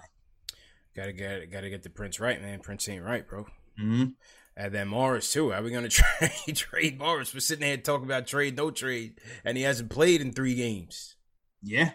Gotta 0.95 1.13
get 1.13 1.49
gotta 1.51 1.69
get 1.69 1.83
the 1.83 1.89
Prince 1.89 2.19
right, 2.19 2.41
man. 2.41 2.59
Prince 2.59 2.89
ain't 2.89 3.03
right, 3.03 3.27
bro. 3.27 3.45
Mhm. 3.79 4.15
And 4.59 4.73
then 4.73 4.87
Morris 4.87 5.31
too. 5.31 5.53
Are 5.53 5.61
we 5.61 5.69
gonna 5.69 5.87
trade 5.89 6.55
trade 6.55 6.97
Morris? 6.97 7.31
We're 7.31 7.41
sitting 7.41 7.65
here 7.65 7.77
talking 7.77 8.05
about 8.05 8.25
trade, 8.25 8.57
no 8.57 8.71
trade, 8.71 9.21
and 9.45 9.55
he 9.55 9.63
hasn't 9.63 9.91
played 9.91 10.19
in 10.19 10.33
three 10.33 10.55
games. 10.55 11.15
Yeah, 11.61 11.91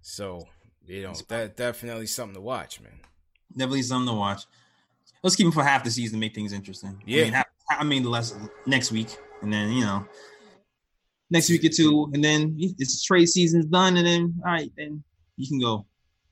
So 0.00 0.46
You 0.86 1.02
know, 1.02 1.14
that 1.28 1.56
definitely 1.56 2.06
something 2.06 2.34
to 2.34 2.40
watch, 2.40 2.80
man. 2.80 3.00
Definitely 3.52 3.82
something 3.82 4.08
to 4.08 4.18
watch. 4.18 4.44
Let's 5.22 5.36
keep 5.36 5.46
him 5.46 5.52
for 5.52 5.62
half 5.62 5.84
the 5.84 5.90
season 5.90 6.18
to 6.18 6.20
make 6.20 6.34
things 6.34 6.52
interesting. 6.52 7.02
Yeah. 7.04 7.22
I 7.22 7.24
mean, 7.24 7.32
half, 7.34 7.46
I 7.70 7.84
mean 7.84 8.04
less 8.04 8.34
next 8.66 8.90
week, 8.90 9.14
and 9.42 9.52
then 9.52 9.70
you 9.72 9.84
know, 9.84 10.06
next 11.30 11.50
week 11.50 11.64
or 11.64 11.68
two, 11.68 12.10
and 12.14 12.24
then 12.24 12.56
it's 12.56 13.02
trade 13.02 13.26
season's 13.26 13.66
done, 13.66 13.98
and 13.98 14.06
then 14.06 14.40
all 14.42 14.52
right, 14.52 14.72
then 14.74 15.02
you 15.36 15.46
can 15.46 15.60
go 15.60 15.84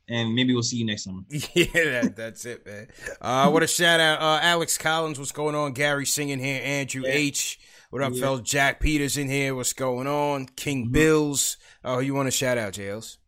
and 0.08 0.34
maybe 0.34 0.52
we'll 0.52 0.62
see 0.62 0.76
you 0.76 0.86
next 0.86 1.04
summer. 1.04 1.22
Yeah, 1.30 1.66
that, 1.72 2.14
that's 2.16 2.44
it, 2.44 2.64
man. 2.66 2.88
Uh, 3.20 3.50
what 3.50 3.62
a 3.62 3.66
shout 3.66 4.00
out, 4.00 4.20
uh, 4.20 4.40
Alex 4.42 4.78
Collins. 4.78 5.18
What's 5.18 5.32
going 5.32 5.54
on? 5.54 5.72
Gary 5.72 6.06
singing 6.06 6.38
here. 6.38 6.60
Andrew 6.62 7.02
yeah. 7.04 7.12
H. 7.12 7.58
What 7.90 8.02
up, 8.02 8.12
yeah. 8.14 8.20
fellas? 8.20 8.42
Jack 8.42 8.80
Peters 8.80 9.16
in 9.16 9.28
here. 9.28 9.54
What's 9.54 9.72
going 9.72 10.06
on? 10.06 10.46
King 10.46 10.84
mm-hmm. 10.84 10.92
Bills. 10.92 11.56
Oh, 11.84 12.00
you 12.00 12.14
want 12.14 12.26
to 12.26 12.32
shout 12.32 12.58
out, 12.58 12.72
JLs? 12.74 13.18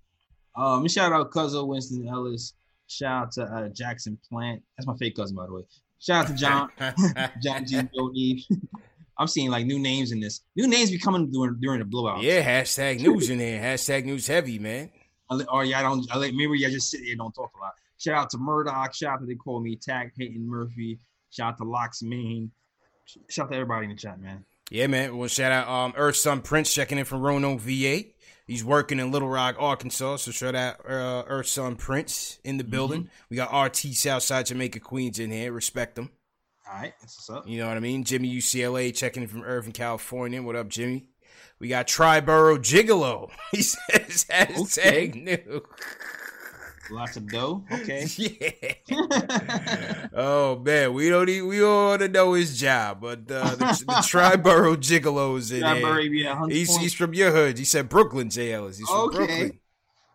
Um, 0.56 0.86
shout 0.88 1.12
out 1.12 1.30
cousin 1.30 1.66
Winston 1.66 2.06
Ellis. 2.08 2.54
Shout 2.88 3.22
out 3.22 3.32
to 3.32 3.42
uh, 3.42 3.68
Jackson 3.68 4.18
Plant. 4.28 4.62
That's 4.76 4.86
my 4.86 4.96
fake 4.96 5.16
cousin, 5.16 5.36
by 5.36 5.46
the 5.46 5.52
way. 5.52 5.62
Shout 6.00 6.24
out 6.24 6.28
to 6.30 6.34
John, 6.34 6.70
John 7.42 7.66
G. 7.66 7.88
Eve. 8.14 8.44
I'm 9.18 9.26
seeing 9.26 9.50
like 9.50 9.66
new 9.66 9.78
names 9.78 10.12
in 10.12 10.20
this. 10.20 10.42
New 10.56 10.68
names 10.68 10.90
be 10.90 10.98
coming 10.98 11.30
during 11.30 11.58
during 11.60 11.80
the 11.80 11.84
blowout. 11.84 12.22
Yeah, 12.22 12.42
hashtag 12.42 13.00
news 13.00 13.30
in 13.30 13.38
there. 13.38 13.60
Hashtag 13.60 14.04
news 14.04 14.26
heavy, 14.26 14.58
man. 14.58 14.90
Oh 15.30 15.60
yeah, 15.60 15.80
I 15.80 15.82
don't. 15.82 16.06
I 16.10 16.18
like 16.18 16.34
maybe 16.34 16.64
I 16.64 16.70
just 16.70 16.90
sit 16.90 17.00
here 17.00 17.12
and 17.12 17.18
don't 17.18 17.34
talk 17.34 17.52
a 17.56 17.60
lot. 17.60 17.74
Shout 17.98 18.14
out 18.14 18.30
to 18.30 18.38
Murdoch. 18.38 18.94
Shout 18.94 19.14
out 19.14 19.20
to 19.20 19.26
they 19.26 19.34
call 19.34 19.60
me 19.60 19.76
Tag 19.76 20.12
Peyton 20.16 20.46
Murphy. 20.46 20.98
Shout 21.30 21.54
out 21.54 21.58
to 21.58 21.64
Locks 21.64 22.02
Main. 22.02 22.50
Shout 23.28 23.46
out 23.46 23.50
to 23.50 23.56
everybody 23.56 23.84
in 23.84 23.90
the 23.90 23.96
chat, 23.96 24.20
man. 24.20 24.44
Yeah, 24.70 24.86
man. 24.86 25.16
Well, 25.16 25.28
shout 25.28 25.52
out 25.52 25.68
um 25.68 25.92
Earth 25.96 26.16
Son 26.16 26.40
Prince 26.40 26.72
checking 26.72 26.98
in 26.98 27.04
from 27.04 27.20
Roanoke, 27.20 27.60
VA. 27.60 28.04
He's 28.46 28.64
working 28.64 28.98
in 28.98 29.10
Little 29.12 29.28
Rock, 29.28 29.56
Arkansas. 29.58 30.16
So 30.16 30.30
shout 30.30 30.54
out 30.54 30.80
uh, 30.88 31.24
Earth 31.26 31.48
Son 31.48 31.76
Prince 31.76 32.38
in 32.44 32.56
the 32.56 32.64
mm-hmm. 32.64 32.70
building. 32.70 33.10
We 33.28 33.36
got 33.36 33.52
RT 33.54 33.76
Southside 33.76 34.46
Jamaica 34.46 34.80
Queens 34.80 35.18
in 35.18 35.30
here. 35.30 35.52
Respect 35.52 35.96
them. 35.96 36.10
All 36.66 36.80
right, 36.80 36.94
that's 37.00 37.16
what's 37.16 37.30
up. 37.30 37.48
You 37.48 37.58
know 37.58 37.68
what 37.68 37.76
I 37.76 37.80
mean? 37.80 38.04
Jimmy 38.04 38.34
UCLA 38.34 38.94
checking 38.94 39.22
in 39.22 39.28
from 39.28 39.42
Irvine, 39.42 39.72
California. 39.72 40.42
What 40.42 40.56
up, 40.56 40.68
Jimmy? 40.68 41.08
We 41.58 41.68
got 41.68 41.86
Triborough 41.86 42.58
Gigolo. 42.58 43.30
He 43.50 43.62
says 43.62 44.26
hashtag 44.30 45.10
okay. 45.10 45.12
new. 45.14 45.62
Lots 46.90 47.16
of 47.16 47.28
dough. 47.28 47.64
Okay. 47.70 48.06
Yeah. 48.16 50.08
oh 50.14 50.58
man, 50.58 50.92
we 50.92 51.08
don't 51.08 51.28
even, 51.28 51.48
we 51.48 51.62
want 51.62 52.00
to 52.02 52.08
know 52.08 52.32
his 52.34 52.58
job, 52.58 53.00
but 53.00 53.20
uh, 53.30 53.50
the, 53.50 53.84
the 53.86 54.02
Triborough 54.02 54.76
Gigolos 54.76 55.52
in 55.52 55.62
Triborough, 55.62 56.08
yeah, 56.10 56.46
he's, 56.48 56.76
he's 56.76 56.94
from 56.94 57.14
your 57.14 57.30
hood. 57.30 57.58
He 57.58 57.64
said 57.64 57.88
Brooklyn, 57.88 58.30
J. 58.30 58.52
Ellis. 58.52 58.78
He's 58.78 58.88
from 58.88 59.08
okay. 59.08 59.16
Brooklyn. 59.16 59.58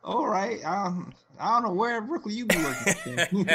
All 0.03 0.27
right. 0.27 0.63
Um, 0.65 1.13
I 1.39 1.53
don't 1.53 1.63
know 1.63 1.73
where 1.73 1.97
in 1.97 2.07
Brooklyn 2.07 2.35
you 2.35 2.45
be 2.45 2.57
working. 2.57 3.45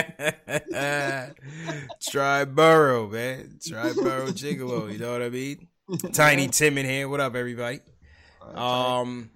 Triborough, 2.00 3.10
man. 3.10 3.58
Triborough 3.60 4.32
Gigolo. 4.32 4.92
You 4.92 4.98
know 4.98 5.12
what 5.12 5.22
I 5.22 5.28
mean? 5.28 5.68
Tiny 6.12 6.48
Tim 6.48 6.76
in 6.76 6.84
here. 6.84 7.08
What 7.08 7.20
up, 7.20 7.34
everybody? 7.34 7.80
Um, 8.54 9.30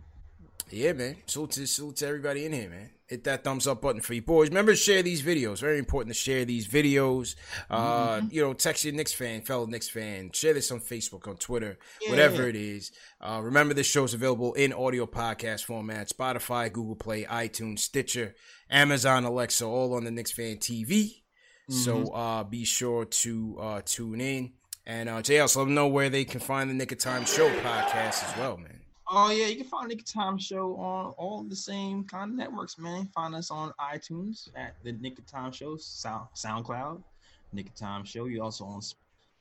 yeah, 0.70 0.92
man. 0.92 1.16
Salute 1.26 1.52
to, 1.52 1.66
salute 1.66 1.96
to 1.96 2.06
everybody 2.06 2.44
in 2.44 2.52
here, 2.52 2.68
man. 2.68 2.90
Hit 3.06 3.24
that 3.24 3.42
thumbs 3.42 3.66
up 3.66 3.80
button 3.80 4.02
for 4.02 4.12
you 4.12 4.20
boys. 4.22 4.48
Remember 4.48 4.72
to 4.72 4.76
share 4.76 5.02
these 5.02 5.22
videos. 5.22 5.60
Very 5.60 5.78
important 5.78 6.14
to 6.14 6.20
share 6.20 6.44
these 6.44 6.68
videos. 6.68 7.36
Uh, 7.70 8.16
mm-hmm. 8.16 8.26
you 8.30 8.42
know, 8.42 8.52
text 8.52 8.84
your 8.84 8.92
Knicks 8.92 9.14
fan, 9.14 9.40
fellow 9.42 9.64
Knicks 9.64 9.88
fan. 9.88 10.30
Share 10.32 10.52
this 10.52 10.70
on 10.70 10.80
Facebook, 10.80 11.26
on 11.26 11.36
Twitter, 11.36 11.78
yeah. 12.02 12.10
whatever 12.10 12.46
it 12.48 12.56
is. 12.56 12.92
Uh, 13.20 13.40
remember, 13.42 13.72
this 13.72 13.86
show 13.86 14.04
is 14.04 14.12
available 14.12 14.52
in 14.52 14.74
audio 14.74 15.06
podcast 15.06 15.64
format: 15.64 16.10
Spotify, 16.10 16.70
Google 16.70 16.96
Play, 16.96 17.24
iTunes, 17.24 17.78
Stitcher, 17.78 18.34
Amazon, 18.70 19.24
Alexa, 19.24 19.64
all 19.64 19.94
on 19.94 20.04
the 20.04 20.10
Knicks 20.10 20.32
Fan 20.32 20.56
TV. 20.56 21.22
Mm-hmm. 21.70 21.74
So 21.74 22.12
uh, 22.12 22.44
be 22.44 22.64
sure 22.64 23.06
to 23.06 23.58
uh, 23.58 23.82
tune 23.84 24.20
in. 24.20 24.52
And 24.86 25.08
uh, 25.08 25.22
JL, 25.22 25.48
so 25.48 25.60
let 25.60 25.66
them 25.66 25.74
know 25.74 25.86
where 25.86 26.10
they 26.10 26.24
can 26.24 26.40
find 26.40 26.68
the 26.68 26.74
Knick 26.74 26.92
of 26.92 26.98
Time 26.98 27.24
Show 27.24 27.48
podcast 27.60 28.28
as 28.28 28.36
well, 28.36 28.56
man. 28.56 28.80
Oh 29.08 29.30
yeah, 29.30 29.46
you 29.46 29.56
can 29.56 29.66
find 29.66 29.88
Knick 29.88 30.00
of 30.00 30.06
Time 30.06 30.38
Show 30.38 30.74
on 30.76 31.12
all 31.18 31.44
the 31.44 31.54
same 31.54 32.02
kind 32.04 32.32
of 32.32 32.36
networks, 32.36 32.78
man. 32.78 33.08
Find 33.14 33.34
us 33.34 33.50
on 33.50 33.72
iTunes 33.78 34.48
at 34.56 34.74
the 34.82 34.92
Knick 34.92 35.18
of 35.18 35.26
Time 35.26 35.52
Show, 35.52 35.76
Sound 35.76 36.26
SoundCloud, 36.34 37.00
Knick 37.52 37.68
of 37.68 37.74
Time 37.76 38.04
Show. 38.04 38.24
You 38.24 38.42
also 38.42 38.64
on 38.64 38.80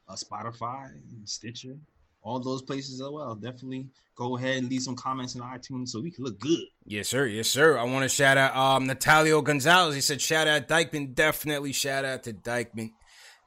uh, 0.08 0.14
Spotify, 0.14 0.92
Stitcher, 1.26 1.76
all 2.22 2.40
those 2.40 2.62
places 2.62 3.02
as 3.02 3.10
well. 3.10 3.34
Definitely 3.34 3.88
go 4.16 4.38
ahead 4.38 4.58
and 4.58 4.70
leave 4.70 4.84
some 4.84 4.96
comments 4.96 5.34
in 5.34 5.42
iTunes 5.42 5.90
so 5.90 6.02
we 6.02 6.12
can 6.12 6.24
look 6.24 6.40
good. 6.40 6.66
Yes, 6.86 7.08
sir. 7.08 7.26
Yes, 7.26 7.48
sir. 7.48 7.80
I 7.80 7.84
want 7.86 8.04
to 8.04 8.10
shout 8.10 8.38
out 8.38 8.56
um 8.56 8.88
Natalio 8.88 9.44
Gonzalez. 9.44 9.96
He 9.96 10.02
said 10.02 10.22
shout 10.22 10.48
out 10.48 10.68
Dyckman. 10.68 11.16
Definitely 11.16 11.72
shout 11.72 12.06
out 12.06 12.22
to 12.24 12.34
Dyckman 12.34 12.92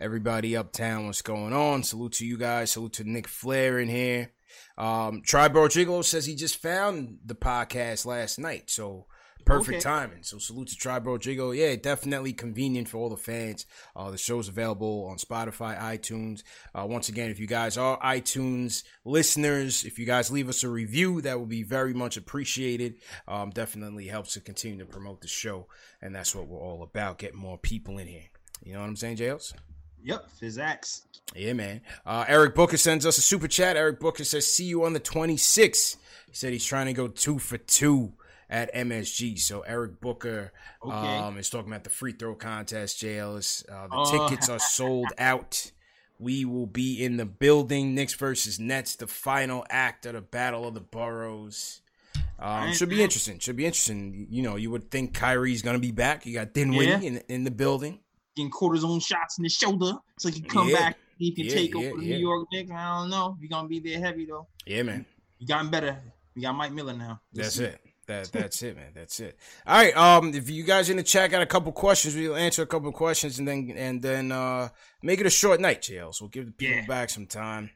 everybody 0.01 0.57
uptown, 0.57 1.07
what's 1.07 1.23
going 1.23 1.53
on? 1.53 1.83
Salute 1.83 2.13
to 2.13 2.27
you 2.27 2.37
guys. 2.37 2.73
Salute 2.73 2.95
to 2.95 3.05
Nick 3.05 3.29
Flair 3.29 3.79
in 3.79 3.89
here. 3.89 4.33
Um, 4.77 5.23
Triborough 5.23 5.69
Gigolo 5.69 6.05
says 6.05 6.27
he 6.27 6.35
just 6.35 6.61
found 6.61 7.19
the 7.25 7.35
podcast 7.35 8.07
last 8.07 8.39
night, 8.39 8.71
so 8.71 9.07
perfect 9.45 9.77
okay. 9.77 9.81
timing. 9.81 10.23
So 10.23 10.39
salute 10.39 10.69
to 10.69 10.77
Triborough 10.77 11.19
Gigolo. 11.19 11.57
Yeah, 11.57 11.77
definitely 11.77 12.33
convenient 12.33 12.89
for 12.89 12.99
all 12.99 13.09
the 13.09 13.17
fans. 13.17 13.67
Uh, 13.95 14.11
the 14.11 14.19
show's 14.19 14.49
available 14.49 15.07
on 15.11 15.19
Spotify, 15.19 15.79
iTunes. 15.79 16.43
Uh, 16.75 16.87
once 16.87 17.09
again, 17.09 17.31
if 17.31 17.39
you 17.39 17.47
guys 17.47 17.77
are 17.77 17.99
iTunes 18.01 18.85
listeners, 19.05 19.85
if 19.85 19.99
you 19.99 20.07
guys 20.07 20.31
leave 20.31 20.49
us 20.49 20.65
a 20.65 20.69
review, 20.69 21.21
that 21.21 21.39
would 21.39 21.49
be 21.49 21.63
very 21.63 21.95
much 21.95 22.17
appreciated. 22.17 22.97
Um, 23.29 23.51
definitely 23.51 24.07
helps 24.07 24.35
to 24.35 24.41
continue 24.41 24.79
to 24.79 24.87
promote 24.87 25.21
the 25.21 25.29
show, 25.29 25.67
and 26.03 26.15
that's 26.15 26.35
what 26.35 26.47
we're 26.47 26.61
all 26.61 26.83
about: 26.83 27.19
Get 27.19 27.35
more 27.35 27.59
people 27.59 27.99
in 27.99 28.07
here. 28.07 28.29
You 28.63 28.73
know 28.73 28.81
what 28.81 28.89
I'm 28.89 28.97
saying, 28.97 29.19
JLs? 29.19 29.53
Yep, 30.05 30.29
Physax. 30.41 31.03
Yeah, 31.35 31.55
man. 31.55 31.81
Uh, 32.05 32.25
Eric 32.29 32.55
Booker 32.55 32.77
sends 32.77 33.07
us 33.07 33.19
a 33.19 33.23
super 33.23 33.49
chat. 33.49 33.77
Eric 33.77 33.99
Booker 33.99 34.25
says, 34.25 34.47
"See 34.47 34.65
you 34.65 34.85
on 34.85 34.93
the 34.93 35.01
26th." 35.01 35.97
He 36.29 36.35
said 36.35 36.53
he's 36.53 36.65
trying 36.65 36.87
to 36.87 36.93
go 36.93 37.09
two 37.09 37.39
for 37.39 37.57
two 37.57 38.13
at 38.51 38.73
MSG. 38.75 39.39
So 39.39 39.63
Eric 39.63 40.01
Booker 40.01 40.53
okay. 40.85 40.95
um, 40.95 41.39
is 41.39 41.49
talking 41.49 41.71
about 41.71 41.85
the 41.85 41.91
free 41.91 42.13
throw 42.13 42.35
contest. 42.35 43.03
JLs, 43.03 43.69
uh, 43.71 43.89
the 43.89 43.97
uh, 43.97 44.29
tickets 44.29 44.49
are 44.49 44.59
sold 44.59 45.09
out. 45.19 45.73
We 46.19 46.45
will 46.45 46.67
be 46.67 47.03
in 47.03 47.17
the 47.17 47.25
building. 47.25 47.95
Knicks 47.95 48.15
versus 48.15 48.61
Nets, 48.61 48.97
the 48.97 49.07
final 49.07 49.67
act 49.71 50.07
of 50.07 50.13
the 50.13 50.21
Battle 50.21 50.69
of 50.69 50.75
the 50.75 50.81
Boroughs. 50.81 51.81
Um, 52.39 52.73
should 52.73 52.91
be 52.91 53.03
interesting. 53.03 53.39
Should 53.39 53.57
be 53.57 53.65
interesting. 53.65 54.27
You 54.29 54.43
know, 54.43 54.57
you 54.57 54.71
would 54.71 54.91
think 54.91 55.15
Kyrie's 55.15 55.63
gonna 55.63 55.79
be 55.79 55.93
back. 55.93 56.27
You 56.27 56.35
got 56.35 56.53
Dinwiddie 56.53 56.91
yeah. 56.91 57.01
in 57.01 57.23
in 57.29 57.45
the 57.45 57.51
building 57.51 58.01
getting 58.35 58.51
cortisone 58.51 59.05
shots 59.05 59.39
in 59.39 59.43
the 59.43 59.49
shoulder 59.49 59.93
so 60.19 60.29
he 60.29 60.41
can 60.41 60.49
come 60.49 60.69
yeah. 60.69 60.77
back. 60.77 60.99
He 61.19 61.33
can 61.33 61.47
yeah, 61.47 61.53
take 61.53 61.75
yeah, 61.75 61.81
over 61.81 62.01
the 62.01 62.07
New 62.07 62.17
York 62.17 62.49
Knicks. 62.53 62.71
I 62.71 63.01
don't 63.01 63.11
know. 63.11 63.37
You're 63.41 63.49
gonna 63.49 63.69
be 63.69 63.81
there 63.81 64.01
heavy 64.01 64.27
though. 64.27 64.49
Yeah, 64.67 64.83
man. 64.83 65.07
You 65.39 65.47
gotten 65.47 65.71
better. 65.71 65.99
We 66.35 66.43
got 66.43 66.55
Mike 66.55 66.73
Miller 66.73 66.95
now. 66.95 67.21
Let's 67.33 67.57
that's 67.57 67.57
see. 67.57 67.65
it. 67.65 67.81
That 68.07 68.33
that's 68.33 68.63
it, 68.63 68.77
man. 68.77 68.91
That's 68.95 69.21
it. 69.21 69.39
All 69.67 69.77
right. 69.77 69.97
Um, 69.97 70.35
if 70.35 70.51
you 70.51 70.65
guys 70.65 70.91
in 70.91 70.97
the 70.97 71.03
chat 71.03 71.31
got 71.31 71.43
a 71.43 71.47
couple 71.47 71.73
questions, 71.73 72.15
we'll 72.15 72.37
answer 72.37 72.63
a 72.63 72.67
couple 72.67 72.91
questions 72.93 73.39
and 73.39 73.49
then 73.49 73.73
and 73.77 74.03
then 74.03 74.33
uh 74.33 74.69
make 75.03 75.21
it 75.21 75.27
a 75.27 75.31
short 75.31 75.61
night, 75.61 75.83
JL. 75.83 76.15
So 76.15 76.25
we'll 76.25 76.31
give 76.31 76.47
the 76.47 76.53
people 76.53 76.77
yeah. 76.77 76.87
back 76.87 77.11
some 77.11 77.27
time. 77.27 77.71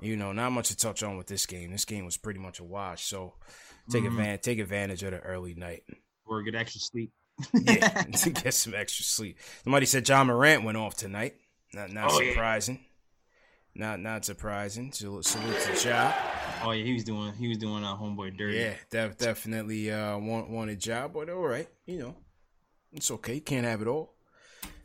You 0.00 0.16
know, 0.16 0.32
not 0.32 0.50
much 0.50 0.68
to 0.68 0.76
touch 0.76 1.02
on 1.02 1.18
with 1.18 1.26
this 1.26 1.44
game. 1.46 1.70
This 1.72 1.84
game 1.84 2.04
was 2.04 2.16
pretty 2.16 2.40
much 2.40 2.58
a 2.60 2.64
wash. 2.64 3.04
So 3.04 3.34
take 3.90 4.04
mm-hmm. 4.04 4.12
advantage 4.12 4.42
take 4.42 4.58
advantage 4.60 5.02
of 5.02 5.10
the 5.10 5.20
early 5.20 5.54
night. 5.54 5.82
Or 6.26 6.42
get 6.42 6.54
extra 6.54 6.80
sleep 6.80 7.12
yeah, 7.52 7.88
to 8.12 8.30
get 8.30 8.54
some 8.54 8.74
extra 8.74 9.04
sleep. 9.04 9.38
Somebody 9.62 9.86
said 9.86 10.08
Ja 10.08 10.22
Morant 10.24 10.64
went 10.64 10.78
off 10.78 10.96
tonight. 10.96 11.34
Not 11.72 11.90
not 11.90 12.12
oh, 12.12 12.18
surprising. 12.18 12.76
Yeah. 12.76 13.86
Not 13.86 14.00
not 14.00 14.24
surprising. 14.24 14.92
Salute, 14.92 15.24
salute 15.24 15.60
to 15.60 15.88
Ja. 15.88 16.12
Oh 16.62 16.70
yeah, 16.70 16.84
he 16.84 16.92
was 16.92 17.04
doing 17.04 17.32
he 17.34 17.48
was 17.48 17.58
doing 17.58 17.82
a 17.82 17.88
homeboy 17.88 18.36
dirty. 18.36 18.58
Yeah, 18.58 18.74
def- 18.90 19.18
definitely 19.18 19.90
uh 19.90 20.16
want, 20.18 20.48
wanted 20.48 20.78
job, 20.78 21.12
but 21.12 21.28
all 21.28 21.46
right, 21.46 21.68
you 21.86 21.98
know, 21.98 22.14
it's 22.92 23.10
okay. 23.10 23.40
Can't 23.40 23.66
have 23.66 23.82
it 23.82 23.88
all. 23.88 24.14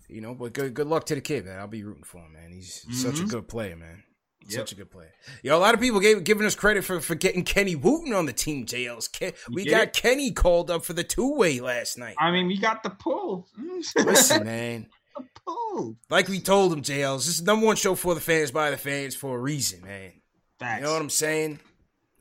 You 0.07 0.21
know, 0.21 0.33
but 0.33 0.53
good 0.53 0.73
good 0.73 0.87
luck 0.87 1.05
to 1.07 1.15
the 1.15 1.21
kid, 1.21 1.45
man. 1.45 1.59
I'll 1.59 1.67
be 1.67 1.83
rooting 1.83 2.03
for 2.03 2.17
him, 2.17 2.33
man. 2.33 2.51
He's 2.51 2.83
mm-hmm. 2.83 2.93
such 2.93 3.19
a 3.19 3.25
good 3.25 3.47
player, 3.47 3.75
man. 3.75 4.03
Yep. 4.49 4.59
Such 4.59 4.71
a 4.71 4.75
good 4.75 4.89
player. 4.89 5.13
Yo, 5.43 5.55
a 5.55 5.59
lot 5.59 5.75
of 5.75 5.79
people 5.79 5.99
gave 5.99 6.23
giving 6.23 6.45
us 6.45 6.55
credit 6.55 6.83
for, 6.83 6.99
for 6.99 7.13
getting 7.13 7.43
Kenny 7.43 7.75
Wooten 7.75 8.13
on 8.13 8.25
the 8.25 8.33
team. 8.33 8.65
JL's 8.65 9.07
Ken, 9.07 9.33
we 9.49 9.65
got? 9.65 9.93
Kenny 9.93 10.31
called 10.31 10.71
up 10.71 10.83
for 10.83 10.93
the 10.93 11.03
two 11.03 11.35
way 11.35 11.59
last 11.59 11.97
night. 11.97 12.15
I 12.17 12.31
mean, 12.31 12.47
we 12.47 12.57
got 12.57 12.81
the 12.81 12.89
pull. 12.89 13.47
Listen, 13.95 14.45
man. 14.45 14.87
the 15.15 15.25
pull. 15.45 15.97
Like 16.09 16.27
we 16.27 16.39
told 16.39 16.73
him, 16.73 16.81
JL's 16.81 17.27
this 17.27 17.35
is 17.35 17.43
number 17.43 17.65
one 17.65 17.75
show 17.75 17.93
for 17.93 18.15
the 18.15 18.21
fans 18.21 18.51
by 18.51 18.71
the 18.71 18.77
fans 18.77 19.15
for 19.15 19.37
a 19.37 19.39
reason, 19.39 19.81
man. 19.83 20.13
Facts. 20.57 20.79
You 20.79 20.87
know 20.87 20.93
what 20.93 21.01
I'm 21.01 21.09
saying? 21.09 21.59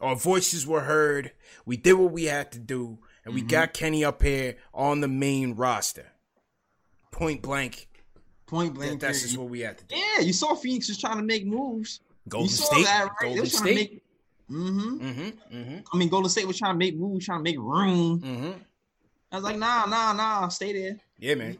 Our 0.00 0.14
voices 0.14 0.66
were 0.66 0.82
heard. 0.82 1.32
We 1.64 1.76
did 1.76 1.94
what 1.94 2.12
we 2.12 2.24
had 2.24 2.52
to 2.52 2.58
do, 2.58 2.98
and 3.24 3.34
we 3.34 3.40
mm-hmm. 3.40 3.48
got 3.48 3.72
Kenny 3.72 4.04
up 4.04 4.22
here 4.22 4.56
on 4.74 5.00
the 5.00 5.08
main 5.08 5.54
roster. 5.54 6.12
Point 7.10 7.42
blank. 7.42 7.88
Point 8.46 8.74
blank. 8.74 9.00
That's 9.00 9.22
just 9.22 9.36
what 9.36 9.48
we 9.48 9.60
had 9.60 9.78
to 9.78 9.84
do. 9.84 9.96
Yeah, 9.96 10.20
you 10.20 10.32
saw 10.32 10.54
Phoenix 10.54 10.88
was 10.88 10.98
trying 10.98 11.16
to 11.16 11.22
make 11.22 11.44
moves. 11.44 12.00
Golden 12.28 12.48
State. 12.48 12.84
That, 12.84 13.08
right? 13.20 13.28
Golden 13.28 13.46
State. 13.46 13.74
Make, 13.74 14.02
mm-hmm. 14.50 15.06
Mm-hmm. 15.06 15.56
Mm-hmm. 15.56 15.78
I 15.92 15.96
mean, 15.96 16.08
Golden 16.08 16.30
State 16.30 16.46
was 16.46 16.58
trying 16.58 16.74
to 16.74 16.78
make 16.78 16.96
moves, 16.96 17.26
trying 17.26 17.40
to 17.40 17.44
make 17.44 17.58
room. 17.58 18.20
Mm-hmm. 18.20 18.52
I 19.30 19.36
was 19.36 19.44
like, 19.44 19.58
nah, 19.58 19.84
nah, 19.86 20.12
nah, 20.12 20.48
stay 20.48 20.72
there. 20.72 20.96
Yeah, 21.18 21.34
man. 21.34 21.58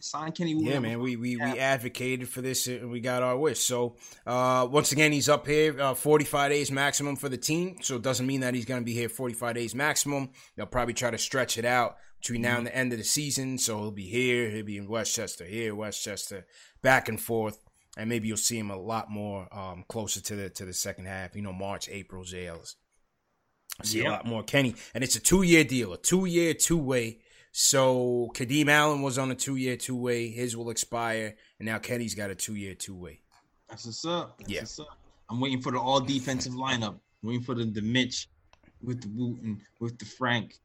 Sign 0.00 0.32
Kenny 0.32 0.52
Yeah, 0.52 0.78
man. 0.78 1.00
We 1.00 1.16
we, 1.16 1.36
we 1.36 1.58
advocated 1.58 2.28
for 2.28 2.40
this 2.40 2.66
and 2.66 2.90
we 2.90 3.00
got 3.00 3.22
our 3.22 3.36
wish. 3.36 3.60
So 3.60 3.96
uh, 4.26 4.68
once 4.70 4.92
again, 4.92 5.10
he's 5.10 5.28
up 5.28 5.46
here, 5.46 5.80
uh, 5.80 5.94
45 5.94 6.50
days 6.50 6.70
maximum 6.70 7.16
for 7.16 7.28
the 7.28 7.36
team. 7.36 7.78
So 7.82 7.96
it 7.96 8.02
doesn't 8.02 8.26
mean 8.26 8.40
that 8.40 8.54
he's 8.54 8.64
going 8.64 8.80
to 8.80 8.84
be 8.84 8.92
here 8.92 9.08
45 9.08 9.54
days 9.54 9.74
maximum. 9.74 10.30
They'll 10.54 10.66
probably 10.66 10.94
try 10.94 11.10
to 11.10 11.18
stretch 11.18 11.58
it 11.58 11.64
out 11.64 11.96
between 12.20 12.42
now 12.42 12.58
and 12.58 12.66
the 12.66 12.76
end 12.76 12.92
of 12.92 12.98
the 12.98 13.04
season. 13.04 13.58
So 13.58 13.78
he'll 13.78 13.90
be 13.90 14.06
here, 14.06 14.50
he'll 14.50 14.64
be 14.64 14.78
in 14.78 14.86
Westchester, 14.86 15.44
here, 15.44 15.74
Westchester, 15.74 16.46
back 16.82 17.08
and 17.08 17.20
forth. 17.20 17.58
And 17.96 18.08
maybe 18.08 18.28
you'll 18.28 18.36
see 18.36 18.58
him 18.58 18.70
a 18.70 18.76
lot 18.76 19.10
more 19.10 19.48
um, 19.56 19.84
closer 19.88 20.20
to 20.20 20.36
the 20.36 20.50
to 20.50 20.64
the 20.64 20.74
second 20.74 21.06
half. 21.06 21.34
You 21.34 21.42
know, 21.42 21.52
March, 21.52 21.88
April, 21.88 22.24
JLs. 22.24 22.74
See 23.82 24.04
a 24.04 24.10
lot 24.10 24.26
more 24.26 24.42
Kenny, 24.42 24.74
and 24.94 25.04
it's 25.04 25.16
a 25.16 25.20
two 25.20 25.42
year 25.42 25.62
deal, 25.64 25.92
a 25.92 25.98
two 25.98 26.24
year, 26.24 26.54
two 26.54 26.78
way. 26.78 27.18
So 27.52 28.30
Kadeem 28.34 28.68
Allen 28.68 29.02
was 29.02 29.18
on 29.18 29.30
a 29.30 29.34
two 29.34 29.56
year, 29.56 29.76
two 29.76 29.96
way. 29.96 30.28
His 30.28 30.56
will 30.56 30.70
expire, 30.70 31.36
and 31.58 31.66
now 31.66 31.78
Kenny's 31.78 32.14
got 32.14 32.30
a 32.30 32.34
two 32.34 32.54
year, 32.54 32.74
two 32.74 32.94
way. 32.94 33.20
That's 33.68 33.86
what's 33.86 34.04
up. 34.04 34.38
That's 34.38 34.50
yeah. 34.50 34.60
What's 34.60 34.80
up. 34.80 34.98
I'm 35.28 35.40
waiting 35.40 35.60
for 35.60 35.72
the 35.72 35.80
all 35.80 36.00
defensive 36.00 36.52
lineup. 36.52 36.98
I'm 37.22 37.28
waiting 37.28 37.42
for 37.42 37.54
the, 37.54 37.64
the 37.64 37.82
Mitch 37.82 38.28
with 38.82 39.02
the 39.02 39.08
Wooten, 39.08 39.60
with 39.80 39.98
the 39.98 40.04
Frank. 40.04 40.58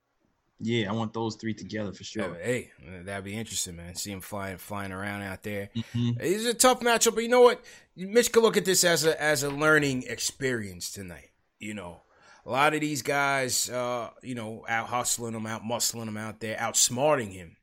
Yeah, 0.64 0.90
I 0.90 0.94
want 0.94 1.14
those 1.14 1.36
three 1.36 1.56
together 1.56 1.92
for 1.92 2.04
sure. 2.04 2.36
Hey, 2.36 2.72
that'd 3.04 3.26
be 3.26 3.36
interesting, 3.36 3.78
man. 3.78 3.96
See 3.96 4.12
him 4.12 4.22
flying 4.22 4.58
flying 4.58 4.92
around 4.92 5.24
out 5.24 5.42
there. 5.42 5.70
Mm-hmm. 5.76 6.20
It's 6.20 6.46
a 6.46 6.54
tough 6.54 6.82
matchup, 6.82 7.16
but 7.16 7.24
you 7.24 7.30
know 7.30 7.42
what? 7.42 7.64
Mitch 7.96 8.32
could 8.32 8.44
look 8.44 8.58
at 8.58 8.66
this 8.66 8.84
as 8.84 9.06
a 9.06 9.20
as 9.22 9.42
a 9.42 9.50
learning 9.50 10.04
experience 10.04 10.92
tonight. 10.92 11.32
You 11.60 11.74
know, 11.74 12.04
a 12.46 12.52
lot 12.52 12.76
of 12.76 12.82
these 12.82 13.02
guys, 13.02 13.70
uh, 13.70 14.12
you 14.22 14.36
know, 14.36 14.64
out 14.70 14.88
hustling 14.88 15.34
him, 15.34 15.48
out 15.48 15.64
muscling 15.64 16.08
him 16.08 16.18
out 16.18 16.40
there, 16.40 16.58
outsmarting 16.58 17.32
him. 17.32 17.58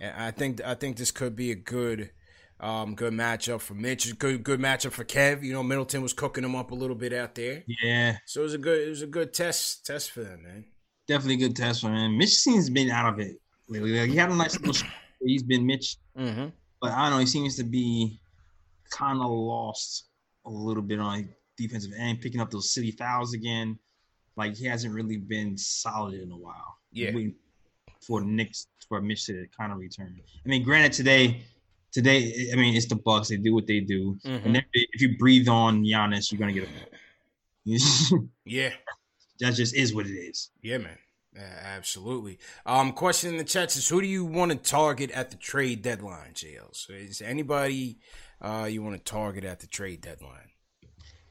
And 0.00 0.14
I 0.16 0.30
think 0.30 0.62
I 0.64 0.74
think 0.74 0.96
this 0.96 1.10
could 1.10 1.36
be 1.36 1.50
a 1.50 1.56
good 1.56 2.10
um, 2.60 2.94
good 2.94 3.12
matchup 3.12 3.60
for 3.60 3.74
Mitch. 3.74 4.18
Good 4.18 4.42
good 4.42 4.60
matchup 4.60 4.92
for 4.92 5.04
Kev. 5.04 5.42
You 5.42 5.52
know, 5.52 5.62
Middleton 5.62 6.00
was 6.00 6.14
cooking 6.14 6.44
him 6.44 6.56
up 6.56 6.70
a 6.70 6.74
little 6.74 6.96
bit 6.96 7.12
out 7.12 7.34
there. 7.34 7.64
Yeah. 7.82 8.16
So 8.24 8.40
it 8.40 8.44
was 8.44 8.54
a 8.54 8.58
good 8.58 8.86
it 8.86 8.88
was 8.88 9.02
a 9.02 9.06
good 9.06 9.34
test 9.34 9.84
test 9.84 10.10
for 10.10 10.22
them, 10.22 10.42
man. 10.42 10.64
Definitely 11.06 11.44
a 11.44 11.48
good 11.48 11.56
test 11.56 11.80
for 11.80 11.88
him. 11.88 12.18
Mitch 12.18 12.34
seems 12.34 12.68
been 12.68 12.90
out 12.90 13.12
of 13.12 13.20
it 13.20 13.40
lately. 13.68 13.98
Like 13.98 14.10
he 14.10 14.16
had 14.16 14.30
a 14.30 14.34
nice 14.34 14.58
little. 14.60 14.88
he's 15.20 15.42
been 15.42 15.64
Mitch, 15.64 15.96
mm-hmm. 16.18 16.48
but 16.80 16.92
I 16.92 17.04
don't 17.04 17.12
know. 17.12 17.18
He 17.18 17.26
seems 17.26 17.56
to 17.56 17.64
be 17.64 18.18
kind 18.90 19.20
of 19.20 19.30
lost 19.30 20.06
a 20.44 20.50
little 20.50 20.82
bit 20.82 21.00
on 21.00 21.28
defensive 21.56 21.92
end, 21.98 22.20
picking 22.20 22.40
up 22.40 22.50
those 22.50 22.72
city 22.72 22.90
fouls 22.90 23.34
again. 23.34 23.78
Like 24.36 24.56
he 24.56 24.66
hasn't 24.66 24.94
really 24.94 25.16
been 25.16 25.56
solid 25.56 26.20
in 26.20 26.30
a 26.30 26.36
while. 26.36 26.76
Yeah. 26.92 27.12
For 28.00 28.20
Knicks 28.20 28.66
for 28.88 29.00
Mitch 29.00 29.26
to 29.26 29.46
kind 29.58 29.72
of 29.72 29.78
return. 29.78 30.18
I 30.44 30.48
mean, 30.48 30.62
granted 30.62 30.92
today, 30.92 31.42
today, 31.92 32.50
I 32.52 32.56
mean 32.56 32.74
it's 32.74 32.86
the 32.86 32.96
Bucks. 32.96 33.28
They 33.28 33.36
do 33.36 33.54
what 33.54 33.66
they 33.66 33.80
do, 33.80 34.16
mm-hmm. 34.24 34.46
and 34.46 34.56
if, 34.56 34.64
if, 34.72 35.00
you 35.00 35.16
breathe 35.18 35.48
on 35.48 35.82
Giannis, 35.84 36.30
you're 36.30 36.38
gonna 36.38 36.52
get 36.52 36.68
a. 36.68 37.78
yeah. 38.44 38.70
That 39.40 39.54
just 39.54 39.74
is 39.74 39.94
what 39.94 40.06
it 40.06 40.14
is. 40.14 40.50
Yeah, 40.62 40.78
man. 40.78 40.98
absolutely. 41.36 42.38
Um, 42.64 42.92
question 42.92 43.30
in 43.30 43.36
the 43.36 43.44
chat 43.44 43.74
is: 43.76 43.88
Who 43.88 44.00
do 44.00 44.06
you 44.06 44.24
want 44.24 44.52
to 44.52 44.56
target 44.56 45.10
at 45.10 45.30
the 45.30 45.36
trade 45.36 45.82
deadline, 45.82 46.32
JLs? 46.34 46.90
Is 46.90 47.20
anybody 47.20 47.98
uh, 48.40 48.68
you 48.70 48.82
want 48.82 48.96
to 48.96 49.02
target 49.02 49.44
at 49.44 49.60
the 49.60 49.66
trade 49.66 50.00
deadline? 50.00 50.50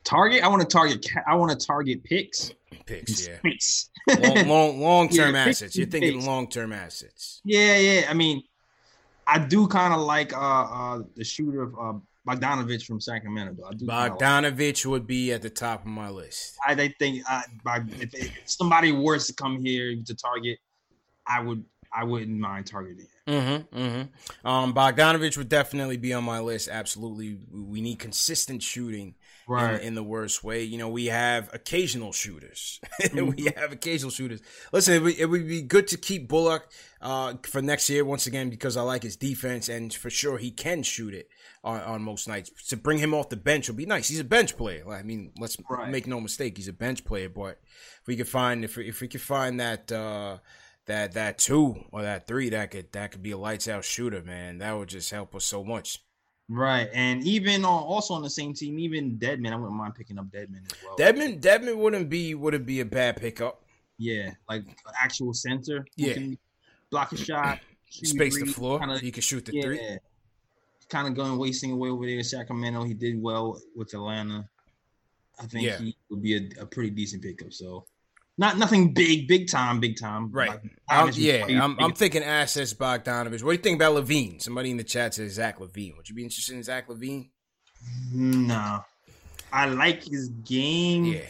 Target. 0.03 0.43
I 0.43 0.47
want 0.47 0.62
to 0.62 0.68
target. 0.68 1.06
I 1.28 1.36
want 1.36 1.60
to 1.60 1.66
target 1.66 2.03
picks. 2.03 2.53
Picks. 2.86 3.28
Yeah. 3.28 3.38
Picks. 3.43 3.89
long, 4.08 4.47
long, 4.47 4.82
long 4.82 5.10
term 5.10 5.34
yeah, 5.34 5.45
assets. 5.45 5.76
You're 5.76 5.88
thinking 5.88 6.24
long 6.26 6.47
term 6.47 6.72
assets. 6.72 7.41
Yeah, 7.43 7.78
yeah. 7.78 8.08
I 8.08 8.14
mean, 8.14 8.43
I 9.28 9.39
do 9.39 9.68
kind 9.68 9.93
of 9.93 10.01
like 10.01 10.34
uh, 10.34 10.38
uh, 10.39 10.99
the 11.16 11.24
shooter 11.24 11.64
of 11.64 11.76
uh, 11.80 11.99
Bogdanovich 12.28 12.86
from 12.86 12.99
Sacramento. 12.99 13.55
Though. 13.57 13.67
I 13.67 13.73
do 13.73 13.86
Bogdanovich 13.86 14.86
like 14.86 14.91
would 14.91 15.07
be 15.07 15.32
at 15.32 15.41
the 15.41 15.49
top 15.49 15.82
of 15.82 15.88
my 15.88 16.09
list. 16.09 16.57
I, 16.65 16.73
I 16.73 16.93
think 16.99 17.23
uh, 17.30 17.41
if, 17.99 18.13
if 18.13 18.32
somebody 18.45 18.91
were 18.91 19.19
to 19.19 19.34
come 19.34 19.63
here 19.63 19.95
to 20.05 20.15
target, 20.15 20.59
I 21.28 21.41
would 21.41 21.63
I 21.93 22.03
wouldn't 22.03 22.38
mind 22.38 22.67
targeting. 22.67 23.07
Mm-hmm, 23.28 23.78
mm-hmm. 23.78 24.47
Um, 24.47 24.73
Bogdanovich 24.73 25.38
would 25.38 25.49
definitely 25.49 25.97
be 25.97 26.13
on 26.13 26.23
my 26.23 26.39
list. 26.39 26.67
Absolutely, 26.67 27.38
we 27.51 27.82
need 27.82 27.99
consistent 27.99 28.61
shooting 28.61 29.15
right. 29.48 29.76
in, 29.76 29.88
in, 29.88 29.96
the 29.96 30.04
worst 30.04 30.43
way. 30.43 30.64
You 30.64 30.78
know, 30.78 30.89
we 30.89 31.08
have 31.08 31.54
occasional 31.54 32.12
shooters. 32.12 32.80
Mm-hmm. 33.06 33.36
we 33.36 33.43
have 33.56 33.72
occasional 33.72 34.10
shooters. 34.10 34.41
Listen, 34.72 34.96
it 34.96 35.02
would, 35.02 35.20
it 35.20 35.26
would, 35.26 35.48
be 35.48 35.62
good 35.62 35.88
to 35.89 35.98
keep 35.98 36.28
Bullock 36.28 36.72
uh, 37.02 37.36
for 37.43 37.62
next 37.62 37.89
year 37.89 38.04
once 38.04 38.26
again 38.26 38.50
because 38.50 38.76
I 38.78 38.82
like 38.82 39.04
his 39.04 39.16
defense 39.16 39.70
and 39.70 39.93
for 39.93 40.10
sure 40.10 40.38
he 40.38 40.50
can 40.50 40.82
shoot 40.82 41.14
it 41.14 41.30
on, 41.64 41.82
on 41.82 42.02
most 42.02 42.28
nights. 42.28 42.52
To 42.70 42.78
bring 42.78 42.98
him 42.98 43.14
off 43.14 43.30
the 43.30 43.36
bench 43.36 43.68
would 43.68 43.78
be 43.78 43.86
nice. 43.86 44.08
He's 44.08 44.20
a 44.20 44.26
bench 44.26 44.58
player. 44.58 44.89
I 44.91 45.04
mean, 45.04 45.32
let's 45.39 45.58
right. 45.70 45.89
make 45.89 46.08
no 46.08 46.20
mistake, 46.20 46.58
he's 46.58 46.68
a 46.68 46.74
bench 46.74 47.06
player. 47.06 47.30
But 47.30 47.60
if 48.02 48.08
we 48.08 48.16
could 48.16 48.30
find 48.30 48.64
if 48.64 48.78
we, 48.78 48.88
if 48.88 49.02
we 49.02 49.08
could 49.08 49.22
find 49.22 49.60
that. 49.60 49.91
Uh, 49.91 50.38
that 50.86 51.14
that 51.14 51.38
two 51.38 51.84
or 51.91 52.04
that 52.04 52.28
three 52.28 52.50
that 52.50 52.72
could 52.72 52.91
that 52.91 53.12
could 53.12 53.24
be 53.24 53.32
a 53.32 53.38
lights 53.38 53.68
out 53.68 53.84
shooter, 53.84 54.22
man. 54.22 54.60
That 54.60 54.78
would 54.78 54.89
just 54.89 55.12
help 55.12 55.36
us 55.36 55.46
so 55.46 55.64
much. 55.64 56.00
Right, 56.48 56.89
and 56.93 57.24
even 57.24 57.66
on, 57.66 57.84
also 57.84 58.14
on 58.14 58.22
the 58.22 58.30
same 58.30 58.54
team, 58.54 58.78
even 58.78 59.18
Dedmon, 59.18 59.52
I 59.52 59.56
wouldn't 59.56 59.76
mind 59.76 59.96
picking 59.96 60.20
up 60.20 60.28
Dedmon 60.28 60.64
as 60.66 60.78
well. 60.86 60.96
Dedmon, 60.96 61.41
Dedmon 61.41 61.76
wouldn't 61.78 62.08
be 62.08 62.36
wouldn't 62.36 62.68
be 62.68 62.82
a 62.82 62.86
bad 62.86 63.18
pickup. 63.18 63.64
Yeah, 63.98 64.32
like 64.48 64.64
actual 65.02 65.34
center. 65.34 65.88
Yeah, 65.96 66.16
block 66.91 67.14
a 67.14 67.18
shot, 67.18 67.60
space 67.89 68.39
the 68.39 68.46
floor. 68.46 68.80
Kinda, 68.80 69.00
he 69.00 69.12
can 69.12 69.22
shoot 69.22 69.46
the 69.46 69.56
yeah, 69.56 69.62
three. 69.64 69.80
Kind 70.88 71.08
of 71.08 71.16
going 71.16 71.39
wasting 71.39 71.72
away 71.72 71.89
over 71.89 72.06
there 72.06 72.18
in 72.18 72.24
Sacramento. 72.24 72.84
He 72.84 72.93
did 72.93 73.20
well 73.20 73.60
with 73.76 73.93
Atlanta. 73.96 74.48
I 75.39 75.48
think 75.48 75.66
yeah. 75.66 75.78
he 75.80 75.96
would 76.10 76.22
be 76.22 76.38
a, 76.38 76.62
a 76.62 76.66
pretty 76.66 76.91
decent 76.91 77.24
pickup. 77.24 77.54
So 77.54 77.86
not 78.38 78.58
nothing 78.58 78.94
big, 78.94 79.28
big 79.28 79.50
time, 79.50 79.80
big 79.80 79.98
time. 79.98 80.32
Right. 80.32 80.60
Um, 80.90 81.12
yeah, 81.14 81.46
I'm, 81.46 81.80
I'm 81.80 81.94
thinking 81.94 82.24
assets 82.24 82.74
Bogdanovich. 82.74 83.44
What 83.44 83.52
do 83.52 83.58
you 83.58 83.64
think 83.64 83.82
about 83.82 83.96
LaVine? 83.96 84.42
Somebody 84.42 84.72
in 84.72 84.78
the 84.78 84.84
chat 84.84 85.14
says 85.14 85.34
Zach 85.34 85.60
LaVine. 85.60 85.96
Would 85.98 86.10
you 86.10 86.16
be 86.16 86.24
interested 86.24 86.56
in 86.56 86.64
Zach 86.64 86.88
LaVine? 86.88 87.30
No. 88.14 88.84
I 89.54 89.68
like 89.68 90.04
his 90.04 90.30
game. 90.30 91.06
Yeah. 91.06 91.22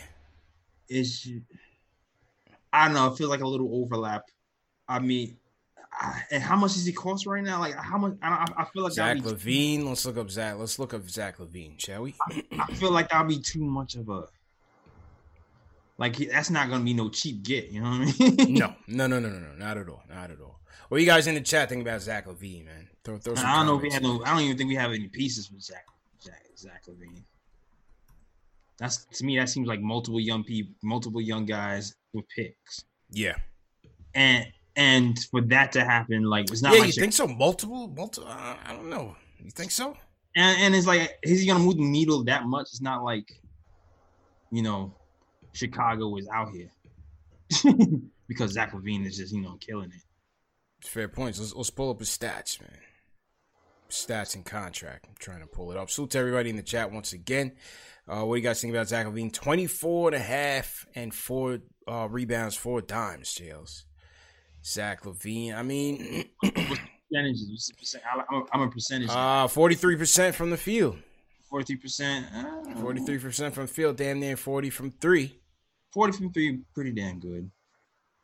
It's 0.87 1.27
I 2.73 2.85
don't 2.85 2.95
know, 2.95 3.07
it 3.07 3.17
feels 3.17 3.29
like 3.29 3.41
a 3.41 3.47
little 3.47 3.83
overlap. 3.83 4.23
I 4.87 4.99
mean, 4.99 5.37
I, 5.93 6.21
and 6.31 6.43
how 6.43 6.55
much 6.55 6.73
does 6.73 6.85
he 6.85 6.91
cost 6.91 7.25
right 7.25 7.43
now? 7.43 7.59
Like 7.59 7.75
how 7.75 7.97
much? 7.97 8.13
I, 8.21 8.45
I 8.57 8.65
feel 8.65 8.83
like 8.83 8.93
Zach 8.93 9.17
LaVine. 9.17 9.85
Let's 9.85 10.05
look 10.05 10.17
up 10.17 10.29
Zach. 10.29 10.57
Let's 10.57 10.77
look 10.77 10.93
up 10.93 11.09
Zach 11.09 11.37
LaVine, 11.37 11.79
shall 11.79 12.01
we? 12.01 12.15
I, 12.29 12.43
I 12.59 12.73
feel 12.73 12.91
like 12.91 13.09
that'll 13.09 13.27
be 13.27 13.39
too 13.39 13.63
much 13.63 13.95
of 13.95 14.09
a 14.09 14.23
like 15.97 16.17
that's 16.17 16.49
not 16.49 16.69
gonna 16.69 16.83
be 16.83 16.93
no 16.93 17.09
cheap 17.09 17.43
get, 17.43 17.69
you 17.69 17.81
know 17.81 17.89
what 17.89 18.15
I 18.21 18.45
mean? 18.45 18.53
no, 18.53 18.75
no, 18.87 19.07
no, 19.07 19.19
no, 19.19 19.29
no, 19.29 19.39
no, 19.39 19.53
not 19.57 19.77
at 19.77 19.89
all, 19.89 20.03
not 20.09 20.31
at 20.31 20.41
all. 20.41 20.59
What 20.89 21.01
you 21.01 21.07
guys 21.07 21.27
in 21.27 21.35
the 21.35 21.41
chat 21.41 21.69
think 21.69 21.81
about 21.81 22.01
Zach 22.01 22.27
LaVine, 22.27 22.65
man? 22.65 22.87
Throw, 23.03 23.17
throw 23.17 23.33
I 23.37 23.57
don't 23.57 23.65
know 23.65 23.77
if 23.77 23.81
we 23.81 23.91
have 23.91 24.03
no. 24.03 24.23
I 24.23 24.31
don't 24.31 24.41
even 24.41 24.57
think 24.57 24.69
we 24.69 24.75
have 24.75 24.91
any 24.91 25.07
pieces 25.07 25.51
with 25.51 25.61
Zach, 25.61 25.85
Zach, 26.21 26.43
Zach 26.57 26.83
LaVine. 26.87 27.23
That's 28.77 29.05
to 29.05 29.25
me. 29.25 29.37
That 29.37 29.49
seems 29.49 29.67
like 29.67 29.81
multiple 29.81 30.19
young 30.19 30.43
people, 30.43 30.73
multiple 30.83 31.21
young 31.21 31.45
guys 31.45 31.95
with 32.13 32.25
picks. 32.35 32.83
Yeah, 33.09 33.35
and 34.13 34.45
and 34.75 35.17
for 35.31 35.41
that 35.41 35.71
to 35.73 35.83
happen, 35.85 36.23
like 36.23 36.51
it's 36.51 36.61
not. 36.61 36.73
Yeah, 36.73 36.79
like 36.79 36.87
you 36.95 37.01
think 37.01 37.13
so? 37.13 37.27
Multiple, 37.27 37.87
multiple. 37.87 38.29
Uh, 38.29 38.57
I 38.65 38.73
don't 38.73 38.89
know. 38.89 39.15
You 39.39 39.51
think 39.51 39.71
so? 39.71 39.95
And 40.35 40.61
and 40.61 40.75
it's 40.75 40.87
like, 40.87 41.17
is 41.23 41.41
he 41.41 41.47
gonna 41.47 41.63
move 41.63 41.77
the 41.77 41.85
needle 41.85 42.23
that 42.25 42.45
much? 42.45 42.63
It's 42.63 42.81
not 42.81 43.03
like, 43.03 43.31
you 44.51 44.61
know, 44.61 44.93
Chicago 45.55 46.17
is 46.17 46.27
out 46.33 46.49
here 46.51 46.69
because 48.27 48.51
Zach 48.51 48.73
LaVine 48.73 49.05
is 49.05 49.17
just 49.17 49.33
you 49.33 49.41
know 49.41 49.57
killing 49.59 49.91
it. 49.91 50.85
Fair 50.85 51.07
points. 51.07 51.39
Let's, 51.39 51.55
let's 51.55 51.69
pull 51.69 51.89
up 51.89 51.99
his 51.99 52.09
stats, 52.09 52.61
man. 52.61 52.79
Stats 53.89 54.35
and 54.35 54.45
contract. 54.45 55.05
I'm 55.07 55.15
trying 55.17 55.39
to 55.39 55.47
pull 55.47 55.71
it 55.71 55.77
up. 55.77 55.89
Salute 55.89 56.11
to 56.11 56.19
everybody 56.19 56.49
in 56.49 56.57
the 56.57 56.63
chat 56.63 56.91
once 56.91 57.13
again. 57.13 57.53
Uh, 58.07 58.23
what 58.23 58.35
do 58.35 58.41
you 58.41 58.47
guys 58.47 58.61
think 58.61 58.73
about 58.73 58.87
Zach 58.87 59.07
LaVine? 59.07 59.31
24 59.31 60.09
and 60.09 60.15
a 60.15 60.19
half 60.19 60.85
and 60.93 61.13
four 61.13 61.59
uh, 61.87 62.07
rebounds, 62.09 62.55
four 62.55 62.81
dimes, 62.81 63.29
JLs. 63.33 63.85
Zach 64.63 65.03
LaVine. 65.03 65.55
I 65.55 65.63
mean, 65.63 66.25
percentages. 66.43 67.71
I'm 68.53 68.61
a 68.61 68.69
percentage. 68.69 69.09
Uh, 69.09 69.47
43% 69.47 70.33
from 70.33 70.49
the 70.49 70.57
field. 70.57 70.97
43%. 71.51 72.25
Uh, 72.33 72.81
43% 72.81 73.53
from 73.53 73.67
field, 73.67 73.97
damn 73.97 74.19
near 74.19 74.35
40 74.35 74.69
from 74.69 74.91
three. 74.91 75.39
40 75.95 76.17
from 76.17 76.33
three, 76.33 76.59
pretty 76.73 76.91
damn 76.91 77.19
good. 77.19 77.49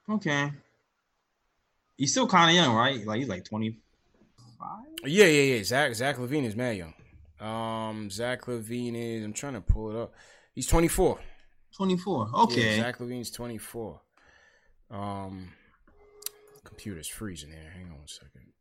Okay. 0.09 0.51
He's 1.95 2.11
still 2.11 2.27
kind 2.27 2.49
of 2.49 2.55
young, 2.55 2.75
right? 2.75 3.03
Like 3.05 3.19
he's 3.19 3.29
like 3.29 3.45
25. 3.45 3.79
Yeah, 5.05 5.25
yeah, 5.25 5.55
yeah. 5.55 5.63
Zach 5.63 5.95
Zach 5.95 6.17
LaVine 6.17 6.43
is 6.43 6.55
mad 6.55 6.75
young. 6.77 6.93
Um, 7.39 8.09
Zach 8.09 8.41
LaVine 8.41 8.95
is. 8.95 9.23
I'm 9.23 9.31
trying 9.31 9.53
to 9.53 9.61
pull 9.61 9.89
it 9.91 9.95
up. 9.97 10.13
He's 10.53 10.67
24. 10.67 11.17
24. 11.73 12.29
Okay. 12.33 12.75
Yeah, 12.75 12.83
Zach 12.83 12.97
LaVine's 12.97 13.31
24. 13.31 14.01
Um, 14.91 15.53
computer's 16.65 17.07
freezing 17.07 17.51
here. 17.51 17.71
Hang 17.73 17.85
on 17.85 17.99
one 17.99 18.07
second. 18.07 18.51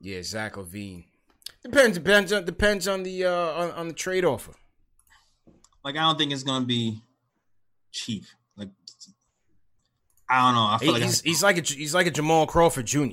Yeah, 0.00 0.22
Zach 0.22 0.54
LaVine. 0.54 1.04
Depends. 1.62 1.96
Depends 1.96 2.32
on 2.32 2.44
depends 2.44 2.88
on 2.88 3.04
the 3.04 3.24
uh 3.24 3.52
on, 3.52 3.70
on 3.70 3.88
the 3.88 3.94
trade 3.94 4.24
offer. 4.24 4.54
Like 5.88 5.96
I 5.96 6.02
don't 6.02 6.18
think 6.18 6.32
it's 6.32 6.42
gonna 6.42 6.66
be 6.66 7.00
cheap. 7.92 8.24
Like 8.58 8.68
I 10.28 10.44
don't 10.44 10.54
know. 10.54 10.66
I 10.66 10.76
feel 10.78 10.88
He- 10.88 11.00
like 11.00 11.02
he's, 11.04 11.20
he's 11.22 11.42
like 11.42 11.56
a 11.56 11.62
he's 11.62 11.94
like 11.94 12.06
a 12.06 12.10
Jamal 12.10 12.46
Crawford 12.46 12.84
Jr. 12.84 13.06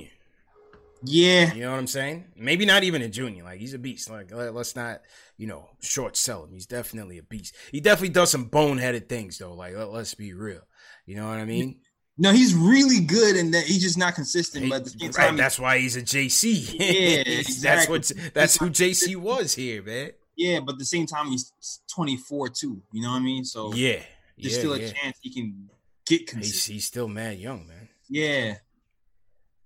yeah, 1.02 1.54
You 1.54 1.62
know 1.62 1.70
what 1.70 1.78
I'm 1.78 1.86
saying? 1.86 2.26
Maybe 2.36 2.66
not 2.66 2.84
even 2.84 3.00
a 3.00 3.08
junior. 3.08 3.44
Like 3.44 3.60
he's 3.60 3.72
a 3.72 3.78
beast. 3.78 4.10
Like 4.10 4.30
let, 4.30 4.54
us 4.54 4.76
not 4.76 5.00
you 5.38 5.46
know 5.46 5.70
short 5.80 6.18
sell 6.18 6.44
him. 6.44 6.50
He's 6.52 6.66
definitely 6.66 7.16
a 7.16 7.22
beast. 7.22 7.54
He 7.72 7.80
definitely 7.80 8.10
does 8.10 8.30
some 8.30 8.50
boneheaded 8.50 9.08
things 9.08 9.38
though. 9.38 9.54
Like 9.54 9.74
let, 9.74 9.88
us 9.88 10.12
be 10.12 10.34
real. 10.34 10.60
You 11.06 11.16
know 11.16 11.26
what 11.28 11.38
I 11.38 11.46
mean? 11.46 11.76
no, 12.18 12.30
he's 12.30 12.52
really 12.54 13.00
good, 13.00 13.36
and 13.36 13.54
that 13.54 13.64
he's 13.64 13.80
just 13.80 13.96
not 13.96 14.14
consistent. 14.16 14.64
He- 14.64 14.70
but 14.70 14.84
the 14.84 15.06
right, 15.06 15.14
time, 15.14 15.38
that's 15.38 15.58
why 15.58 15.78
he's 15.78 15.96
a 15.96 16.02
JC. 16.02 16.74
Yeah, 16.78 17.42
that's 17.62 17.88
what 17.88 18.12
that's 18.34 18.58
who 18.58 18.68
JC 18.68 19.16
was 19.16 19.54
here, 19.54 19.82
man. 19.82 20.10
Yeah, 20.36 20.60
but 20.60 20.74
at 20.74 20.78
the 20.78 20.84
same 20.84 21.06
time, 21.06 21.28
he's 21.28 21.52
24 21.94 22.50
too. 22.50 22.82
You 22.92 23.02
know 23.02 23.10
what 23.10 23.16
I 23.16 23.20
mean? 23.20 23.44
So 23.44 23.72
Yeah, 23.72 24.02
there's 24.36 24.54
yeah, 24.54 24.58
still 24.58 24.72
a 24.74 24.78
yeah. 24.80 24.90
chance 24.92 25.16
he 25.22 25.32
can 25.32 25.70
get 26.06 26.20
He's 26.20 26.28
consistent. 26.30 26.74
he's 26.74 26.86
still 26.86 27.08
mad 27.08 27.38
young, 27.38 27.66
man. 27.66 27.88
yeah. 28.08 28.56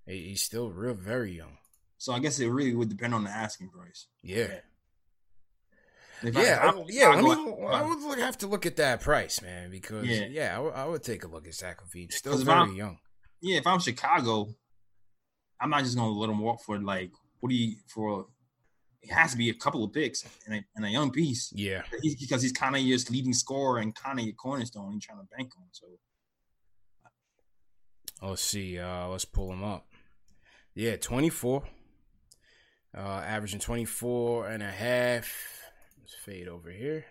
He's 0.07 0.43
still 0.43 0.71
real 0.71 0.95
very 0.95 1.33
young. 1.37 1.59
So 1.99 2.12
I 2.12 2.18
guess 2.18 2.39
it 2.41 2.49
really 2.49 2.75
would 2.75 2.89
depend 2.89 3.14
on 3.14 3.23
the 3.25 3.31
asking 3.31 3.68
price. 3.68 4.07
Yeah. 4.23 4.61
If 6.23 6.35
Yeah, 6.35 6.59
I, 6.62 6.66
I'm 6.68 6.85
yeah. 6.89 7.09
I, 7.09 7.21
mean, 7.21 7.55
I- 7.66 7.81
I 7.83 8.07
would 8.07 8.18
have 8.18 8.39
to 8.39 8.47
look 8.47 8.66
at 8.66 8.77
that 8.77 9.01
price, 9.01 9.41
man, 9.43 9.71
because 9.71 10.07
yeah, 10.07 10.27
Yeah. 10.27 10.59
I 10.75 10.85
would- 10.87 11.03
take 11.03 11.25
a 11.25 11.29
look 11.29 11.47
at 11.47 11.53
LaVine. 11.53 12.12
Still 12.12 12.37
very 12.39 12.73
young. 12.77 12.99
yeah, 13.41 13.59
if 13.59 13.66
I'm 13.66 13.79
Chicago, 13.81 14.55
I'm 15.61 15.71
not 15.71 15.85
just 15.85 15.97
gonna 15.97 16.11
let 16.12 16.31
him 16.31 16.39
walk 16.41 16.62
for 16.62 16.79
like 16.79 17.11
what 17.41 17.51
do 17.51 17.55
you 17.55 17.77
for? 17.87 18.27
It 19.03 19.11
has 19.11 19.33
to 19.33 19.39
be 19.39 19.49
a 19.51 19.55
couple 19.55 19.83
of 19.83 19.93
picks 19.93 20.25
and 20.47 20.57
a, 20.57 20.65
and 20.77 20.85
a 20.85 20.91
young 20.91 21.11
piece. 21.11 21.53
Yeah, 21.55 21.83
He's, 22.03 22.17
because 22.17 22.43
he's 22.43 22.53
kind 22.53 22.77
of 22.77 22.83
your 22.83 22.99
leading 23.11 23.33
scorer 23.33 23.79
and 23.79 23.95
kind 23.95 24.19
of 24.19 24.27
your 24.27 24.35
cornerstone. 24.35 24.93
You're 24.93 25.01
trying 25.01 25.19
to 25.21 25.29
bank 25.37 25.53
on. 25.57 25.65
So 25.73 25.87
let's 28.23 28.43
see. 28.43 28.79
Uh, 28.79 29.09
let's 29.09 29.25
pull 29.25 29.53
him 29.53 29.65
up. 29.65 29.87
Yeah, 30.75 30.97
twenty 30.97 31.31
four. 31.31 31.65
Uh, 32.97 33.23
averaging 33.25 33.61
24 33.61 34.49
and 34.49 34.63
a 34.63 34.71
half. 34.71 35.33
Let's 36.01 36.15
fade 36.25 36.49
over 36.49 36.71
here. 36.71 37.05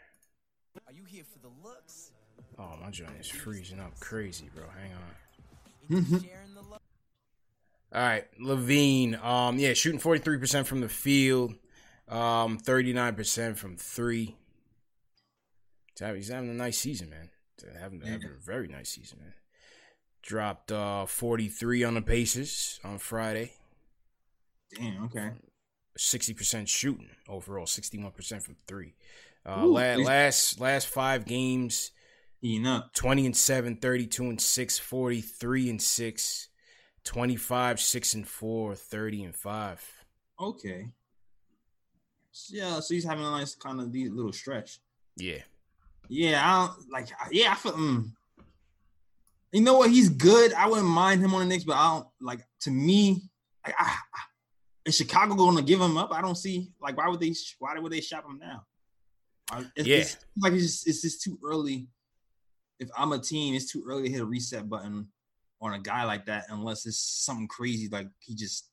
Are 0.86 0.94
you 0.94 1.06
here 1.06 1.24
for 1.24 1.40
the 1.40 1.52
looks? 1.64 2.12
Oh, 2.58 2.76
my 2.84 2.90
joint 2.90 3.12
is 3.18 3.30
freezing 3.30 3.80
up 3.80 3.98
crazy, 4.00 4.50
bro. 4.54 4.66
Hang 4.78 4.92
on. 4.92 6.04
Mm-hmm. 6.04 6.18
Sharing 6.18 6.54
the 6.54 6.62
love? 6.62 6.82
All 7.94 8.02
right, 8.02 8.26
LaVine. 8.40 9.24
Um, 9.24 9.58
yeah, 9.58 9.74
shooting 9.74 10.00
forty 10.00 10.20
three 10.20 10.38
percent 10.38 10.68
from 10.68 10.82
the 10.82 10.90
field, 10.90 11.56
um, 12.10 12.58
thirty 12.58 12.94
nine 12.94 13.16
percent 13.16 13.58
from 13.58 13.78
three. 13.78 14.36
He's 15.92 16.00
having, 16.00 16.16
he's 16.16 16.30
having 16.30 16.50
a 16.50 16.54
nice 16.54 16.78
season, 16.78 17.10
man. 17.10 17.30
He's 17.62 17.70
Having, 17.80 18.02
having 18.02 18.30
a 18.30 18.46
very 18.46 18.68
nice 18.68 18.90
season, 18.90 19.20
man. 19.22 19.34
Dropped 20.22 20.72
uh 20.72 21.06
forty 21.06 21.48
three 21.48 21.84
on 21.84 21.94
the 21.94 22.02
Pacers 22.02 22.80
on 22.84 22.98
Friday. 22.98 23.54
damn, 24.78 25.06
okay. 25.06 25.32
Sixty 25.98 26.34
percent 26.34 26.70
shooting 26.70 27.10
overall, 27.28 27.66
sixty 27.66 27.98
one 27.98 28.12
percent 28.12 28.44
from 28.44 28.56
three. 28.68 28.96
Uh, 29.46 29.62
Ooh, 29.64 29.74
la- 29.74 29.96
last 29.96 30.60
last 30.60 30.88
five 30.88 31.26
games, 31.26 31.92
up. 32.66 32.94
20 32.94 33.26
and 33.26 33.36
7, 33.36 33.78
32 33.78 34.24
and 34.24 34.42
6, 34.42 34.80
43 34.80 35.70
and 35.70 35.82
6, 35.82 36.48
25, 37.04 37.80
6 37.80 38.14
and 38.14 38.28
4, 38.28 38.76
30 38.76 39.24
and 39.24 39.36
5. 39.36 40.06
Okay. 40.42 40.88
Yeah, 42.50 42.80
so 42.80 42.94
he's 42.94 43.04
having 43.04 43.26
a 43.26 43.32
nice 43.32 43.56
kind 43.56 43.80
of 43.80 43.92
these 43.92 44.12
little 44.12 44.34
stretch. 44.34 44.80
Yeah. 45.18 45.40
Yeah, 46.08 46.42
I 46.44 46.68
don't 46.68 46.92
like. 46.92 47.08
Yeah, 47.32 47.52
I 47.52 47.56
feel. 47.56 47.74
Mm, 47.74 48.12
you 49.52 49.62
know 49.62 49.78
what? 49.78 49.90
He's 49.90 50.10
good. 50.10 50.54
I 50.54 50.68
wouldn't 50.68 50.88
mind 50.88 51.22
him 51.22 51.34
on 51.34 51.42
the 51.42 51.46
Knicks, 51.48 51.64
but 51.64 51.76
I 51.76 51.94
don't 51.96 52.08
like. 52.22 52.42
To 52.62 52.72
me, 52.72 53.22
like, 53.66 53.76
I, 53.78 53.86
I, 53.86 54.20
is 54.86 54.96
Chicago 54.96 55.36
going 55.36 55.58
to 55.58 55.64
give 55.64 55.80
him 55.82 55.98
up? 55.98 56.12
I 56.12 56.22
don't 56.22 56.36
see. 56.38 56.72
Like, 56.82 56.98
why 56.98 57.08
would 57.08 57.20
they? 57.20 57.34
Why 57.60 57.78
would 57.78 57.92
they 57.92 58.02
shop 58.02 58.26
him 58.26 58.40
now? 58.40 58.64
It's, 59.76 59.88
Yeah. 59.88 59.98
it's 59.98 60.18
like 60.38 60.54
it's 60.54 60.64
just, 60.64 60.88
it's 60.88 61.02
just 61.02 61.22
too 61.24 61.40
early. 61.44 61.88
If 62.80 62.90
I'm 62.98 63.12
a 63.12 63.20
team, 63.20 63.56
it's 63.56 63.72
too 63.72 63.84
early 63.88 64.04
to 64.04 64.10
hit 64.10 64.22
a 64.22 64.26
reset 64.26 64.70
button 64.70 65.08
on 65.62 65.74
a 65.74 65.80
guy 65.80 66.06
like 66.06 66.26
that, 66.28 66.46
unless 66.50 66.86
it's 66.86 66.98
something 66.98 67.48
crazy 67.48 67.90
like 67.92 68.08
he 68.20 68.34
just, 68.34 68.70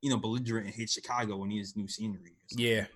you 0.00 0.10
know, 0.10 0.16
belligerent 0.16 0.66
and 0.66 0.74
hit 0.74 0.90
Chicago 0.90 1.36
when 1.36 1.50
he 1.50 1.58
has 1.58 1.76
new 1.76 1.88
scenery. 1.88 2.36
Yeah. 2.50 2.86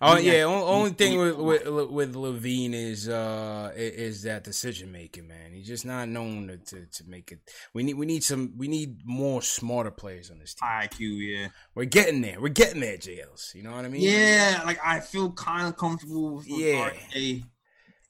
Oh 0.00 0.16
Yeah. 0.18 0.32
yeah. 0.32 0.44
Only, 0.44 0.90
thing 0.90 1.18
with, 1.18 1.36
with 1.36 1.90
with 1.90 2.14
LaVine 2.14 2.74
is 2.74 3.08
uh 3.08 3.72
is 3.76 4.22
that 4.22 4.44
decision 4.44 4.92
making, 4.92 5.28
man. 5.28 5.52
He's 5.52 5.66
just 5.66 5.86
not 5.86 6.08
known 6.08 6.48
to, 6.48 6.56
to 6.58 6.86
to 6.86 7.04
make 7.08 7.32
it. 7.32 7.38
We 7.72 7.82
need 7.82 7.94
we 7.94 8.04
need 8.04 8.22
some 8.24 8.52
we 8.56 8.68
need 8.68 8.98
more 9.06 9.40
smarter 9.42 9.90
players 9.90 10.30
on 10.30 10.38
this 10.38 10.54
team. 10.54 10.68
IQ, 10.68 10.98
yeah. 11.40 11.48
We're 11.74 11.84
getting 11.84 12.20
there. 12.20 12.40
We're 12.40 12.48
getting 12.48 12.80
there, 12.80 12.96
JLs. 12.98 13.54
You 13.54 13.62
know 13.62 13.72
what 13.72 13.84
I 13.84 13.88
mean? 13.88 14.02
Yeah, 14.02 14.62
like 14.66 14.78
I 14.84 15.00
feel 15.00 15.32
kind 15.32 15.66
of 15.68 15.76
comfortable 15.76 16.36
with 16.36 16.46
Yeah. 16.48 16.90
RJ 16.90 17.44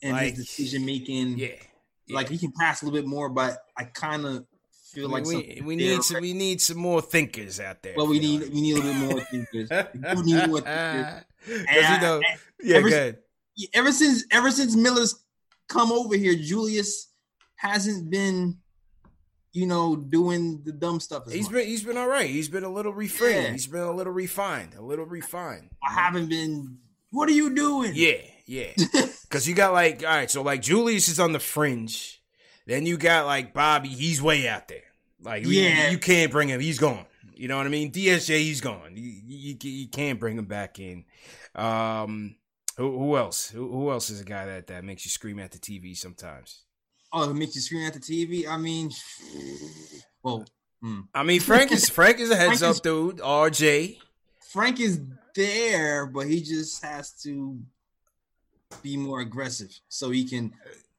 and 0.02 0.12
Like, 0.12 0.34
his 0.34 0.46
decision 0.46 0.84
making. 0.86 1.38
Yeah. 1.38 1.48
like 2.08 2.28
he 2.28 2.38
can 2.38 2.52
pass 2.58 2.82
a 2.82 2.86
little 2.86 2.98
bit 3.00 3.08
more, 3.08 3.28
but 3.28 3.58
I 3.76 3.84
kind 3.84 4.24
of 4.26 4.46
feel 4.92 5.08
We, 5.08 5.14
like 5.14 5.24
we, 5.24 5.62
we 5.64 5.76
need 5.76 6.02
some 6.02 6.20
we 6.20 6.32
need 6.32 6.60
some 6.60 6.78
more 6.78 7.00
thinkers 7.00 7.60
out 7.60 7.82
there. 7.82 7.94
Well, 7.96 8.06
we 8.06 8.18
know 8.18 8.38
need 8.44 8.54
we 8.54 8.60
need 8.60 8.76
a 8.76 8.80
little 8.80 8.92
bit 8.92 9.10
more 9.10 9.20
thinkers. 9.20 9.70
We 10.16 10.22
need 10.22 10.48
more 10.48 10.60
thinkers. 10.60 11.24
Because 11.46 11.90
you 11.90 12.00
know, 12.00 12.20
yeah, 12.60 12.76
ever, 12.78 12.88
good. 12.88 13.18
ever 13.72 13.92
since 13.92 14.24
ever 14.32 14.50
since 14.50 14.74
Miller's 14.74 15.14
come 15.68 15.92
over 15.92 16.16
here, 16.16 16.34
Julius 16.34 17.12
hasn't 17.54 18.10
been, 18.10 18.58
you 19.52 19.66
know, 19.66 19.94
doing 19.94 20.62
the 20.64 20.72
dumb 20.72 20.98
stuff. 20.98 21.30
He's 21.30 21.44
much. 21.44 21.52
been 21.52 21.66
he's 21.68 21.84
been 21.84 21.96
all 21.96 22.08
right. 22.08 22.28
He's 22.28 22.48
been 22.48 22.64
a 22.64 22.68
little 22.68 22.92
refined. 22.92 23.34
Yeah. 23.34 23.52
He's 23.52 23.68
been 23.68 23.82
a 23.82 23.92
little 23.92 24.12
refined. 24.12 24.74
A 24.74 24.82
little 24.82 25.04
refined. 25.06 25.70
I 25.86 25.92
haven't 25.92 26.28
been. 26.28 26.78
What 27.10 27.28
are 27.28 27.32
you 27.32 27.54
doing? 27.54 27.92
Yeah, 27.94 28.18
yeah. 28.46 28.72
Because 29.28 29.48
you 29.48 29.54
got 29.56 29.72
like 29.72 30.02
all 30.02 30.08
right, 30.08 30.30
so 30.30 30.42
like 30.42 30.62
Julius 30.62 31.08
is 31.08 31.18
on 31.20 31.32
the 31.32 31.40
fringe. 31.40 32.22
Then 32.66 32.84
you 32.86 32.96
got 32.96 33.26
like 33.26 33.54
Bobby. 33.54 33.88
He's 33.88 34.20
way 34.20 34.48
out 34.48 34.68
there. 34.68 34.82
Like 35.22 35.44
Yeah. 35.46 35.90
you 35.90 35.98
can't 35.98 36.30
bring 36.32 36.48
him. 36.48 36.60
He's 36.60 36.78
gone. 36.78 37.06
You 37.34 37.48
know 37.48 37.56
what 37.58 37.66
I 37.66 37.68
mean? 37.70 37.92
DSJ, 37.92 38.38
he's 38.38 38.60
gone. 38.60 38.92
You, 38.96 39.12
you, 39.26 39.56
you 39.62 39.88
can't 39.88 40.18
bring 40.18 40.38
him 40.38 40.46
back 40.46 40.78
in. 40.78 41.04
Um, 41.54 42.36
who, 42.78 42.98
who 42.98 43.16
else? 43.16 43.48
Who, 43.50 43.70
who 43.70 43.90
else 43.90 44.08
is 44.10 44.20
a 44.20 44.24
guy 44.24 44.46
that 44.46 44.66
that 44.68 44.84
makes 44.84 45.04
you 45.04 45.10
scream 45.10 45.38
at 45.38 45.52
the 45.52 45.58
TV 45.58 45.96
sometimes? 45.96 46.62
Oh, 47.12 47.30
it 47.30 47.34
makes 47.34 47.54
you 47.54 47.60
scream 47.60 47.86
at 47.86 47.92
the 47.94 48.00
TV. 48.00 48.46
I 48.48 48.56
mean, 48.56 48.90
well, 50.22 50.44
hmm. 50.82 51.00
I 51.14 51.22
mean, 51.22 51.40
Frank 51.40 51.72
is 51.72 51.88
Frank 51.90 52.18
is 52.20 52.30
a 52.30 52.36
heads 52.36 52.60
Frank 52.60 52.70
is- 52.72 52.78
up 52.78 52.82
dude. 52.82 53.18
RJ. 53.18 53.98
Frank 54.50 54.80
is 54.80 55.00
there, 55.34 56.06
but 56.06 56.26
he 56.26 56.40
just 56.42 56.82
has 56.82 57.12
to 57.22 57.58
be 58.82 58.96
more 58.96 59.20
aggressive 59.20 59.78
so 59.88 60.10
he 60.10 60.24
can. 60.24 60.52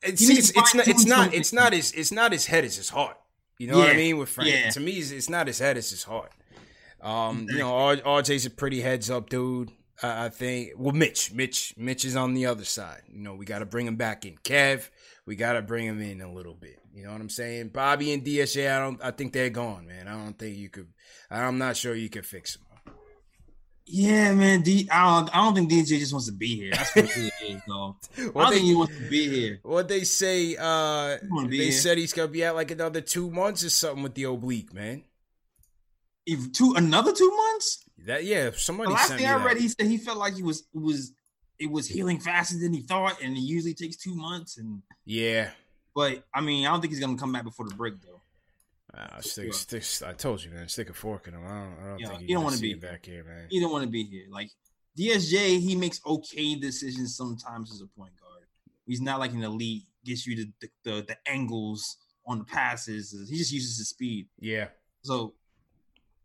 It's, 0.03 0.29
it's, 0.29 0.51
it's 0.55 0.75
not 0.75 0.87
it's 0.87 1.05
not 1.05 1.33
it's 1.33 1.53
not 1.53 1.73
his 1.73 1.91
it's 1.91 2.11
not 2.11 2.31
his 2.31 2.45
head, 2.45 2.63
it's 2.65 2.77
his 2.77 2.89
heart. 2.89 3.17
You 3.57 3.67
know 3.67 3.79
what 3.79 3.89
I 3.89 3.95
mean 3.95 4.17
with 4.17 4.29
Frank? 4.29 4.51
yeah. 4.51 4.69
To 4.69 4.79
me, 4.79 4.91
it's, 4.91 5.29
not 5.29 5.47
his 5.47 5.57
head, 5.57 5.77
it's 5.77 5.89
his 5.89 6.03
heart. 6.03 6.31
Um, 7.01 7.47
you 7.49 7.57
know, 7.57 7.73
R, 7.73 7.95
RJ's 7.95 8.45
a 8.45 8.51
pretty 8.51 8.81
heads 8.81 9.09
up 9.09 9.29
dude. 9.29 9.71
I 10.01 10.25
I 10.25 10.29
think. 10.29 10.73
Well, 10.77 10.93
Mitch, 10.93 11.33
Mitch, 11.33 11.73
Mitch 11.75 12.05
is 12.05 12.15
on 12.15 12.35
the 12.35 12.45
other 12.45 12.65
side. 12.65 13.01
You 13.07 13.19
know, 13.19 13.33
we 13.33 13.45
got 13.45 13.59
to 13.59 13.65
bring 13.65 13.87
him 13.87 13.95
back 13.95 14.25
in. 14.25 14.37
Kev, 14.43 14.89
we 15.25 15.35
got 15.35 15.53
to 15.53 15.63
bring 15.63 15.85
him 15.85 16.01
in 16.01 16.21
a 16.21 16.31
little 16.31 16.53
bit. 16.53 16.79
You 16.93 17.05
know 17.05 17.11
what 17.11 17.21
I'm 17.21 17.29
saying? 17.29 17.69
Bobby 17.69 18.13
and 18.13 18.23
DSJ, 18.23 18.71
I 18.71 18.79
don't. 18.79 19.03
I 19.03 19.11
think 19.11 19.33
they're 19.33 19.49
gone, 19.49 19.87
man. 19.87 20.07
I 20.07 20.11
don't 20.11 20.37
think 20.37 20.57
you 20.57 20.69
could. 20.69 20.87
I'm 21.31 21.57
not 21.57 21.77
sure 21.77 21.95
you 21.95 22.09
can 22.09 22.23
fix 22.23 22.55
them. 22.57 22.66
Yeah, 23.89 24.33
man. 24.33 24.61
D, 24.63 24.87
I 24.91 25.15
don't. 25.19 25.29
I 25.35 25.43
don't 25.45 25.55
think 25.55 25.71
DJ 25.71 25.97
just 25.99 26.11
wants 26.11 26.27
to 26.27 26.33
be 26.33 26.55
here. 26.57 26.71
That's 26.73 26.93
what 26.93 27.05
it 27.05 27.33
is, 27.41 27.61
though. 27.67 27.95
I 28.17 28.21
What 28.23 28.33
don't 28.43 28.49
they, 28.51 28.55
think 28.57 28.65
he 28.67 28.75
wants 28.75 28.97
to 28.97 29.09
be 29.09 29.29
here. 29.29 29.59
what 29.63 29.87
they 29.87 30.03
say? 30.03 30.57
Uh, 30.59 31.17
they 31.47 31.55
here. 31.55 31.71
said 31.71 31.97
he's 31.97 32.11
gonna 32.11 32.27
be 32.27 32.43
out 32.43 32.55
like 32.55 32.69
another 32.71 32.99
two 32.99 33.31
months 33.31 33.63
or 33.63 33.69
something 33.69 34.03
with 34.03 34.13
the 34.15 34.25
oblique, 34.25 34.73
man. 34.73 35.03
If 36.25 36.51
two 36.51 36.73
another 36.75 37.13
two 37.13 37.31
months. 37.35 37.83
That 38.05 38.25
yeah, 38.25 38.51
somebody 38.55 38.89
The 38.89 38.93
last 38.95 39.13
thing 39.13 39.25
I 39.25 39.43
read, 39.43 39.57
he 39.57 39.69
said 39.69 39.85
he 39.87 39.97
felt 39.97 40.17
like 40.17 40.35
he 40.35 40.43
was 40.43 40.67
was 40.73 41.13
it 41.59 41.71
was 41.71 41.87
healing 41.87 42.19
faster 42.19 42.57
than 42.59 42.73
he 42.73 42.81
thought, 42.81 43.21
and 43.21 43.35
it 43.35 43.39
usually 43.41 43.73
takes 43.73 43.95
two 43.95 44.15
months. 44.15 44.57
And 44.57 44.81
Yeah. 45.05 45.49
but 45.95 46.23
I 46.33 46.41
mean, 46.41 46.67
I 46.67 46.71
don't 46.71 46.81
think 46.81 46.91
he's 46.93 46.99
gonna 46.99 47.17
come 47.17 47.31
back 47.31 47.43
before 47.45 47.67
the 47.67 47.75
break, 47.75 47.95
though. 48.01 48.16
Uh, 48.97 49.21
stick, 49.21 49.53
stick, 49.53 49.83
I 50.07 50.13
told 50.13 50.43
you, 50.43 50.49
man. 50.51 50.67
Stick 50.67 50.89
a 50.89 50.93
fork 50.93 51.27
in 51.27 51.35
him. 51.35 51.41
I 51.45 51.49
don't, 51.49 51.77
I 51.85 51.89
don't 51.89 51.99
Yeah, 51.99 52.07
think 52.09 52.21
you 52.21 52.27
you 52.29 52.33
don't 52.35 52.43
want 52.43 52.55
wanna 52.55 52.61
be- 52.61 52.73
back 52.73 53.05
here, 53.05 53.23
man. 53.23 53.47
He 53.49 53.59
don't 53.59 53.71
want 53.71 53.83
to 53.83 53.89
be 53.89 54.03
here. 54.03 54.25
Like 54.29 54.49
DSJ, 54.97 55.59
he 55.59 55.75
makes 55.75 56.01
okay 56.05 56.55
decisions 56.55 57.15
sometimes 57.15 57.71
as 57.71 57.81
a 57.81 57.87
point 57.87 58.13
guard. 58.19 58.43
He's 58.87 59.01
not 59.01 59.19
like 59.19 59.33
an 59.33 59.43
elite, 59.43 59.83
gets 60.03 60.25
you 60.25 60.35
the 60.35 60.51
the, 60.61 60.69
the, 60.83 61.05
the 61.09 61.17
angles 61.31 61.97
on 62.25 62.39
the 62.39 62.45
passes. 62.45 63.11
He 63.29 63.37
just 63.37 63.51
uses 63.51 63.77
his 63.77 63.89
speed. 63.89 64.27
Yeah. 64.39 64.69
So, 65.03 65.33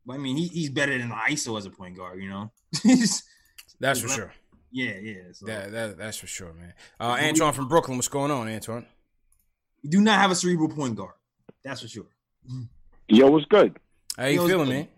I 0.08 0.16
mean, 0.16 0.36
he, 0.36 0.46
he's 0.48 0.70
better 0.70 0.96
than 0.96 1.10
ISO 1.10 1.58
as 1.58 1.66
a 1.66 1.70
point 1.70 1.96
guard. 1.96 2.22
You 2.22 2.30
know. 2.30 2.52
that's 3.80 4.00
for 4.00 4.08
sure. 4.08 4.32
Yeah, 4.70 4.94
yeah. 5.02 5.14
So. 5.32 5.46
That, 5.46 5.70
that 5.72 5.98
that's 5.98 6.16
for 6.16 6.26
sure, 6.26 6.54
man. 6.54 6.72
Uh, 6.98 7.18
Antoine 7.20 7.52
from 7.52 7.68
Brooklyn, 7.68 7.98
what's 7.98 8.08
going 8.08 8.30
on, 8.30 8.48
Antoine? 8.48 8.86
We 9.82 9.90
do 9.90 10.00
not 10.00 10.18
have 10.18 10.30
a 10.30 10.34
cerebral 10.34 10.70
point 10.70 10.96
guard. 10.96 11.14
That's 11.62 11.82
for 11.82 11.88
sure. 11.88 12.06
Yo, 13.08 13.30
what's 13.30 13.46
good? 13.46 13.76
How 14.16 14.26
you 14.26 14.40
Yo, 14.40 14.48
feeling, 14.48 14.68
man? 14.68 14.88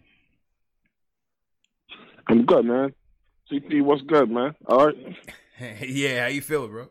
I'm 2.29 2.47
good, 2.47 2.65
man. 2.65 2.95
CP, 3.51 3.83
what's 3.83 4.03
good, 4.03 4.31
man? 4.31 4.55
All 4.67 4.87
right. 4.87 4.97
yeah, 5.87 6.23
how 6.23 6.29
you 6.29 6.41
feeling, 6.41 6.71
bro? 6.71 6.89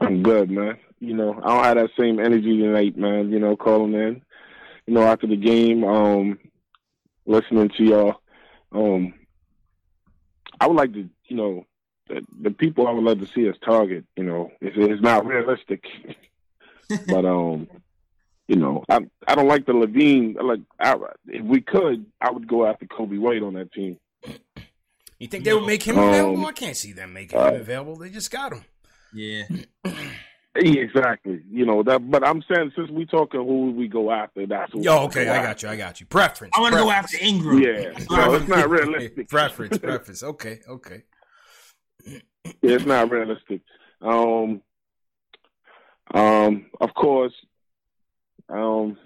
I'm 0.00 0.22
good, 0.22 0.50
man. 0.50 0.78
You 1.00 1.14
know, 1.14 1.40
I 1.42 1.48
don't 1.48 1.64
have 1.64 1.76
that 1.76 1.90
same 1.98 2.18
energy 2.18 2.58
tonight, 2.58 2.96
man. 2.96 3.30
You 3.30 3.38
know, 3.38 3.56
calling 3.56 3.94
in, 3.94 4.22
you 4.86 4.94
know, 4.94 5.02
after 5.02 5.26
the 5.26 5.36
game, 5.36 5.84
um, 5.84 6.38
listening 7.26 7.70
to 7.76 7.84
y'all. 7.84 8.20
Um, 8.72 9.14
I 10.60 10.66
would 10.66 10.76
like 10.76 10.92
to, 10.94 11.08
you 11.26 11.36
know, 11.36 11.66
the, 12.08 12.24
the 12.40 12.50
people 12.50 12.86
I 12.86 12.92
would 12.92 13.04
love 13.04 13.20
to 13.20 13.26
see 13.26 13.48
us 13.48 13.56
target. 13.64 14.04
You 14.16 14.24
know, 14.24 14.50
it's, 14.60 14.76
it's 14.78 15.02
not 15.02 15.26
realistic, 15.26 15.84
but 17.06 17.24
um, 17.24 17.68
you 18.48 18.56
know, 18.56 18.82
I 18.88 19.00
I 19.26 19.34
don't 19.34 19.46
like 19.46 19.66
the 19.66 19.72
LaVine. 19.72 20.42
Like, 20.42 20.60
I, 20.80 20.96
if 21.26 21.44
we 21.44 21.60
could, 21.60 22.06
I 22.20 22.30
would 22.30 22.48
go 22.48 22.66
after 22.66 22.86
Coby 22.86 23.18
White 23.18 23.42
on 23.42 23.54
that 23.54 23.72
team. 23.72 23.98
You 25.18 25.28
think 25.28 25.44
they 25.44 25.52
would 25.52 25.66
make 25.66 25.82
him 25.82 25.98
Um, 25.98 26.08
available? 26.08 26.46
I 26.46 26.52
can't 26.52 26.76
see 26.76 26.92
them 26.92 27.12
making 27.12 27.38
uh, 27.38 27.50
him 27.52 27.60
available. 27.60 27.96
They 27.96 28.08
just 28.10 28.30
got 28.30 28.52
him. 28.52 28.64
Yeah. 29.12 29.44
Yeah, 30.60 30.80
exactly. 30.80 31.40
You 31.48 31.64
know 31.66 31.84
that, 31.84 32.10
but 32.10 32.26
I'm 32.26 32.42
saying 32.42 32.72
since 32.74 32.90
we 32.90 33.06
talking 33.06 33.40
who 33.40 33.70
we 33.70 33.86
go 33.86 34.10
after, 34.10 34.44
that's 34.44 34.72
who 34.72 34.82
Yo, 34.82 35.04
okay, 35.04 35.26
go 35.26 35.32
I 35.32 35.42
got 35.42 35.62
you. 35.62 35.68
I 35.68 35.76
got 35.76 36.00
you. 36.00 36.06
Preference. 36.06 36.52
I 36.56 36.60
want 36.60 36.74
to 36.74 36.80
go 36.80 36.90
after 36.90 37.16
Ingram. 37.20 37.62
Yeah, 37.62 37.92
no, 38.10 38.34
it's 38.34 38.48
not 38.48 38.68
realistic. 38.68 39.28
preference, 39.28 39.78
preference. 39.78 40.22
Okay, 40.24 40.58
okay. 40.68 41.02
Yeah, 42.04 42.20
it's 42.62 42.86
not 42.86 43.08
realistic. 43.10 43.60
Um, 44.00 44.62
um, 46.12 46.66
of 46.80 46.92
course, 46.94 47.34
um, 48.48 48.96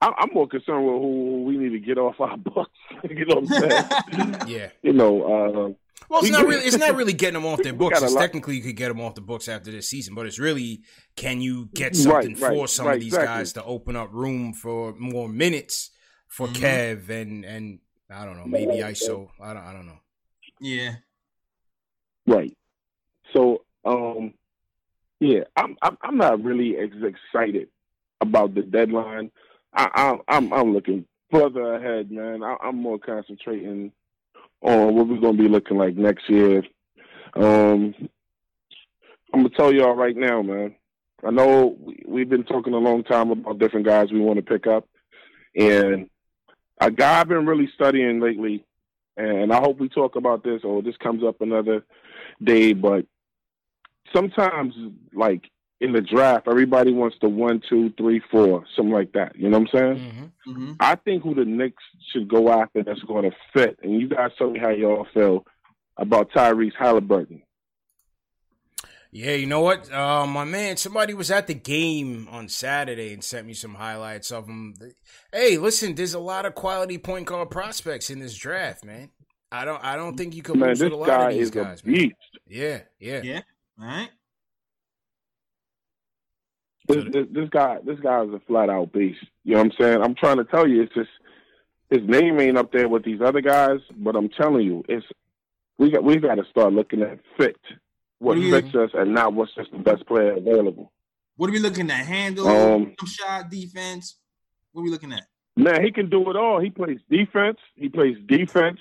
I, 0.00 0.12
I'm 0.18 0.30
more 0.34 0.46
concerned 0.48 0.84
with 0.84 0.94
who 0.94 1.44
we 1.44 1.56
need 1.56 1.70
to 1.70 1.78
get 1.78 1.98
off 1.98 2.20
our 2.20 2.36
books. 2.38 2.70
you 3.08 3.24
know 3.26 3.36
what 3.40 3.64
I'm 3.64 3.70
saying? 4.10 4.36
Yeah. 4.46 4.68
you 4.82 4.92
know, 4.92 5.22
uh, 5.22 5.72
Well, 6.08 6.20
it's 6.20 6.24
We 6.24 6.30
not 6.30 6.46
really. 6.46 6.64
It's 6.64 6.76
not 6.76 6.94
really 6.94 7.12
getting 7.14 7.34
them 7.40 7.46
off 7.46 7.62
their 7.62 7.72
books. 7.82 8.02
It's 8.02 8.14
technically 8.14 8.56
you 8.56 8.62
could 8.62 8.76
get 8.76 8.88
them 8.88 9.00
off 9.00 9.14
the 9.14 9.20
books 9.22 9.48
after 9.48 9.70
this 9.70 9.88
season, 9.88 10.14
but 10.14 10.26
it's 10.26 10.38
really 10.38 10.82
can 11.16 11.40
you 11.40 11.68
get 11.74 11.96
something 11.96 12.34
Right, 12.34 12.40
right, 12.42 12.52
for 12.56 12.68
some 12.68 12.86
right, 12.86 12.94
of 12.96 13.00
these 13.00 13.14
exactly. 13.14 13.26
guys 13.34 13.52
to 13.54 13.64
open 13.64 13.96
up 13.96 14.10
room 14.12 14.52
for 14.52 14.94
more 14.98 15.28
minutes 15.28 15.90
for 16.28 16.48
Mhm. 16.48 16.54
Kev 16.56 17.08
and 17.08 17.44
and 17.44 17.78
I 18.10 18.24
don't 18.26 18.36
know 18.36 18.46
maybe 18.46 18.74
ISO. 18.82 19.28
I 19.40 19.54
don't. 19.54 19.62
I 19.64 19.72
don't 19.72 19.86
know. 19.86 19.98
Yeah. 20.60 20.96
Right. 22.26 22.56
So, 23.32 23.64
um, 23.84 24.34
yeah, 25.24 25.44
I'm 25.56 25.76
I'm 25.82 25.96
I'm 26.02 26.16
not 26.16 26.42
really 26.42 26.76
ex- 26.76 26.94
excited 27.02 27.68
about 28.20 28.54
the 28.54 28.62
deadline. 28.62 29.30
I, 29.74 29.88
I 29.94 30.36
I'm 30.36 30.52
I'm 30.52 30.72
looking 30.74 31.06
further 31.30 31.74
ahead, 31.74 32.10
man. 32.10 32.42
I, 32.42 32.56
I'm 32.62 32.76
more 32.76 32.98
concentrating 32.98 33.92
on 34.60 34.94
what 34.94 35.08
we're 35.08 35.20
gonna 35.20 35.38
be 35.38 35.48
looking 35.48 35.78
like 35.78 35.96
next 35.96 36.28
year. 36.28 36.62
Um, 37.34 37.94
I'm 39.32 39.42
gonna 39.42 39.50
tell 39.50 39.72
y'all 39.72 39.94
right 39.94 40.16
now, 40.16 40.42
man. 40.42 40.74
I 41.24 41.30
know 41.30 41.76
we, 41.80 42.02
we've 42.06 42.28
been 42.28 42.44
talking 42.44 42.74
a 42.74 42.78
long 42.78 43.02
time 43.02 43.30
about 43.30 43.58
different 43.58 43.86
guys 43.86 44.12
we 44.12 44.20
want 44.20 44.36
to 44.36 44.42
pick 44.42 44.66
up, 44.66 44.86
and 45.56 46.10
a 46.80 46.90
guy 46.90 47.20
I've 47.20 47.28
been 47.28 47.46
really 47.46 47.70
studying 47.74 48.20
lately, 48.20 48.64
and 49.16 49.52
I 49.52 49.56
hope 49.56 49.78
we 49.78 49.88
talk 49.88 50.16
about 50.16 50.44
this 50.44 50.62
or 50.64 50.82
this 50.82 50.96
comes 50.98 51.24
up 51.24 51.40
another 51.40 51.82
day, 52.42 52.74
but 52.74 53.06
sometimes 54.12 54.74
like 55.12 55.42
in 55.80 55.92
the 55.92 56.00
draft, 56.00 56.48
everybody 56.48 56.92
wants 56.92 57.16
the 57.20 57.28
one, 57.28 57.60
two, 57.68 57.92
three, 57.96 58.20
four, 58.30 58.64
something 58.74 58.92
like 58.92 59.12
that. 59.12 59.36
You 59.36 59.48
know 59.50 59.58
what 59.58 59.74
I'm 59.74 59.78
saying? 59.78 59.96
Mm-hmm. 59.96 60.50
Mm-hmm. 60.50 60.72
I 60.80 60.94
think 60.96 61.22
who 61.22 61.34
the 61.34 61.44
Knicks 61.44 61.82
should 62.12 62.28
go 62.28 62.50
after 62.50 62.82
that's 62.82 63.02
going 63.02 63.30
to 63.30 63.36
fit, 63.52 63.78
and 63.82 64.00
you 64.00 64.08
guys 64.08 64.30
tell 64.38 64.50
me 64.50 64.58
how 64.58 64.70
y'all 64.70 65.06
feel 65.12 65.44
about 65.96 66.30
Tyrese 66.30 66.72
Halliburton. 66.78 67.42
Yeah, 69.10 69.34
you 69.34 69.46
know 69.46 69.60
what, 69.60 69.92
uh, 69.92 70.26
my 70.26 70.42
man. 70.42 70.76
Somebody 70.76 71.14
was 71.14 71.30
at 71.30 71.46
the 71.46 71.54
game 71.54 72.26
on 72.32 72.48
Saturday 72.48 73.12
and 73.12 73.22
sent 73.22 73.46
me 73.46 73.54
some 73.54 73.74
highlights 73.74 74.32
of 74.32 74.48
him. 74.48 74.74
Hey, 75.32 75.56
listen, 75.56 75.94
there's 75.94 76.14
a 76.14 76.18
lot 76.18 76.46
of 76.46 76.56
quality 76.56 76.98
point 76.98 77.26
guard 77.26 77.48
prospects 77.48 78.10
in 78.10 78.18
this 78.18 78.36
draft, 78.36 78.84
man. 78.84 79.10
I 79.52 79.64
don't. 79.64 79.84
I 79.84 79.94
don't 79.94 80.16
think 80.16 80.34
you 80.34 80.42
can 80.42 80.58
Man, 80.58 80.70
lose 80.70 80.80
this 80.80 80.86
with 80.86 80.94
a 80.94 80.96
lot 80.96 81.06
guy 81.06 81.30
of 81.30 81.38
these 81.38 81.50
guys, 81.50 81.84
man. 81.84 82.10
Yeah, 82.48 82.80
yeah. 82.98 83.20
Yeah. 83.22 83.40
All 83.80 83.86
right. 83.86 84.10
This, 86.86 87.04
this, 87.12 87.26
this 87.30 87.48
guy, 87.48 87.78
this 87.84 87.98
guy 88.00 88.22
is 88.24 88.34
a 88.34 88.40
flat 88.46 88.68
out 88.68 88.92
beast. 88.92 89.18
You 89.44 89.52
know 89.52 89.58
what 89.62 89.66
I'm 89.66 89.72
saying? 89.80 90.02
I'm 90.02 90.14
trying 90.14 90.36
to 90.36 90.44
tell 90.44 90.68
you, 90.68 90.82
it's 90.82 90.94
just 90.94 91.08
his 91.90 92.02
name 92.06 92.38
ain't 92.40 92.58
up 92.58 92.72
there 92.72 92.88
with 92.88 93.04
these 93.04 93.20
other 93.22 93.40
guys, 93.40 93.80
but 93.96 94.14
I'm 94.16 94.28
telling 94.28 94.66
you, 94.66 94.84
it's 94.88 95.06
we 95.78 95.90
got 95.90 96.04
we 96.04 96.16
got 96.18 96.34
to 96.36 96.44
start 96.50 96.72
looking 96.72 97.02
at 97.02 97.18
fit, 97.38 97.56
what 98.18 98.30
What 98.30 98.34
do 98.34 98.40
you- 98.42 98.52
fits 98.52 98.74
us, 98.74 98.90
and 98.94 99.14
not 99.14 99.32
what's 99.32 99.54
just 99.54 99.70
the 99.72 99.78
best 99.78 100.06
player 100.06 100.32
available. 100.32 100.92
What 101.36 101.48
are 101.50 101.52
we 101.52 101.58
looking 101.58 101.90
at? 101.90 102.06
Handle, 102.06 102.46
Um, 102.46 102.94
jump 103.00 103.08
shot, 103.08 103.50
defense. 103.50 104.20
What 104.72 104.82
are 104.82 104.84
we 104.84 104.90
looking 104.90 105.12
at? 105.12 105.24
Man, 105.56 105.82
he 105.84 105.90
can 105.90 106.10
do 106.10 106.28
it 106.30 106.36
all. 106.36 106.60
He 106.60 106.70
plays 106.70 106.98
defense. 107.10 107.58
He 107.76 107.88
plays 107.88 108.16
defense. 108.26 108.78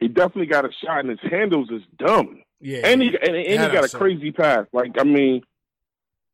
He 0.00 0.06
definitely 0.08 0.46
got 0.46 0.64
a 0.64 0.70
shot, 0.84 1.00
and 1.04 1.10
his 1.18 1.30
handles 1.30 1.70
is 1.70 1.82
dumb. 1.96 2.42
Yeah, 2.60 2.86
And 2.86 3.00
he 3.02 3.08
and, 3.08 3.36
and 3.36 3.46
he 3.46 3.56
got 3.56 3.84
a 3.84 3.88
saw. 3.88 3.98
crazy 3.98 4.32
pass. 4.32 4.66
Like 4.72 4.92
I 4.98 5.04
mean, 5.04 5.42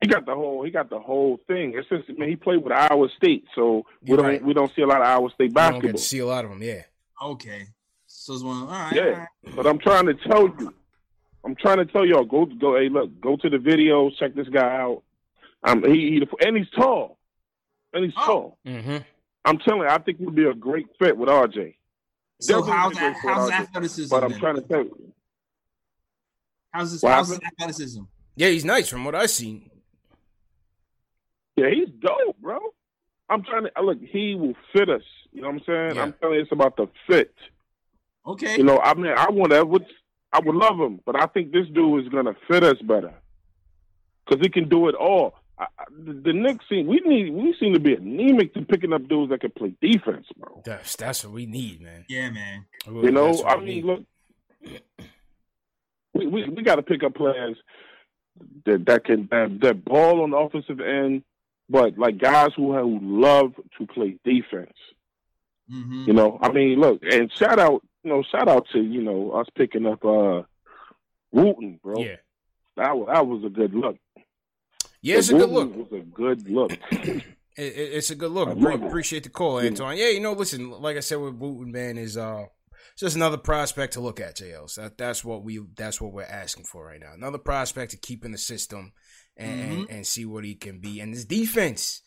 he 0.01 0.09
got 0.09 0.25
the 0.27 0.35
whole 0.35 0.65
he 0.65 0.71
got 0.71 0.89
the 0.91 0.99
whole 0.99 1.39
thing. 1.47 1.75
It's 1.77 1.89
just 1.89 2.19
man, 2.19 2.29
he 2.29 2.37
played 2.37 2.63
with 2.63 2.73
Iowa 2.73 3.09
State, 3.17 3.45
so 3.55 3.85
we 4.03 4.09
You're 4.09 4.17
don't 4.19 4.27
right. 4.27 4.45
we 4.45 4.55
don't 4.55 4.73
see 4.75 4.83
a 4.83 4.87
lot 4.87 5.01
of 5.03 5.07
Iowa 5.07 5.29
State 5.35 5.51
You 5.51 5.55
don't 5.55 5.55
get 5.55 5.73
basketball. 5.73 5.93
to 5.99 6.05
see 6.05 6.19
a 6.21 6.27
lot 6.27 6.45
of 6.45 6.51
them. 6.51 6.63
Yeah. 6.63 6.83
Okay. 7.23 7.67
So 8.07 8.35
it's 8.35 8.43
one. 8.43 8.63
All 8.63 8.67
right. 8.69 8.93
Yeah. 8.95 9.03
all 9.03 9.11
right. 9.13 9.29
But 9.57 9.67
I'm 9.67 9.79
trying 9.79 10.07
to 10.07 10.15
tell 10.15 10.43
you, 10.59 10.75
I'm 11.45 11.55
trying 11.57 11.79
to 11.79 11.85
tell 11.87 12.07
y'all, 12.07 12.25
go 12.25 12.47
go. 12.47 12.77
Hey, 12.77 12.89
look, 12.89 13.21
go 13.21 13.37
to 13.37 13.51
the 13.51 13.59
video, 13.59 14.11
check 14.11 14.35
this 14.35 14.49
guy 14.49 14.77
out. 14.81 15.03
Um, 15.63 15.83
he, 15.85 16.19
he 16.21 16.29
and 16.47 16.57
he's 16.57 16.69
tall, 16.71 17.19
and 17.93 18.05
he's 18.05 18.15
Oh. 18.17 18.27
tall. 18.27 18.59
Mm-hmm. 18.67 18.97
I'm 19.47 19.59
telling 19.59 19.83
you, 19.83 19.89
I 19.89 19.99
think 19.99 20.19
he'd 20.19 20.35
be 20.35 20.45
a 20.47 20.55
great 20.55 20.87
fit 20.99 21.17
with 21.19 21.29
RJ. 21.29 21.75
So 22.41 22.61
Definitely 22.61 22.73
how's 22.73 22.89
be 22.93 22.95
that? 23.01 23.17
great 23.23 23.35
How's 23.35 23.51
athleticism? 23.51 24.11
But 24.15 24.25
I'm 24.25 24.31
then? 24.31 24.41
trying 24.41 24.55
to 24.57 24.63
tell 24.63 24.79
you, 24.85 25.13
How's 26.75 26.91
this? 26.91 27.03
What 27.03 27.13
How's 27.13 27.29
his 27.29 27.39
athleticism? 27.39 28.03
Yeah, 28.35 28.49
he's 28.49 28.65
nice 28.65 28.89
from 28.89 29.05
what 29.05 29.15
I've 29.15 29.31
seen. 29.31 29.71
yeah, 31.57 31.71
he's 31.71 31.89
dope, 32.01 32.37
bro. 32.43 32.59
I'm 33.31 33.45
trying 33.45 33.65
to 33.65 33.83
look. 33.83 33.99
He 34.03 34.35
will 34.35 34.55
fit 34.73 34.91
us. 34.91 35.03
You 35.33 35.43
know 35.43 35.49
what 35.49 35.55
I'm 35.55 35.63
saying? 35.67 35.95
Yeah. 35.95 36.03
I'm 36.03 36.15
telling 36.15 36.35
you, 36.35 36.43
it's 36.43 36.53
about 36.53 36.77
the 36.77 36.89
fit. 37.07 37.33
Okay. 38.27 38.57
You 38.57 38.65
know, 38.65 38.81
I 38.81 38.95
mean, 38.95 39.13
I 39.17 39.31
want 39.31 39.53
to. 39.53 39.65
would 39.65 39.87
I 40.33 40.41
would 40.41 40.57
love 40.57 40.81
him, 40.81 41.01
but 41.07 41.15
I 41.15 41.27
think 41.27 41.53
this 41.53 41.69
dude 41.73 42.07
is 42.07 42.13
gonna 42.13 42.35
fit 42.49 42.65
us 42.65 42.83
better 42.83 43.15
because 44.27 44.45
he 44.45 44.51
can 44.51 44.69
do 44.69 44.89
it 44.89 44.97
all. 44.97 45.35
I, 45.57 45.67
I, 45.79 45.85
the, 45.97 46.13
the 46.13 46.33
Knicks 46.33 46.65
seem 46.69 46.89
we 46.89 47.01
need 47.07 47.33
we 47.33 47.55
seem 47.61 47.73
to 47.75 47.79
be 47.79 47.95
anemic 47.95 48.53
to 48.55 48.63
picking 48.63 48.93
up 48.93 49.07
dudes 49.07 49.31
that 49.31 49.43
can 49.43 49.53
play 49.53 49.75
defense, 49.81 50.27
bro. 50.37 50.63
That's 50.65 50.97
that's 50.97 51.25
what 51.25 51.35
we 51.35 51.47
need, 51.47 51.83
man. 51.83 52.05
yeah, 52.09 52.31
man. 52.31 52.67
You 52.85 53.13
know, 53.13 53.45
I 53.45 53.57
mean, 53.59 53.65
need. 53.67 53.85
look, 53.85 54.03
we 56.15 56.27
we, 56.27 56.49
we 56.49 56.63
got 56.63 56.77
to 56.77 56.83
pick 56.83 57.03
up 57.03 57.15
players 57.15 57.57
that 58.67 58.87
that 58.87 59.05
can 59.05 59.29
that, 59.31 59.59
that 59.63 59.85
ball 59.85 60.23
on 60.23 60.31
the 60.31 60.37
offensive 60.37 60.81
end, 60.81 61.23
but 61.69 61.99
like 61.99 62.19
guys 62.19 62.51
who 62.57 62.73
who 62.77 62.99
love 63.03 63.53
to 63.79 63.87
play 63.87 64.17
defense. 64.25 64.73
Mm-hmm. 65.73 66.05
You 66.07 66.13
know, 66.13 66.39
I 66.43 66.53
mean, 66.53 66.79
look, 66.79 67.01
and 67.11 67.33
shout 67.33 67.59
out, 67.59 67.83
you 68.03 68.11
know, 68.11 68.23
shout 68.31 68.49
out 68.49 68.67
to 68.73 68.81
you 68.83 69.03
know 69.03 69.33
us 69.33 69.47
picking 69.57 69.87
up 69.87 70.05
uh 70.05 70.43
Wooten, 71.33 71.81
bro. 71.83 71.99
yeah, 71.99 72.17
That 72.77 72.97
was, 72.97 73.09
that 73.13 73.27
was 73.27 73.45
a 73.45 73.49
good 73.49 73.75
look. 73.75 73.97
yeah, 75.01 75.17
it's 75.17 75.31
a 75.31 75.35
good 75.39 75.51
look. 75.51 75.75
Was 75.75 75.93
a 75.93 76.05
good 76.05 76.49
look. 76.49 76.73
It, 77.57 77.63
it- 77.67 77.93
it's 77.95 78.11
a 78.11 78.17
good 78.17 78.33
look. 78.33 78.49
I 78.49 78.55
Pre- 78.55 78.63
love 78.63 78.83
it. 78.83 78.87
appreciate 78.89 79.23
the 79.23 79.29
call, 79.29 79.63
Yeah. 79.63 79.69
Antoine. 79.71 79.97
Yeah, 79.97 80.09
you 80.09 80.19
know, 80.19 80.33
listen, 80.33 80.73
like 80.73 80.97
I 80.97 81.01
said 81.01 81.21
with 81.21 81.35
Wooten, 81.35 81.71
man, 81.71 81.97
is 81.99 82.17
uh 82.17 82.47
it's 82.95 83.01
just 83.01 83.17
another 83.17 83.37
prospect 83.37 83.93
to 83.95 84.01
look 84.01 84.21
at, 84.21 84.37
JL. 84.37 84.71
So 84.71 84.83
that, 84.83 84.97
that's 84.99 85.25
what 85.25 85.45
we 85.45 85.61
that's 85.77 86.01
what 86.01 86.13
we're 86.13 86.23
asking 86.23 86.65
for 86.65 86.87
right 86.87 87.01
now. 87.01 87.13
Another 87.15 87.39
prospect 87.39 87.91
to 87.91 87.97
keep 87.99 88.25
in 88.25 88.33
the 88.33 88.39
system 88.39 88.93
and, 89.37 89.61
and, 89.61 89.91
and 89.91 90.07
see 90.07 90.25
what 90.25 90.45
he 90.45 90.55
can 90.55 90.79
be. 90.81 91.01
And 91.01 91.13
his 91.13 91.25
defense. 91.25 92.01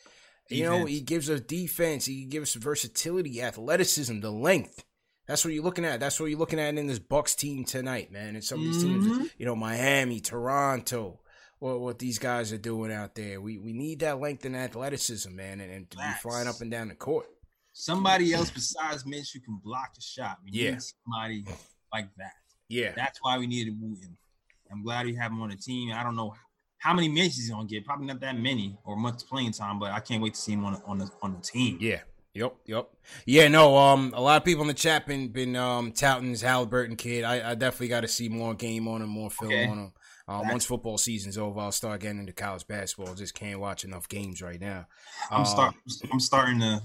You 0.50 0.64
know, 0.64 0.86
he 0.86 1.02
gives 1.02 1.30
us 1.30 1.42
defense, 1.42 2.06
he 2.06 2.24
gives 2.24 2.56
us 2.56 2.64
versatility, 2.64 3.42
athleticism, 3.42 4.22
the 4.22 4.32
length. 4.32 4.86
That's 5.28 5.44
what 5.44 5.54
you're 5.54 5.62
looking 5.64 5.84
at. 5.84 6.00
That's 6.00 6.22
what 6.22 6.28
you're 6.28 6.40
looking 6.40 6.58
at 6.62 6.78
in 6.78 6.88
this 6.88 7.00
Bucks 7.00 7.36
team 7.36 7.66
tonight, 7.66 8.14
man. 8.14 8.36
And 8.36 8.44
some 8.44 8.60
of 8.60 8.66
these 8.66 8.82
teams, 8.82 9.06
Mhm. 9.08 9.30
you 9.38 9.46
know, 9.46 9.58
Miami, 9.58 10.22
Toronto, 10.22 11.20
what, 11.60 11.82
what 11.82 12.00
these 12.00 12.18
guys 12.18 12.54
are 12.54 12.58
doing 12.58 12.94
out 12.94 13.14
there. 13.16 13.42
We 13.42 13.58
we 13.58 13.74
need 13.74 14.00
that 14.00 14.22
length 14.22 14.46
and 14.46 14.56
athleticism, 14.56 15.36
man, 15.36 15.60
and, 15.60 15.70
and 15.70 15.92
to 15.92 15.98
be 15.98 16.04
flying 16.22 16.48
up 16.48 16.62
and 16.62 16.72
down 16.72 16.88
the 16.88 16.96
court. 16.96 17.26
Somebody 17.80 18.34
else 18.34 18.50
besides 18.50 19.06
Mitch 19.06 19.34
who 19.34 19.40
can 19.40 19.60
block 19.64 19.94
the 19.94 20.02
shot. 20.02 20.40
We 20.44 20.50
Yeah. 20.52 20.72
need 20.72 20.82
somebody 20.82 21.46
like 21.94 22.10
that. 22.18 22.34
Yeah. 22.70 22.94
That's 22.96 23.20
why 23.22 23.38
we 23.38 23.46
needed 23.46 23.80
Wooten. 23.80 24.18
I'm 24.72 24.82
glad 24.84 25.06
we 25.06 25.14
have 25.14 25.32
him 25.32 25.42
on 25.44 25.50
the 25.50 25.56
team. 25.56 25.94
I 25.94 26.02
don't 26.02 26.16
know 26.16 26.34
how 26.80 26.96
many 26.96 27.08
minutes 27.08 27.36
he's 27.36 27.52
gonna 27.52 27.68
get. 27.68 27.86
Probably 27.86 28.08
not 28.08 28.20
that 28.22 28.36
many 28.36 28.80
or 28.84 28.96
much 28.98 29.24
playing 29.28 29.52
time, 29.52 29.78
but 29.78 29.92
I 29.92 30.00
can't 30.00 30.24
wait 30.24 30.34
to 30.34 30.42
see 30.42 30.54
him 30.54 30.66
on 30.66 30.74
the, 30.74 30.84
on 30.86 30.98
the 30.98 31.12
on 31.22 31.34
the 31.34 31.40
team. 31.40 31.78
Yeah. 31.80 32.02
Yep, 32.34 32.56
yep. 32.66 32.90
Yeah, 33.28 33.48
no, 33.48 33.78
um 33.78 34.12
a 34.16 34.22
lot 34.22 34.38
of 34.38 34.44
people 34.46 34.64
in 34.64 34.68
the 34.68 34.74
chat 34.74 35.06
been 35.06 35.28
been 35.30 35.56
um 35.56 35.92
touting 35.92 36.32
this 36.32 36.42
Halliburton 36.42 36.96
kid. 36.96 37.24
I, 37.26 37.52
I 37.52 37.56
definitely 37.56 37.90
gotta 37.90 38.08
see 38.08 38.28
more 38.28 38.56
game 38.56 38.88
on 38.88 39.04
him, 39.04 39.10
more 39.10 39.30
film 39.30 39.54
Okay. 39.54 39.68
on 39.68 39.78
him. 39.78 39.94
Uh, 40.28 40.44
once 40.50 40.66
football 40.66 40.98
season's 40.98 41.38
over, 41.38 41.60
I'll 41.60 41.72
start 41.72 42.02
getting 42.02 42.20
into 42.20 42.34
college 42.34 42.68
basketball. 42.68 43.14
Just 43.16 43.34
can't 43.36 43.60
watch 43.60 43.86
enough 43.86 44.10
games 44.10 44.42
right 44.42 44.60
now. 44.60 44.88
I'm 45.32 45.42
Uh, 45.42 45.46
start 45.46 45.76
I'm 46.12 46.20
starting 46.20 46.60
to 46.60 46.82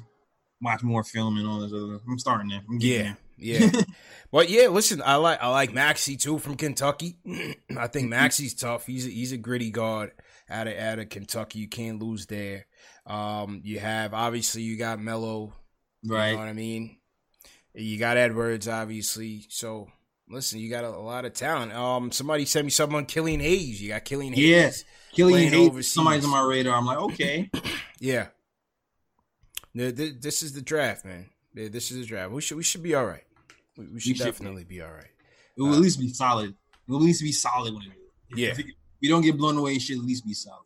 watch 0.63 0.83
more 0.83 1.03
film 1.05 1.37
and 1.39 1.47
all 1.47 1.61
this 1.61 1.73
other. 1.73 1.99
I'm 2.09 2.19
starting 2.19 2.49
there. 2.49 2.63
I'm 2.69 2.79
Yeah, 2.81 3.03
there. 3.03 3.17
yeah. 3.37 3.71
but 4.33 4.49
yeah, 4.49 4.69
listen, 4.69 5.03
I 5.05 5.17
like 5.17 5.43
I 5.43 5.49
like 5.49 5.73
Maxey 5.73 6.17
too 6.17 6.39
from 6.39 6.57
Kentucky. 6.57 7.19
I 7.77 7.87
think 7.89 8.09
Maxey's 8.09 8.55
tough. 8.55 8.87
He's 8.87 9.07
a, 9.07 9.11
he's 9.11 9.33
a 9.33 9.37
gritty 9.37 9.71
guard 9.71 10.13
out 10.49 10.67
of 10.69 10.77
out 10.79 10.99
of 10.99 11.09
Kentucky. 11.09 11.59
You 11.59 11.69
can't 11.69 12.01
lose 12.03 12.27
there. 12.27 12.67
Um, 13.07 13.61
you 13.65 13.81
have 13.81 14.15
obviously 14.15 14.63
you 14.63 14.77
got 14.77 15.01
Mello, 15.01 15.53
Right. 16.05 16.29
You 16.31 16.33
know 16.35 16.39
what 16.43 16.49
I 16.49 16.53
mean? 16.53 16.97
You 17.75 17.99
got 17.99 18.17
Edwards, 18.17 18.69
obviously. 18.69 19.47
So 19.49 19.89
listen, 20.29 20.59
you 20.61 20.71
got 20.71 20.85
a, 20.85 20.89
a 20.89 20.99
lot 21.03 21.25
of 21.25 21.33
talent. 21.33 21.73
Um, 21.73 22.13
somebody 22.13 22.45
sent 22.45 22.65
me 22.67 22.71
something 22.71 22.97
on 22.97 23.07
Killian 23.07 23.41
Hayes. 23.41 23.81
You 23.83 23.91
got 23.91 24.05
Killian 24.05 24.35
Hayes. 24.35 24.45
Yeah, 24.47 24.71
Killian 25.17 25.53
Hayes. 25.53 25.91
Somebody's 25.91 26.25
on 26.25 26.31
my 26.31 26.43
radar. 26.43 26.77
I'm 26.77 26.87
like, 26.87 26.99
okay. 26.99 27.51
Yeah. 28.01 28.27
Th- 29.77 29.97
th- 29.97 30.15
This 30.21 30.43
is 30.43 30.53
the 30.53 30.63
draft, 30.63 31.05
man. 31.05 31.27
This 31.55 31.91
is 31.91 31.99
the 32.01 32.07
draft. 32.07 32.33
We 32.33 32.41
should 32.43 32.57
we 32.57 32.63
should 32.63 32.83
be 32.83 32.95
all 32.95 33.05
right. 33.07 33.25
We, 33.77 33.87
we 33.87 34.01
should 34.01 34.17
should 34.17 34.25
definitely 34.25 34.65
be 34.65 34.81
all 34.83 34.93
right. 34.93 35.11
It 35.57 35.63
will 35.63 35.73
at 35.75 35.81
least 35.81 36.01
be 36.01 36.09
solid. 36.09 36.51
It 36.51 36.91
will 36.91 36.97
at 36.99 37.03
least 37.05 37.23
be 37.23 37.33
solid 37.33 37.75
when 37.75 37.83
it. 37.85 37.89
If, 38.31 38.39
Yeah. 38.39 38.49
If 38.51 38.59
it- 38.61 38.67
we 39.01 39.09
don't 39.09 39.23
get 39.23 39.37
blown 39.37 39.57
away, 39.57 39.73
it 39.75 39.83
should 39.83 39.99
at 39.99 40.05
least 40.05 40.25
be 40.25 40.33
solid. 40.35 40.65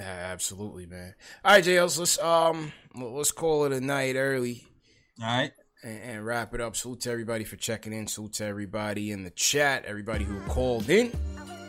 Absolutely, 0.00 0.86
man. 0.86 1.14
All 1.44 1.52
right, 1.52 1.64
JLs, 1.64 1.98
let's 1.98 2.18
um 2.20 2.72
let's 2.94 3.32
call 3.32 3.64
it 3.64 3.72
a 3.72 3.80
night 3.80 4.16
early. 4.16 4.66
All 5.20 5.26
right. 5.26 5.52
And, 5.82 6.02
and 6.02 6.26
wrap 6.26 6.54
it 6.54 6.60
up. 6.60 6.74
Salute 6.76 7.00
to 7.02 7.10
everybody 7.10 7.44
for 7.44 7.56
checking 7.56 7.92
in. 7.92 8.06
Salute 8.08 8.32
to 8.34 8.44
everybody 8.44 9.10
in 9.12 9.22
the 9.24 9.30
chat. 9.30 9.84
Everybody 9.84 10.24
who 10.24 10.38
called 10.48 10.88
in. 10.90 11.10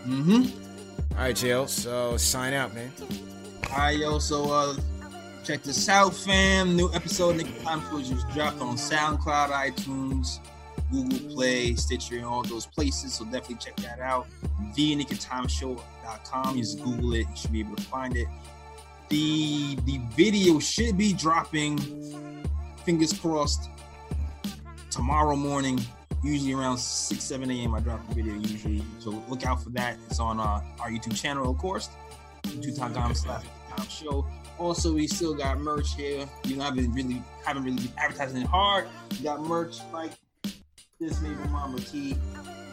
Mm-hmm. 0.08 1.14
All 1.14 1.18
right, 1.26 1.36
JLs. 1.36 1.70
So 1.70 2.18
sign 2.18 2.54
out, 2.54 2.74
man. 2.74 2.92
All 3.72 3.78
right, 3.78 3.98
yo. 3.98 4.18
So 4.20 4.52
uh, 4.52 4.76
check 5.50 5.64
this 5.64 5.89
out, 5.89 6.14
fam. 6.14 6.76
New 6.76 6.93
episode, 6.93 7.38
Knick 7.38 7.64
Time 7.64 7.82
Show 7.89 8.00
just 8.04 8.30
dropped 8.30 8.62
on 8.62 8.76
SoundCloud, 8.76 9.50
iTunes, 9.50 10.38
Google 10.91 11.18
Play, 11.34 11.74
Stitcher, 11.74 12.18
and 12.18 12.26
all 12.26 12.43
those 12.43 12.68
places. 12.68 13.16
So 13.16 13.26
definitely 13.26 13.56
check 13.56 13.76
that 13.78 14.00
out. 14.00 14.28
You 14.78 15.04
just 15.04 16.84
Google 16.84 17.16
it. 17.16 17.28
You 17.28 17.36
should 17.36 17.52
be 17.52 17.62
able 17.62 17.78
to 17.78 17.82
find 17.82 18.16
it. 18.16 18.28
The 19.10 19.76
the 19.86 20.00
video 20.16 20.60
should 20.60 21.00
be 21.00 21.14
dropping. 21.14 21.80
Fingers 22.86 23.14
crossed. 23.14 23.72
Tomorrow 24.91 25.36
morning, 25.36 25.80
usually 26.24 26.54
around 26.54 26.78
six 26.78 27.24
seven 27.24 27.50
a.m. 27.50 27.74
I 27.74 27.80
drop 27.80 28.08
the 28.08 28.14
video 28.14 28.36
usually. 28.36 28.84
So 29.00 29.24
look 29.28 29.47
out 29.47 29.64
for 29.64 29.72
that. 29.72 29.97
It's 30.12 30.20
on 30.20 30.39
uh, 30.39 30.62
our 30.80 30.91
YouTube 30.91 31.20
channel, 31.20 31.50
of 31.50 31.58
course 31.58 31.89
youtube.com 32.50 33.16
slash 33.16 33.43
Time 33.70 33.88
show. 33.88 34.26
Also, 34.60 34.93
we 34.93 35.07
still 35.07 35.34
got 35.34 35.60
merch 35.60 35.95
here. 35.95 36.28
You 36.43 36.57
know, 36.57 36.66
I've 36.66 36.76
been 36.76 36.91
really 36.93 37.24
haven't 37.45 37.64
really 37.64 37.78
been 37.78 37.93
advertising 37.97 38.41
it 38.41 38.47
hard. 38.47 38.88
We 39.12 39.24
got 39.24 39.41
merch 39.41 39.78
like 39.93 40.12
this 40.99 41.22
Maple 41.22 41.47
Mama 41.47 41.80
tee 41.80 42.18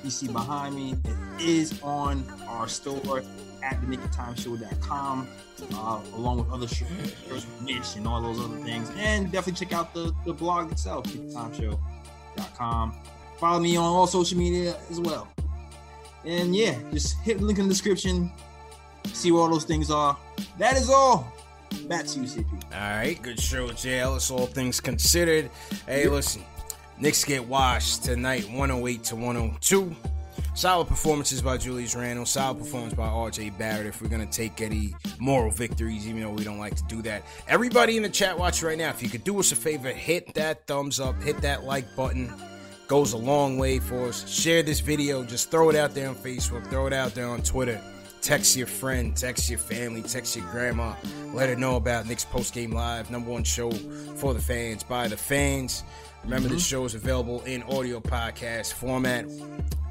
you 0.07 0.11
see 0.11 0.29
behind 0.29 0.75
me. 0.75 0.95
It 1.39 1.49
is 1.49 1.83
on 1.83 2.25
our 2.47 2.69
store 2.69 3.23
at 3.63 3.81
the 3.81 3.97
thenickedtimeshow.com, 3.97 5.29
uh, 5.75 6.01
along 6.15 6.39
with 6.39 6.51
other 6.51 6.69
shirts, 6.69 7.47
Mitch 7.61 7.97
and 7.97 8.07
all 8.07 8.23
those 8.23 8.39
other 8.39 8.57
things. 8.59 8.91
And 8.97 9.33
definitely 9.33 9.67
check 9.67 9.75
out 9.75 9.93
the, 9.93 10.15
the 10.25 10.33
blog 10.33 10.71
itself, 10.71 11.07
nickedtimeshow.com. 11.07 12.95
Follow 13.39 13.61
me 13.61 13.77
on 13.77 13.85
all 13.85 14.07
social 14.07 14.39
media 14.39 14.77
as 14.91 15.01
well. 15.01 15.29
And 16.25 16.55
yeah, 16.55 16.79
just 16.93 17.19
hit 17.21 17.39
the 17.39 17.45
link 17.45 17.59
in 17.59 17.65
the 17.67 17.75
description, 17.75 18.31
see 19.07 19.33
where 19.33 19.43
all 19.43 19.51
those 19.51 19.65
things 19.65 19.91
are. 19.91 20.17
That 20.59 20.77
is 20.77 20.89
all. 20.89 21.33
Back 21.89 22.07
to 22.07 22.21
you, 22.21 22.27
CP. 22.27 22.75
All 22.75 22.81
right, 22.81 23.21
good 23.23 23.41
show, 23.41 23.69
JL. 23.69 24.17
It's 24.17 24.31
all 24.31 24.47
things 24.47 24.81
considered. 24.81 25.51
Hey, 25.87 26.09
listen, 26.09 26.43
Knicks 26.99 27.25
get 27.25 27.47
washed 27.47 28.05
tonight, 28.05 28.45
108 28.49 29.05
to 29.05 29.17
102. 29.17 29.95
Solid 30.55 30.89
performances 30.89 31.43
by 31.43 31.59
Julius 31.59 31.95
Randle. 31.95 32.25
Solid 32.25 32.59
performance 32.59 32.95
by 32.95 33.07
RJ 33.07 33.59
Barrett. 33.59 33.87
If 33.87 34.01
we're 34.01 34.09
gonna 34.09 34.25
take 34.25 34.63
any 34.63 34.95
moral 35.19 35.51
victories, 35.51 36.09
even 36.09 36.23
though 36.23 36.31
we 36.31 36.45
don't 36.45 36.59
like 36.59 36.75
to 36.77 36.85
do 36.85 37.03
that. 37.03 37.25
Everybody 37.47 37.99
in 37.99 38.03
the 38.03 38.09
chat 38.09 38.39
watch 38.39 38.63
right 38.63 38.79
now, 38.79 38.89
if 38.89 39.03
you 39.03 39.11
could 39.11 39.23
do 39.23 39.39
us 39.39 39.53
a 39.53 39.57
favor, 39.57 39.91
hit 39.91 40.33
that 40.33 40.67
thumbs 40.67 40.99
up, 40.99 41.23
hit 41.23 41.43
that 41.43 41.65
like 41.65 41.85
button. 41.95 42.33
Goes 42.89 43.13
a 43.13 43.19
long 43.19 43.59
way 43.59 43.81
for 43.81 44.09
us. 44.09 44.27
Share 44.27 44.63
this 44.63 44.81
video. 44.81 45.25
Just 45.25 45.51
throw 45.51 45.69
it 45.69 45.77
out 45.77 45.95
there 45.95 46.09
on 46.09 46.15
Facebook. 46.15 46.67
Throw 46.71 46.87
it 46.87 46.95
out 46.95 47.15
there 47.15 47.29
on 47.29 47.43
Twitter. 47.43 47.79
Text 48.27 48.57
your 48.57 48.67
friend, 48.67 49.17
text 49.17 49.49
your 49.49 49.61
family, 49.61 50.03
text 50.03 50.35
your 50.35 50.45
grandma. 50.47 50.97
Let 51.33 51.49
her 51.49 51.55
know 51.55 51.77
about 51.77 52.09
Knicks 52.09 52.25
Post 52.25 52.55
Game 52.55 52.73
Live, 52.73 53.09
number 53.09 53.31
one 53.31 53.45
show 53.45 53.71
for 54.17 54.35
the 54.35 54.41
fans 54.41 54.83
by 54.83 55.07
the 55.07 55.17
fans. 55.17 55.85
Remember, 56.25 56.49
the 56.49 56.59
show 56.59 56.85
is 56.85 56.97
available 56.97 57.45
in 57.45 57.63
audio 57.63 58.01
podcast 58.01 58.73
format 58.73 59.27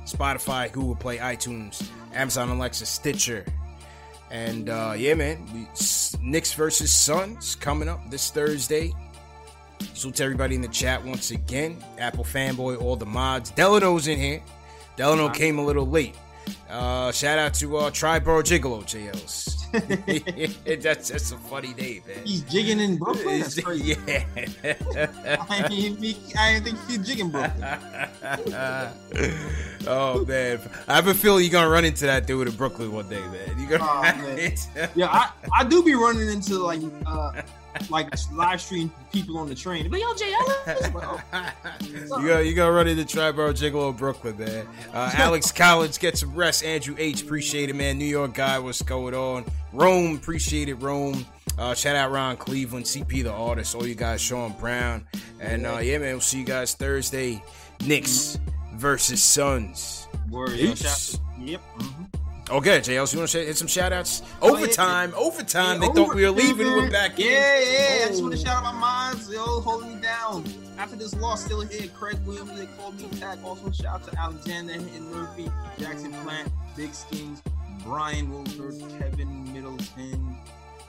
Spotify, 0.04 0.70
Google 0.70 0.98
Play, 0.98 1.20
iTunes, 1.20 1.90
Amazon 2.14 2.50
Alexa, 2.50 2.86
Stitcher. 2.86 3.46
And 4.30 4.68
uh, 4.68 4.96
yeah, 4.98 5.14
man, 5.14 5.42
we, 5.54 5.66
Knicks 6.20 6.52
versus 6.56 6.92
Suns 6.92 7.56
coming 7.56 7.88
up 7.88 8.12
this 8.12 8.32
Thursday. 8.32 8.92
So 9.94 10.12
to 10.12 10.24
everybody 10.26 10.56
in 10.56 10.62
the 10.62 10.68
chat 10.68 11.02
once 11.06 11.32
again. 11.32 11.82
Apple 12.00 12.26
fanboy, 12.26 12.82
all 12.82 12.98
the 12.98 13.06
mods. 13.06 13.52
Delano's 13.52 14.10
in 14.10 14.20
here. 14.20 14.44
Delano 14.98 15.30
came 15.30 15.58
a 15.58 15.66
little 15.66 15.88
late. 15.88 16.18
Uh, 16.70 17.12
shout 17.12 17.38
out 17.40 17.54
to 17.56 17.78
uh, 17.78 17.90
Triborough 17.92 18.44
Gigolo 18.44 18.84
JLs. 18.84 19.54
that's 20.82 21.10
that's 21.10 21.32
a 21.32 21.38
funny 21.38 21.74
name, 21.74 22.02
man. 22.08 22.26
He's 22.26 22.42
jigging 22.44 22.80
in 22.80 22.98
Brooklyn. 22.98 23.40
That's 23.42 23.60
crazy. 23.62 23.96
Yeah. 24.08 24.24
I 25.50 25.68
ain't, 25.70 26.00
think- 26.00 26.38
I 26.38 26.52
ain't 26.52 26.64
think 26.64 26.78
he's 26.88 27.06
jigging 27.06 27.30
Brooklyn. 27.30 27.64
oh 29.88 30.26
man, 30.26 30.60
I 30.88 30.96
have 30.96 31.08
a 31.08 31.14
feeling 31.14 31.44
you're 31.44 31.52
gonna 31.52 31.70
run 31.70 31.86
into 31.86 32.06
that 32.06 32.26
dude 32.28 32.48
in 32.48 32.56
Brooklyn 32.56 32.92
one 32.92 33.10
day, 33.10 33.22
man. 33.22 33.60
You 33.60 33.68
gonna 33.68 33.84
Oh, 33.84 34.02
man. 34.02 34.56
Yeah, 34.96 35.08
I, 35.08 35.30
I 35.54 35.64
do 35.64 35.84
be 35.84 35.94
running 35.96 36.30
into 36.30 36.58
like 36.60 36.82
uh 37.06 37.42
like 37.90 38.14
live 38.32 38.62
stream 38.62 38.92
people 39.12 39.38
on 39.38 39.48
the 39.48 39.56
train. 39.56 39.90
But 39.90 40.00
yo, 40.00 40.14
Jay 40.16 40.34
Ellis. 40.34 40.90
you 42.22 42.28
go, 42.28 42.40
you 42.40 42.54
gonna 42.54 42.72
run 42.72 42.88
into 42.88 43.04
Triborough 43.04 43.54
Gigolo 43.54 43.96
Brooklyn, 43.96 44.38
man. 44.38 44.68
Uh, 44.94 45.12
Alex 45.16 45.52
Collins, 45.56 45.98
get 45.98 46.18
some 46.18 46.34
rest. 46.36 46.64
Andrew 46.64 46.96
H, 46.98 47.24
appreciate 47.24 47.70
it, 47.70 47.76
man. 47.76 47.98
New 47.98 48.06
York 48.06 48.34
guy, 48.34 48.60
what's 48.60 48.82
going 48.82 49.14
on? 49.14 49.46
Rome, 49.74 50.16
appreciate 50.16 50.70
it, 50.70 50.76
Rome. 50.76 51.26
Uh, 51.58 51.74
shout 51.74 51.96
out 51.96 52.12
Ron 52.12 52.36
Cleveland, 52.36 52.86
CP 52.86 53.24
the 53.24 53.32
artist, 53.32 53.76
all 53.76 53.88
you 53.88 53.96
guys, 53.96 54.22
Sean 54.22 54.52
Brown, 54.60 55.06
and 55.40 55.66
uh, 55.66 55.78
yeah, 55.78 55.98
man, 55.98 56.14
we'll 56.14 56.22
see 56.22 56.40
you 56.40 56.46
guys 56.46 56.74
Thursday. 56.74 57.42
Knicks 57.86 58.40
versus 58.74 59.24
Suns. 59.24 60.08
Word, 60.30 60.52
yo, 60.52 60.72
Peace. 60.72 61.20
Mhm. 62.46 62.58
Okay, 62.58 62.80
JLs, 62.80 63.14
you 63.14 63.20
want 63.20 63.32
to 63.32 63.40
hit 63.46 63.58
some 63.58 63.68
shout 63.68 63.92
outs? 63.94 64.22
Oh, 64.42 64.50
yeah. 64.50 64.54
Overtime, 64.64 65.14
overtime. 65.16 65.82
Yeah, 65.82 65.88
they 65.88 65.94
thought 65.94 66.16
we 66.16 66.24
were 66.24 66.32
leaving. 66.32 66.68
We're 66.68 66.90
back 66.92 67.20
in. 67.20 67.26
Yeah, 67.32 67.60
yeah. 67.60 68.06
I 68.06 68.08
just 68.10 68.20
Oh. 68.20 68.24
want 68.24 68.36
to 68.36 68.40
shout 68.46 68.64
out 68.64 68.74
my 68.74 68.80
moms, 68.80 69.30
yo, 69.32 69.42
holding 69.62 69.96
me 69.96 70.02
down. 70.02 70.46
After 70.78 70.96
this 70.96 71.14
loss, 71.16 71.44
still 71.46 71.62
here. 71.62 71.88
Craig 71.98 72.18
Williams, 72.26 72.58
they 72.60 72.66
called 72.78 73.00
me 73.00 73.08
back. 73.20 73.40
Also, 73.44 73.72
shout 73.72 73.96
out 74.02 74.12
to 74.12 74.20
Alexander 74.20 74.74
and 74.74 75.12
Murphy, 75.12 75.50
Jackson 75.80 76.12
Plant, 76.24 76.52
Big 76.76 76.94
Skins, 76.94 77.42
Brian 77.84 78.30
Wilford, 78.32 78.76
Kevin 79.00 79.52
Middleton. 79.54 80.38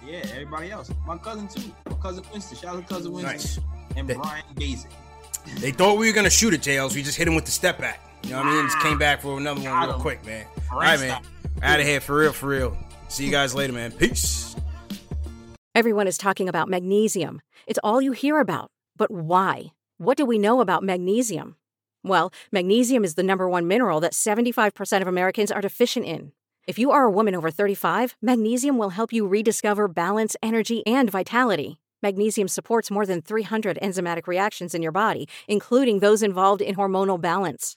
Yeah, 0.05 0.23
everybody 0.33 0.71
else. 0.71 0.91
My 1.07 1.17
cousin 1.19 1.49
too. 1.49 1.73
My 1.89 1.97
cousin 1.97 2.25
Winston. 2.33 2.57
Shout 2.59 2.77
out 2.77 2.89
to 2.89 2.95
cousin 2.95 3.13
Winston. 3.13 3.33
Nice. 3.37 3.59
And 3.97 4.09
They- 4.09 4.15
Brian 4.15 4.45
Basic. 4.57 4.91
They 5.59 5.71
thought 5.71 5.97
we 5.99 6.09
were 6.09 6.13
gonna 6.13 6.29
shoot 6.31 6.53
it, 6.55 6.61
JLs. 6.63 6.95
We 6.95 7.03
just 7.03 7.17
hit 7.17 7.27
him 7.29 7.35
with 7.37 7.45
the 7.45 7.51
step 7.53 7.79
back. 7.79 8.01
You 8.25 8.31
know 8.31 8.39
what 8.39 8.47
I 8.47 8.55
mean? 8.55 8.67
Just 8.67 8.81
came 8.81 8.99
back 8.99 9.23
for 9.23 9.37
another 9.39 9.61
one 9.61 9.71
real 9.81 9.95
him. 9.95 10.01
quick, 10.01 10.25
man. 10.27 10.45
All 10.73 10.81
right, 10.81 10.99
man. 10.99 11.21
Out 11.63 11.81
of 11.81 11.87
here 11.87 12.01
for 12.01 12.17
real, 12.19 12.33
for 12.33 12.49
real. 12.49 12.77
See 13.09 13.25
you 13.25 13.31
guys 13.31 13.55
later, 13.55 13.73
man. 13.73 13.93
Peace. 13.93 14.55
Everyone 15.75 16.07
is 16.07 16.19
talking 16.19 16.49
about 16.49 16.69
magnesium. 16.69 17.41
It's 17.67 17.79
all 17.83 18.01
you 18.01 18.13
hear 18.13 18.41
about. 18.41 18.71
But 18.97 19.11
why? 19.11 19.73
What 19.99 20.17
do 20.17 20.25
we 20.25 20.39
know 20.39 20.61
about 20.61 20.83
magnesium? 20.83 21.57
Well, 22.03 22.33
magnesium 22.53 23.05
is 23.05 23.15
the 23.15 23.23
number 23.23 23.49
one 23.49 23.67
mineral 23.67 24.01
that 24.01 24.13
75% 24.13 25.03
of 25.03 25.09
Americans 25.09 25.51
are 25.51 25.61
deficient 25.61 26.07
in. 26.07 26.33
If 26.67 26.79
you 26.79 26.91
are 26.91 27.05
a 27.05 27.11
woman 27.11 27.35
over 27.35 27.51
35, 27.51 28.17
magnesium 28.21 28.79
will 28.79 28.91
help 28.91 29.13
you 29.13 29.27
rediscover 29.27 29.89
balance, 29.89 30.37
energy, 30.43 30.87
and 30.87 31.11
vitality. 31.11 31.79
Magnesium 32.03 32.49
supports 32.49 32.91
more 32.91 33.07
than 33.07 33.23
300 33.23 33.79
enzymatic 33.83 34.27
reactions 34.27 34.75
in 34.75 34.83
your 34.83 34.93
body, 34.93 35.29
including 35.49 36.01
those 36.01 36.23
involved 36.23 36.61
in 36.61 36.75
hormonal 36.75 37.21
balance. 37.21 37.77